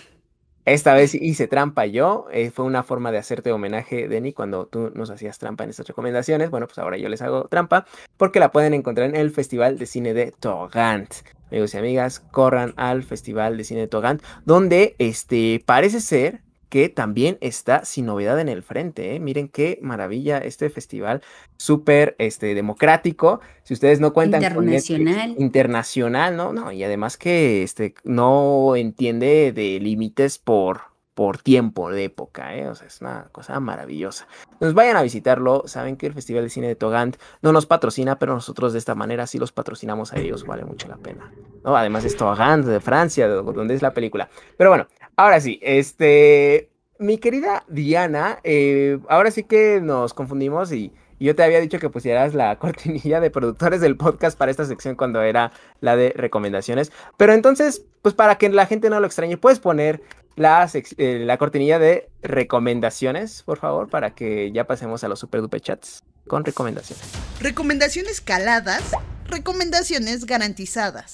[0.65, 2.27] Esta vez hice trampa yo.
[2.31, 5.87] Eh, fue una forma de hacerte homenaje, Denny, cuando tú nos hacías trampa en estas
[5.87, 6.49] recomendaciones.
[6.49, 7.85] Bueno, pues ahora yo les hago trampa
[8.15, 11.13] porque la pueden encontrar en el Festival de Cine de Togant.
[11.51, 16.41] Amigos y amigas, corran al Festival de Cine de Togant, donde este parece ser
[16.73, 19.13] que también está sin novedad en el frente.
[19.13, 19.19] ¿eh?
[19.19, 21.21] Miren qué maravilla este festival,
[21.55, 23.41] súper este, democrático.
[23.61, 25.33] Si ustedes no cuentan internacional.
[25.35, 26.51] con internacional, ¿no?
[26.51, 30.81] No, y además que este, no entiende de límites por,
[31.13, 32.67] por tiempo de época, ¿eh?
[32.67, 34.27] O sea, es una cosa maravillosa.
[34.59, 38.17] Nos vayan a visitarlo, saben que el Festival de Cine de Togant no nos patrocina,
[38.17, 41.31] pero nosotros de esta manera sí los patrocinamos a ellos, vale mucho la pena,
[41.63, 41.77] ¿no?
[41.77, 44.27] Además es Togant de Francia, donde es la película.
[44.57, 50.91] Pero bueno, Ahora sí, este, mi querida Diana, eh, ahora sí que nos confundimos y,
[51.19, 54.95] yo te había dicho que pusieras la cortinilla de productores del podcast para esta sección
[54.95, 56.91] cuando era la de recomendaciones.
[57.15, 60.01] Pero entonces, pues para que la gente no lo extrañe, puedes poner
[60.35, 65.39] la, eh, la cortinilla de recomendaciones, por favor, para que ya pasemos a los super
[65.39, 67.05] duper chats con recomendaciones.
[67.39, 68.83] Recomendaciones caladas,
[69.29, 71.13] recomendaciones garantizadas.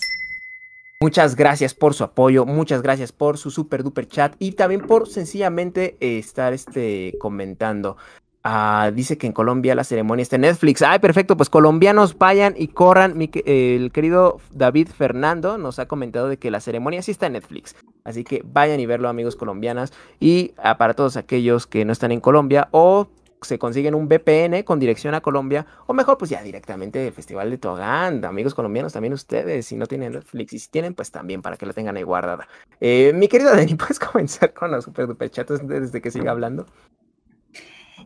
[1.02, 5.08] Muchas gracias por su apoyo, muchas gracias por su super duper chat y también por
[5.08, 7.96] sencillamente estar este, comentando.
[8.44, 10.82] Ah, dice que en Colombia la ceremonia está en Netflix.
[10.82, 13.16] Ay, perfecto, pues colombianos vayan y corran.
[13.46, 17.78] el querido David Fernando nos ha comentado de que la ceremonia sí está en Netflix.
[18.04, 19.94] Así que vayan y verlo, amigos colombianas.
[20.20, 23.08] Y ah, para todos aquellos que no están en Colombia o
[23.42, 27.50] se consiguen un VPN con dirección a Colombia, o mejor, pues ya directamente del Festival
[27.50, 31.42] de Togán, amigos colombianos, también ustedes, si no tienen Netflix, y si tienen, pues también
[31.42, 32.48] para que la tengan ahí guardada.
[32.80, 36.66] Eh, mi querido Dani, ¿puedes comenzar con los super duper chatos desde que siga hablando?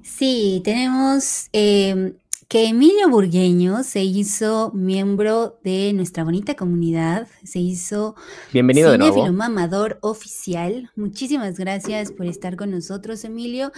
[0.02, 2.14] Sí, tenemos eh,
[2.48, 8.16] que Emilio Burgueño se hizo miembro de nuestra bonita comunidad, se hizo
[8.52, 9.32] Bienvenido de nuevo.
[9.32, 10.92] mamador oficial.
[10.96, 13.72] Muchísimas gracias por estar con nosotros, Emilio.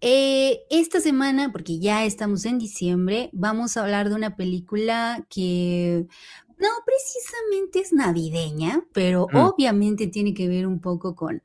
[0.00, 6.06] Eh, esta semana, porque ya estamos en diciembre, vamos a hablar de una película que
[6.58, 9.36] no precisamente es navideña, pero mm.
[9.36, 11.42] obviamente tiene que ver un poco con,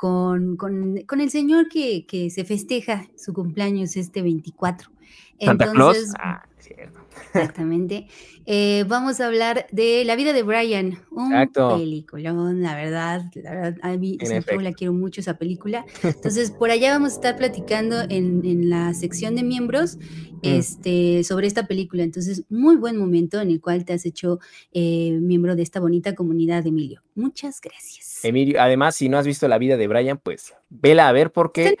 [0.00, 4.90] con, con, el señor que, que se festeja su cumpleaños este 24.
[5.38, 6.14] Santa Claus.
[6.18, 6.99] Ah, cierto.
[7.26, 8.06] Exactamente.
[8.46, 13.76] Eh, vamos a hablar de La vida de Brian, un peliculón, la verdad, la verdad,
[13.82, 14.18] a mí
[14.60, 15.84] la quiero mucho esa película.
[16.02, 20.38] Entonces, por allá vamos a estar platicando en, la sección de miembros mm.
[20.42, 22.02] este, sobre esta película.
[22.02, 24.40] Entonces, muy buen momento en el cual te has hecho
[24.72, 27.02] eh, miembro de esta bonita comunidad, Emilio.
[27.14, 28.24] Muchas gracias.
[28.24, 31.76] Emilio, además, si no has visto La vida de Brian, pues vela a ver porque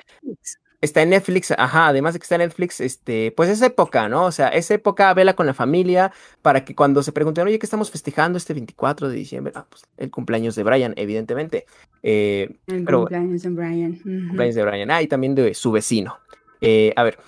[0.80, 4.24] Está en Netflix, ajá, además de que está en Netflix, este, pues esa época, ¿no?
[4.24, 7.66] O sea, esa época, vela con la familia, para que cuando se pregunten, oye, ¿qué
[7.66, 9.52] estamos festejando este 24 de diciembre?
[9.54, 11.66] Ah, pues el cumpleaños de Brian, evidentemente.
[12.02, 13.96] Eh, el cumpleaños de Brian.
[13.98, 16.18] Cumpleaños de Brian, ah, y también de su vecino.
[16.62, 17.18] Eh, a ver,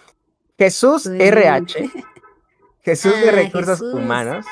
[0.59, 1.91] Jesús RH,
[2.81, 4.47] Jesús de ah, Recursos Humanos,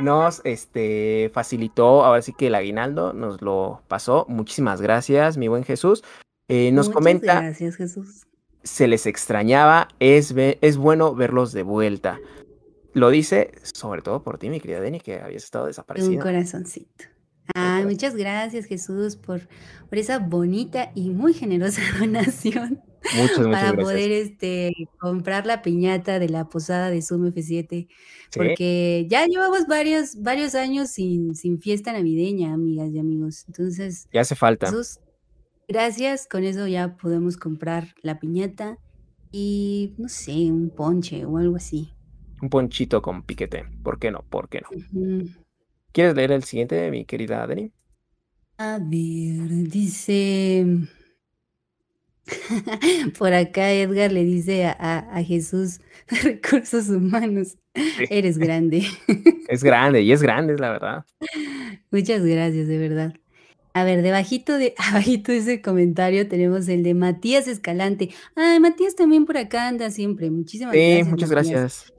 [0.00, 4.26] nos este, facilitó, ahora sí que el aguinaldo nos lo pasó.
[4.28, 6.02] Muchísimas gracias, mi buen Jesús.
[6.48, 7.40] Eh, nos comenta.
[7.40, 8.26] Gracias, Jesús.
[8.62, 12.18] Se les extrañaba, es, es bueno verlos de vuelta.
[12.92, 16.10] Lo dice sobre todo por ti, mi querida Denny, que habías estado desaparecida.
[16.10, 17.04] Un corazoncito.
[17.54, 19.40] Ah, muchas gracias Jesús por,
[19.88, 22.82] por esa bonita y muy generosa donación.
[23.14, 23.84] Muchas, muchas para gracias.
[23.84, 27.88] poder este, comprar la piñata de la posada de Zoom F7.
[28.34, 33.44] Porque ya llevamos varios, varios años sin, sin fiesta navideña, amigas y amigos.
[33.46, 34.66] Entonces, Ya hace falta.
[34.66, 34.98] Jesús,
[35.68, 36.26] gracias.
[36.26, 38.78] Con eso ya podemos comprar la piñata
[39.30, 41.90] y, no sé, un ponche o algo así.
[42.40, 43.64] Un ponchito con piquete.
[43.82, 44.24] ¿Por qué no?
[44.28, 44.68] ¿Por qué no?
[45.92, 47.72] ¿Quieres leer el siguiente, mi querida Dani?
[48.58, 50.66] A ver, dice.
[53.18, 55.80] Por acá Edgar le dice a, a- a Jesús,
[56.22, 57.56] recursos humanos,
[58.10, 58.82] eres grande.
[59.48, 61.06] Es grande, y es grande, es la verdad.
[61.90, 63.14] Muchas gracias, de verdad.
[63.80, 68.10] A ver, debajito de, abajito de ese comentario tenemos el de Matías Escalante.
[68.34, 70.30] Ay, Matías también por acá anda siempre.
[70.30, 71.08] Muchísimas Sí, gracias.
[71.08, 71.50] muchas Matías.
[71.50, 71.92] gracias.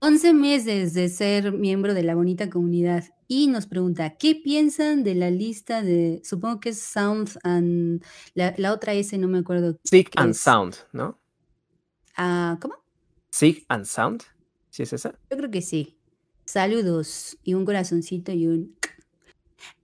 [0.00, 5.14] 11 meses de ser miembro de la bonita comunidad y nos pregunta, ¿qué piensan de
[5.14, 8.04] la lista de, supongo que es Sound and,
[8.34, 9.78] la, la otra S no me acuerdo.
[9.84, 10.38] Sick and es.
[10.40, 11.20] Sound, ¿no?
[12.16, 12.74] Ah, ¿Cómo?
[13.30, 14.22] Sick and Sound.
[14.70, 15.18] ¿Sí es esa?
[15.30, 15.98] Yo creo que sí.
[16.44, 18.76] Saludos y un corazoncito y un...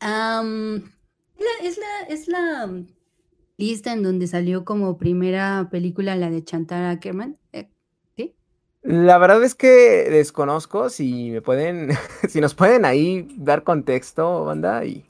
[0.01, 0.98] Es
[1.39, 2.87] la, es la, es la mm,
[3.57, 7.37] lista en donde salió como primera película la de Chantal Ackerman.
[7.53, 7.69] Eh,
[8.17, 8.35] ¿Sí?
[8.83, 9.69] La verdad es que
[10.11, 11.91] desconozco si me pueden,
[12.29, 15.05] si nos pueden ahí dar contexto, banda, y,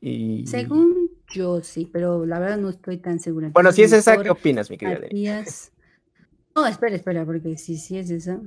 [0.00, 0.46] y...
[0.46, 3.50] Según yo sí, pero la verdad no estoy tan segura.
[3.52, 5.00] Bueno, si es esa, ¿qué opinas, mi querida?
[5.00, 5.72] Matías.
[6.54, 8.40] No, espera, espera, porque si sí es esa,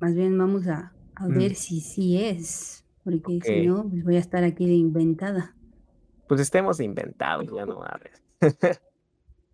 [0.00, 1.38] más bien vamos a, a Mm.
[1.38, 5.55] ver si sí es, porque si no, pues voy a estar aquí de inventada.
[6.28, 8.22] Pues estemos inventados, ya no mames.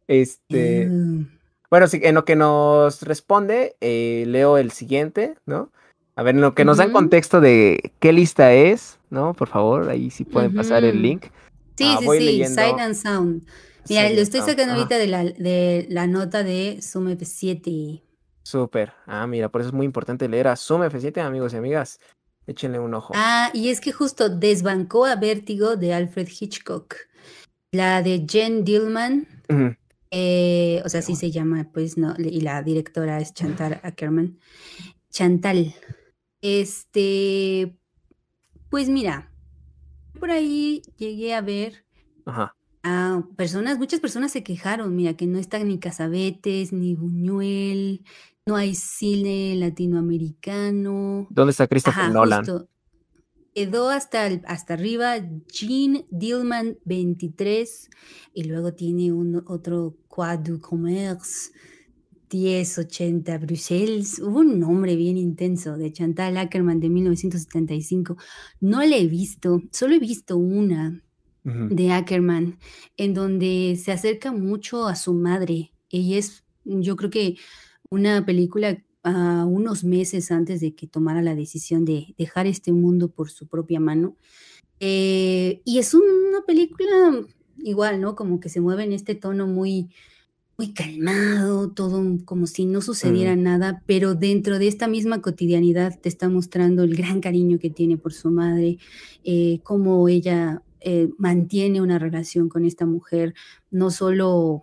[0.09, 1.27] Este, Mm,
[1.71, 5.71] bueno, sí, en lo que nos responde, eh, leo el siguiente, ¿no?
[6.17, 9.33] A ver, en lo que nos dan contexto de qué lista es, ¿no?
[9.33, 11.27] Por favor, ahí sí pueden pasar el link.
[11.77, 12.55] Sí, Ah, sí, sí, leyendo.
[12.55, 13.47] Sight and Sound.
[13.89, 18.03] Mira, lo estoy sacando ahorita de la, de la nota de Zoom F7.
[18.43, 18.93] Súper.
[19.07, 22.01] Ah, mira, por eso es muy importante leer a Zoom F7, amigos y amigas.
[22.47, 23.13] Échenle un ojo.
[23.17, 26.97] Ah, y es que justo desbancó a Vértigo de Alfred Hitchcock.
[27.71, 29.27] La de Jen Dillman,
[30.11, 34.39] eh, o sea, sí se llama, pues, no, y la directora es Chantal Ackerman.
[35.11, 35.75] Chantal.
[36.43, 37.79] Este,
[38.69, 39.33] pues mira,
[40.19, 41.87] por ahí llegué a ver
[42.27, 42.55] Ajá.
[42.83, 48.05] a personas, muchas personas se quejaron, mira, que no están ni Casabetes, ni Buñuel,
[48.47, 51.27] no hay cine latinoamericano.
[51.31, 52.41] ¿Dónde está Christopher Ajá, Nolan?
[52.41, 52.69] justo.
[53.55, 55.17] Quedó hasta, el- hasta arriba
[55.53, 57.91] Jean Dillman 23
[58.35, 61.51] y luego tiene un otro Croix du Commerce
[62.33, 64.19] 1080 Bruselas.
[64.19, 68.17] Hubo un nombre bien intenso de Chantal Ackerman de 1975.
[68.61, 71.03] No la he visto, solo he visto una
[71.45, 72.59] de Ackerman,
[72.97, 75.73] en donde se acerca mucho a su madre.
[75.91, 77.37] Ella es, yo creo que
[77.93, 83.11] una película a unos meses antes de que tomara la decisión de dejar este mundo
[83.11, 84.17] por su propia mano.
[84.81, 86.87] Eh, y es una película
[87.59, 88.17] igual, ¿no?
[88.17, 89.91] Como que se mueve en este tono muy,
[90.57, 96.09] muy calmado, todo como si no sucediera nada, pero dentro de esta misma cotidianidad te
[96.09, 98.79] está mostrando el gran cariño que tiene por su madre,
[99.23, 103.35] eh, cómo ella eh, mantiene una relación con esta mujer,
[103.71, 104.63] no solo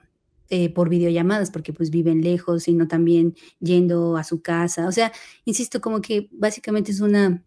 [0.50, 4.88] eh, por videollamadas, porque pues viven lejos, sino también yendo a su casa.
[4.88, 5.12] O sea,
[5.46, 7.44] insisto, como que básicamente es una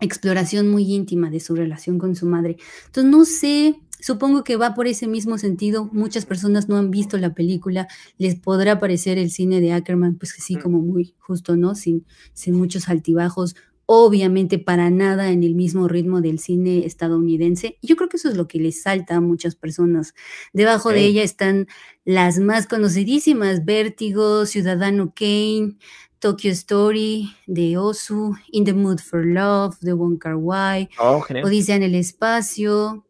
[0.00, 2.56] exploración muy íntima de su relación con su madre.
[2.86, 5.88] Entonces, no sé, supongo que va por ese mismo sentido.
[5.92, 7.86] Muchas personas no han visto la película,
[8.18, 11.74] les podrá parecer el cine de Ackerman, pues así como muy justo, ¿no?
[11.74, 12.04] Sin,
[12.34, 13.54] sin muchos altibajos.
[13.86, 17.78] Obviamente para nada en el mismo ritmo del cine estadounidense.
[17.82, 20.14] Yo creo que eso es lo que les salta a muchas personas.
[20.52, 21.66] Debajo de ella están
[22.04, 25.76] las más conocidísimas, Vértigo, Ciudadano Kane,
[26.20, 31.24] Tokyo Story de Osu, In the Mood for Love de Wong Kar Wai, Oh.
[31.44, 33.04] Odisea en el espacio,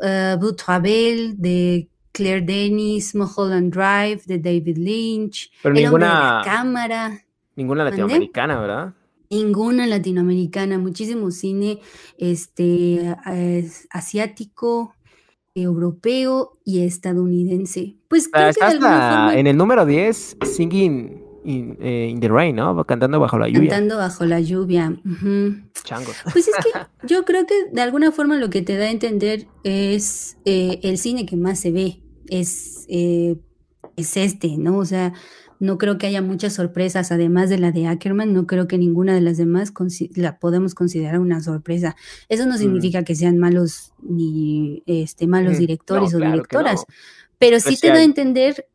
[0.00, 6.10] uh, Blue Travel de Claire Denis, Mulholland Drive de David Lynch, Pero El hombre de
[6.12, 7.24] la ninguna, cámara,
[7.54, 8.94] ninguna latinoamericana, ¿verdad?
[9.30, 11.80] Ninguna latinoamericana, muchísimo cine
[12.18, 13.14] este,
[13.90, 14.94] asiático,
[15.54, 17.96] europeo y estadounidense.
[18.08, 21.76] Pues Ah, creo que Está de alguna hasta forma en el número 10, Singing in,
[21.80, 22.84] eh, in the Rain, ¿no?
[22.84, 23.70] Cantando bajo la lluvia.
[23.70, 24.96] cantando bajo la lluvia.
[25.84, 26.16] Changos.
[26.32, 26.70] Pues es que
[27.06, 30.98] yo creo que de alguna forma lo que te da a entender es eh, el
[30.98, 33.36] cine que más se ve, es, eh,
[33.96, 34.78] es este, ¿no?
[34.78, 35.12] O sea,
[35.60, 39.14] No creo que haya muchas sorpresas, además de la de Ackerman, no creo que ninguna
[39.14, 39.72] de las demás
[40.14, 41.96] la podemos considerar una sorpresa.
[42.28, 42.58] Eso no mm.
[42.58, 46.84] significa que sean malos ni este malos mm, directores o directoras,
[47.38, 48.66] pero sí te da a entender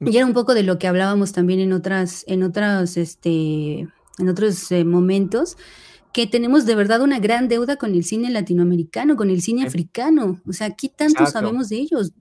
[0.00, 3.86] y era un poco de lo que hablábamos también en otras en otras este
[4.18, 5.56] en otros eh, momentos
[6.12, 10.40] que tenemos de verdad una gran deuda con el cine latinoamericano, con el cine africano.
[10.46, 12.12] O sea, ¿qué tanto sabemos de ellos?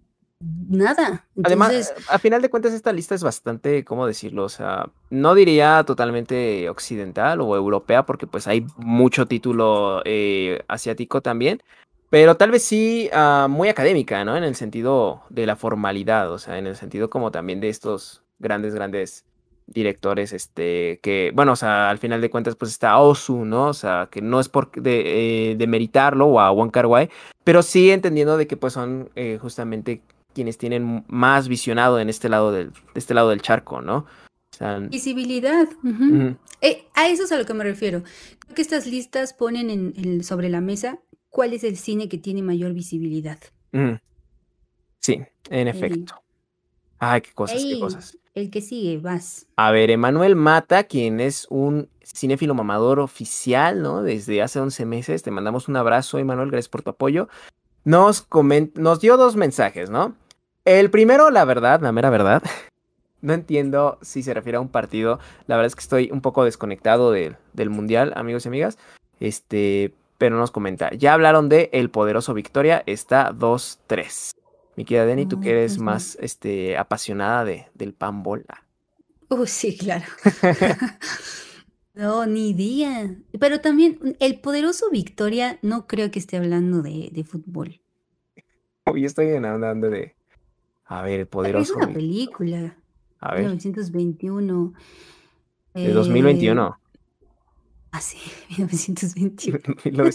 [0.42, 1.26] Nada.
[1.44, 4.46] Además, a final de cuentas, esta lista es bastante, ¿cómo decirlo?
[4.46, 11.22] O sea, no diría totalmente occidental o europea, porque pues hay mucho título eh, asiático
[11.22, 11.62] también,
[12.10, 14.38] pero tal vez sí ah, muy académica, ¿no?
[14.38, 18.24] En el sentido de la formalidad, o sea, en el sentido como también de estos
[18.40, 19.26] grandes, grandes
[19.68, 23.68] directores, este, que, bueno, o sea, al final de cuentas, pues está Osu, ¿no?
[23.68, 27.10] O sea, que no es por de, eh, meritarlo o a Wong Kar -wai,
[27.44, 30.02] pero sí entendiendo de que pues son eh, justamente
[30.40, 34.06] quienes tienen más visionado en este lado del, de este lado del charco, ¿no?
[34.90, 35.68] Visibilidad.
[36.62, 38.04] Eh, a eso es a lo que me refiero.
[38.40, 41.00] Creo que estas listas ponen en, sobre la mesa
[41.30, 43.38] cuál es el cine que tiene mayor visibilidad.
[45.02, 46.16] Sí, en efecto.
[47.00, 48.18] Ay, qué cosas, qué cosas.
[48.34, 49.46] El que sigue, vas.
[49.58, 54.04] A ver, Emanuel Mata, quien es un cinéfilo mamador oficial, ¿no?
[54.04, 55.22] Desde hace 11 meses.
[55.22, 57.28] Te mandamos un abrazo, Emanuel, gracias por tu apoyo.
[57.84, 58.26] Nos,
[58.76, 60.16] nos dio dos mensajes, ¿no?
[60.70, 62.44] El primero, la verdad, la mera verdad.
[63.22, 65.20] No entiendo si se refiere a un partido.
[65.46, 68.78] La verdad es que estoy un poco desconectado del mundial, amigos y amigas.
[69.20, 70.90] Este, pero nos comenta.
[70.92, 72.82] Ya hablaron de El Poderoso Victoria.
[72.86, 74.36] Está 2-3.
[74.78, 78.66] Mi querida Denny, tú que eres más este, apasionada de, del pan bola.
[79.28, 80.06] Uh, sí, claro.
[81.94, 83.18] no, ni idea.
[83.38, 87.82] Pero también, el poderoso Victoria no creo que esté hablando de, de fútbol.
[88.86, 90.16] Hoy estoy hablando de.
[90.90, 91.74] A ver, el poderoso.
[91.74, 92.76] Es una película.
[93.20, 93.42] A ver.
[93.42, 94.74] 1921.
[95.76, 96.78] De 2021.
[97.92, 98.20] Ah, sí,
[98.56, 99.60] 1921.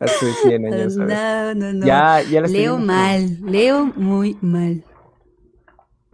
[0.00, 0.96] Hace 100 años.
[0.96, 1.86] No, no, no.
[1.86, 4.84] Ya, ya leo mal, leo muy mal.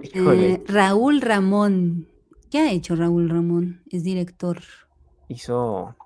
[0.02, 2.06] Eh, Raúl Ramón.
[2.50, 3.80] ¿Qué ha hecho Raúl Ramón?
[3.90, 4.60] Es director.
[5.28, 5.96] Hizo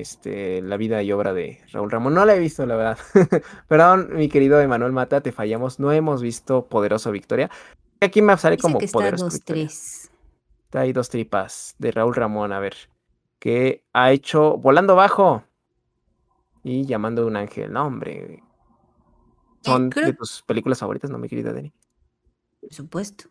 [0.00, 2.14] este, la vida y obra de Raúl Ramón.
[2.14, 2.98] No la he visto, la verdad.
[3.68, 5.78] Perdón, mi querido Emanuel Mata, te fallamos.
[5.80, 7.50] No hemos visto Poderoso Victoria.
[8.00, 10.10] Aquí me sale como que Poderoso dos, Tres.
[10.64, 12.52] Está ahí dos tripas de Raúl Ramón.
[12.52, 12.74] A ver.
[13.38, 15.44] ¿Qué ha hecho Volando Bajo
[16.66, 17.72] y Llamando a un ángel.
[17.72, 18.34] No, hombre.
[18.34, 18.42] Eh,
[19.60, 21.72] Son de tus películas favoritas, ¿no, mi querida Dani?
[22.60, 23.28] Por supuesto.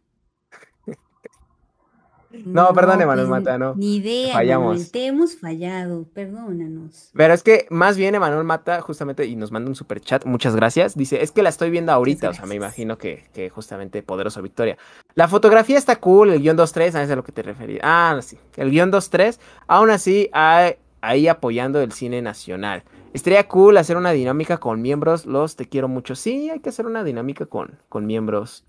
[2.46, 3.76] No, perdón, Emanuel pues, Mata, no.
[3.76, 4.92] Ni idea, fallamos.
[4.92, 7.12] te hemos fallado, perdónanos.
[7.14, 10.56] Pero es que más bien Emanuel Mata, justamente, y nos manda un super chat, muchas
[10.56, 10.96] gracias.
[10.96, 14.42] Dice, es que la estoy viendo ahorita, o sea, me imagino que, que justamente Poderoso
[14.42, 14.78] Victoria.
[15.14, 17.80] La fotografía está cool, el guion 2-3, a eso es a lo que te referí.
[17.82, 22.84] Ah, sí, el guion 2-3, aún así, hay, ahí apoyando el cine nacional.
[23.14, 26.16] Estaría cool hacer una dinámica con miembros, los te quiero mucho.
[26.16, 28.66] Sí, hay que hacer una dinámica con, con miembros.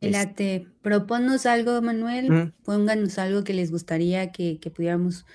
[0.00, 2.54] Elate, proponnos algo, Manuel.
[2.64, 5.26] Pónganos algo que les gustaría que, pudiéramos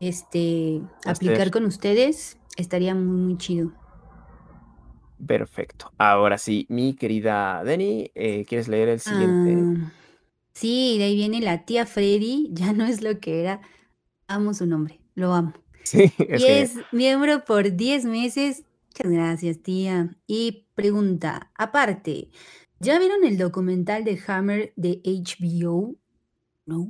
[0.00, 2.36] este, aplicar con ustedes.
[2.56, 3.72] Estaría muy, muy chido.
[5.24, 5.92] Perfecto.
[5.98, 9.56] Ahora sí, mi querida Denny, eh, ¿quieres leer el siguiente?
[9.56, 9.92] Ah,
[10.52, 12.48] sí, de ahí viene la tía Freddy.
[12.52, 13.60] Ya no es lo que era.
[14.26, 15.54] Amo su nombre, lo amo.
[15.92, 18.64] y es miembro por 10 meses.
[18.88, 20.16] Muchas gracias, tía.
[20.26, 22.30] Y pregunta, aparte,
[22.80, 25.94] ¿ya vieron el documental de Hammer de HBO?
[26.66, 26.88] No.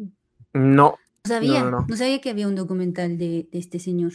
[0.52, 0.98] No.
[1.24, 4.12] No sabía, no, sabía que había un documental de, este señor.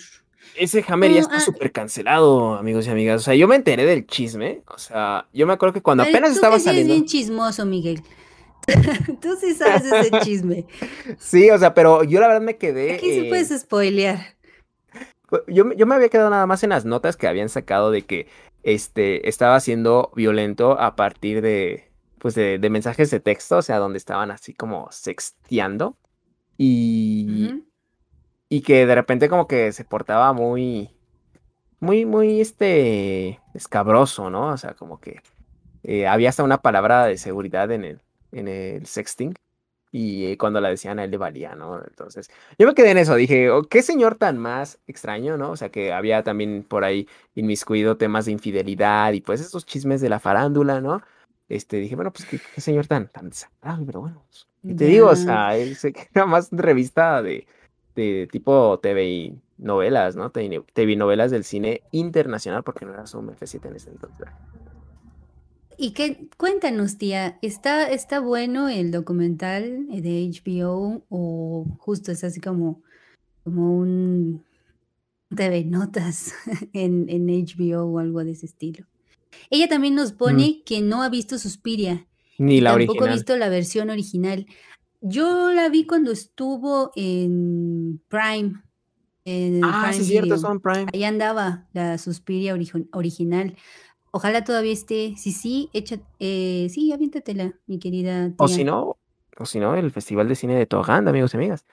[0.55, 3.21] Ese Hammer ya está ah, súper cancelado, amigos y amigas.
[3.21, 4.61] O sea, yo me enteré del chisme.
[4.67, 6.93] O sea, yo me acuerdo que cuando apenas estaba saliendo.
[6.93, 8.01] Es bien chismoso, Miguel.
[9.21, 10.65] Tú sí sabes ese chisme.
[11.19, 12.95] Sí, o sea, pero yo la verdad me quedé.
[12.95, 14.35] Aquí sí puedes spoilear.
[15.47, 18.27] Yo, me había quedado nada más en las notas que habían sacado de que
[18.63, 23.97] este, estaba siendo violento a partir de, pues de, mensajes de texto, o sea, donde
[23.97, 25.97] estaban así como sexteando.
[26.57, 27.63] Y,
[28.47, 30.91] y que de repente como que se portaba muy,
[31.79, 34.49] muy, muy, este, escabroso, ¿no?
[34.49, 35.21] O sea, como que
[35.83, 39.33] eh, había hasta una palabra de seguridad en el, en el sexting
[39.95, 41.79] y cuando la decían a él le valía, ¿no?
[41.85, 45.51] Entonces, yo me quedé en eso, dije, oh, qué señor tan más extraño, ¿no?
[45.51, 50.01] O sea, que había también por ahí inmiscuido temas de infidelidad y pues esos chismes
[50.01, 51.03] de la farándula, ¿no?
[51.47, 55.09] Este, dije, bueno, pues qué, señor tan, tan desagradable, pero bueno, pues, y te digo,
[55.09, 57.45] o sea, él se era más revista de,
[57.95, 60.31] de tipo TV novelas, ¿no?
[60.31, 64.27] TV novelas del cine internacional, porque no era su F7 en ese entonces.
[65.77, 72.39] Y qué, cuéntanos, tía, ¿está, ¿está bueno el documental de HBO o justo es así
[72.39, 72.81] como,
[73.43, 74.43] como un
[75.35, 76.33] TV notas
[76.73, 78.85] en, en HBO o algo de ese estilo?
[79.49, 82.07] Ella también nos pone que no ha visto Suspiria.
[82.37, 83.09] Ni la tampoco original.
[83.09, 84.45] ha visto la versión original.
[85.01, 88.61] Yo la vi cuando estuvo en Prime.
[89.25, 90.37] En Ah, sí, Prime es cierto, Video.
[90.37, 90.85] son Prime.
[90.93, 93.55] Ahí andaba la Suspiria origi- original.
[94.15, 95.15] Ojalá todavía esté.
[95.17, 98.97] Sí, sí, echa, eh, sí, aviéntatela, mi querida O si no,
[99.39, 101.65] o si no, el Festival de Cine de Toganda, amigos y amigas.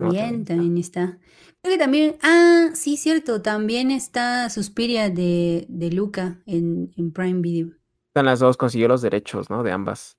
[0.00, 1.18] No, Bien, también está.
[1.62, 7.40] Creo que también, ah, sí, cierto, también está Suspiria de, de Luca en, en Prime
[7.42, 7.68] Video.
[8.08, 9.62] Están las dos, consiguió los derechos, ¿no?
[9.62, 10.16] De ambas.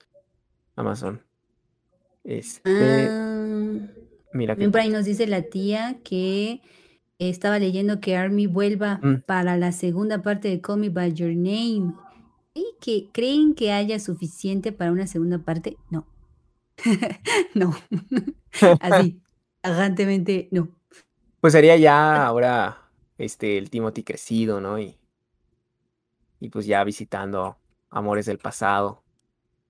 [0.77, 1.22] Amazon.
[2.23, 3.80] Este, Ah,
[4.31, 6.61] mira que por ahí nos dice la tía que
[7.20, 9.22] estaba leyendo que Army vuelva Mm.
[9.26, 11.94] para la segunda parte de Call Me By Your Name.
[12.54, 15.78] ¿Y que creen que haya suficiente para una segunda parte?
[15.90, 16.08] No.
[17.54, 17.76] no.
[18.80, 19.22] Así,
[19.62, 20.70] tajantemente, no.
[21.41, 24.80] Pues sería ya ahora este el Timothy crecido, ¿no?
[24.80, 24.98] Y,
[26.40, 27.58] y pues ya visitando
[27.90, 29.04] amores del pasado.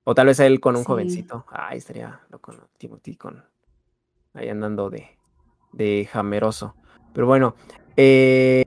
[0.04, 0.88] O tal vez él con un Sí.
[0.88, 1.46] jovencito.
[1.52, 2.68] Ay, estaría loco, ¿no?
[2.78, 3.44] Timothy con
[4.34, 5.08] ahí andando de,
[5.74, 6.76] de jameroso.
[7.14, 7.56] Pero bueno,
[7.98, 8.66] eh,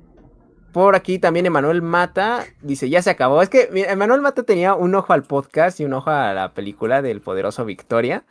[0.73, 3.43] por aquí también Emanuel Mata dice, ya se acabó.
[3.43, 7.03] Es que Emanuel Mata tenía un ojo al podcast y un ojo a la película
[7.03, 8.25] del poderoso Victoria,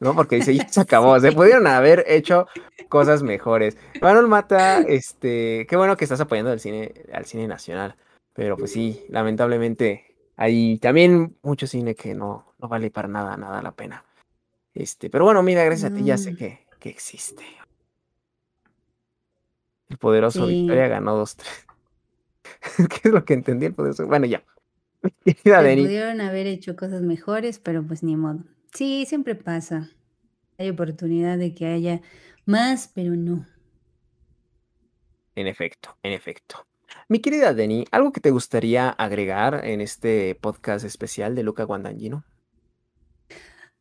[0.00, 0.14] ¿no?
[0.14, 1.18] Porque dice, ya se acabó.
[1.20, 2.46] Se pudieron haber hecho
[2.88, 3.76] cosas mejores.
[4.00, 7.96] Manuel Mata, este, qué bueno que estás apoyando al cine, al cine nacional.
[8.32, 13.60] Pero pues sí, lamentablemente hay también mucho cine que no, no vale para nada, nada
[13.60, 14.04] la pena.
[14.74, 16.36] Este, pero bueno, mira, gracias a ti ya sé No.
[16.36, 17.42] que, que existe.
[19.88, 20.60] El poderoso Sí.
[20.60, 21.66] Victoria ganó dos, tres.
[22.76, 24.06] ¿Qué es lo que entendí el poderoso?
[24.06, 24.44] Bueno, ya.
[25.24, 28.40] Pudieron haber hecho cosas mejores, pero pues ni modo.
[28.74, 29.90] Sí, siempre pasa.
[30.58, 32.00] Hay oportunidad de que haya
[32.44, 33.46] más, pero no.
[35.36, 36.66] En efecto, en efecto.
[37.08, 42.24] Mi querida Deni, ¿algo que te gustaría agregar en este podcast especial de Luca Guadagnino?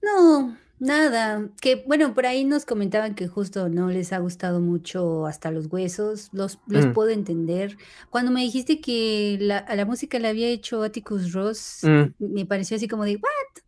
[0.01, 1.49] No, nada.
[1.61, 5.67] Que bueno, por ahí nos comentaban que justo no les ha gustado mucho hasta los
[5.71, 6.29] huesos.
[6.31, 6.93] Los, los Mm.
[6.93, 7.77] puedo entender.
[8.09, 12.13] Cuando me dijiste que la, a la música la había hecho Atticus Ross, Mm.
[12.19, 13.61] me pareció así como de, ¿what?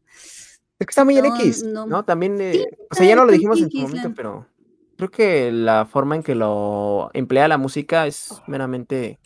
[0.79, 1.85] Es que está muy en No, X, no.
[1.87, 2.05] ¿no?
[2.05, 4.47] También, Sí, eh, o sea, ya no lo dijimos en su momento, pero
[4.95, 9.19] creo que la forma en que lo emplea la música es meramente,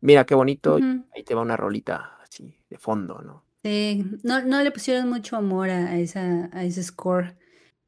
[0.00, 0.78] mira qué bonito,
[1.14, 3.42] ahí te va una rolita así de fondo, ¿no?
[3.68, 7.36] Sí, no, no le pusieron mucho amor a, a esa, a ese score.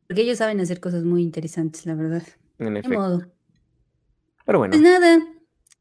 [0.07, 2.23] Porque ellos saben hacer cosas muy interesantes, la verdad.
[2.59, 2.99] En De efecto.
[2.99, 3.27] modo.
[4.45, 5.19] Pero bueno, Pues nada,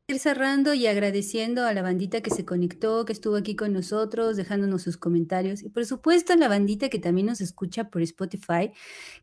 [0.10, 4.38] ir cerrando y agradeciendo a la bandita que se conectó, que estuvo aquí con nosotros,
[4.38, 5.62] dejándonos sus comentarios.
[5.62, 8.72] Y por supuesto a la bandita que también nos escucha por Spotify,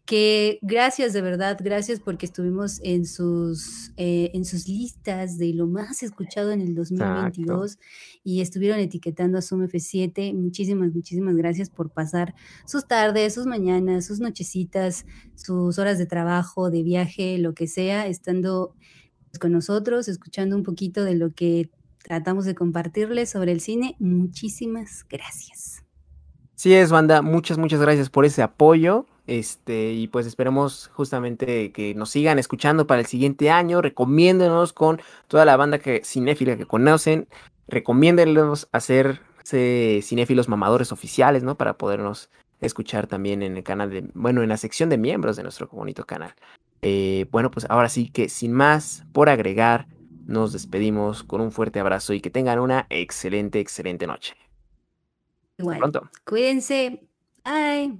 [0.04, 5.66] que gracias de verdad, gracias porque estuvimos en sus, eh, en sus listas de lo
[5.66, 7.78] más escuchado en el 2022
[8.22, 10.34] y estuvieron etiquetando a Zoom F7.
[10.34, 12.34] Muchísimas, muchísimas gracias por pasar
[12.64, 15.04] sus tardes, sus mañanas, sus nochecitas,
[15.34, 18.74] sus horas de trabajo, de viaje, lo que sea, estando
[19.38, 21.70] con nosotros, escuchando un poquito de lo que
[22.02, 23.96] tratamos de compartirles sobre el cine.
[23.98, 25.82] Muchísimas gracias.
[26.54, 29.06] sí es, banda, muchas, muchas gracias por ese apoyo.
[29.26, 33.82] Este, y pues esperemos justamente que nos sigan escuchando para el siguiente año.
[33.82, 37.26] Recomiéndenos con toda la banda que cinéfila que conocen.
[37.66, 41.56] Recomiéndenlos hacerse cinéfilos mamadores oficiales, ¿no?
[41.56, 42.30] Para podernos
[42.60, 46.04] escuchar también en el canal de, bueno, en la sección de miembros de nuestro bonito
[46.06, 46.34] canal.
[46.82, 49.88] Eh, bueno, pues ahora sí que sin más por agregar,
[50.26, 54.34] nos despedimos con un fuerte abrazo y que tengan una excelente, excelente noche.
[55.58, 56.10] Hasta pronto.
[56.24, 57.00] Cuídense.
[57.44, 57.98] Bye.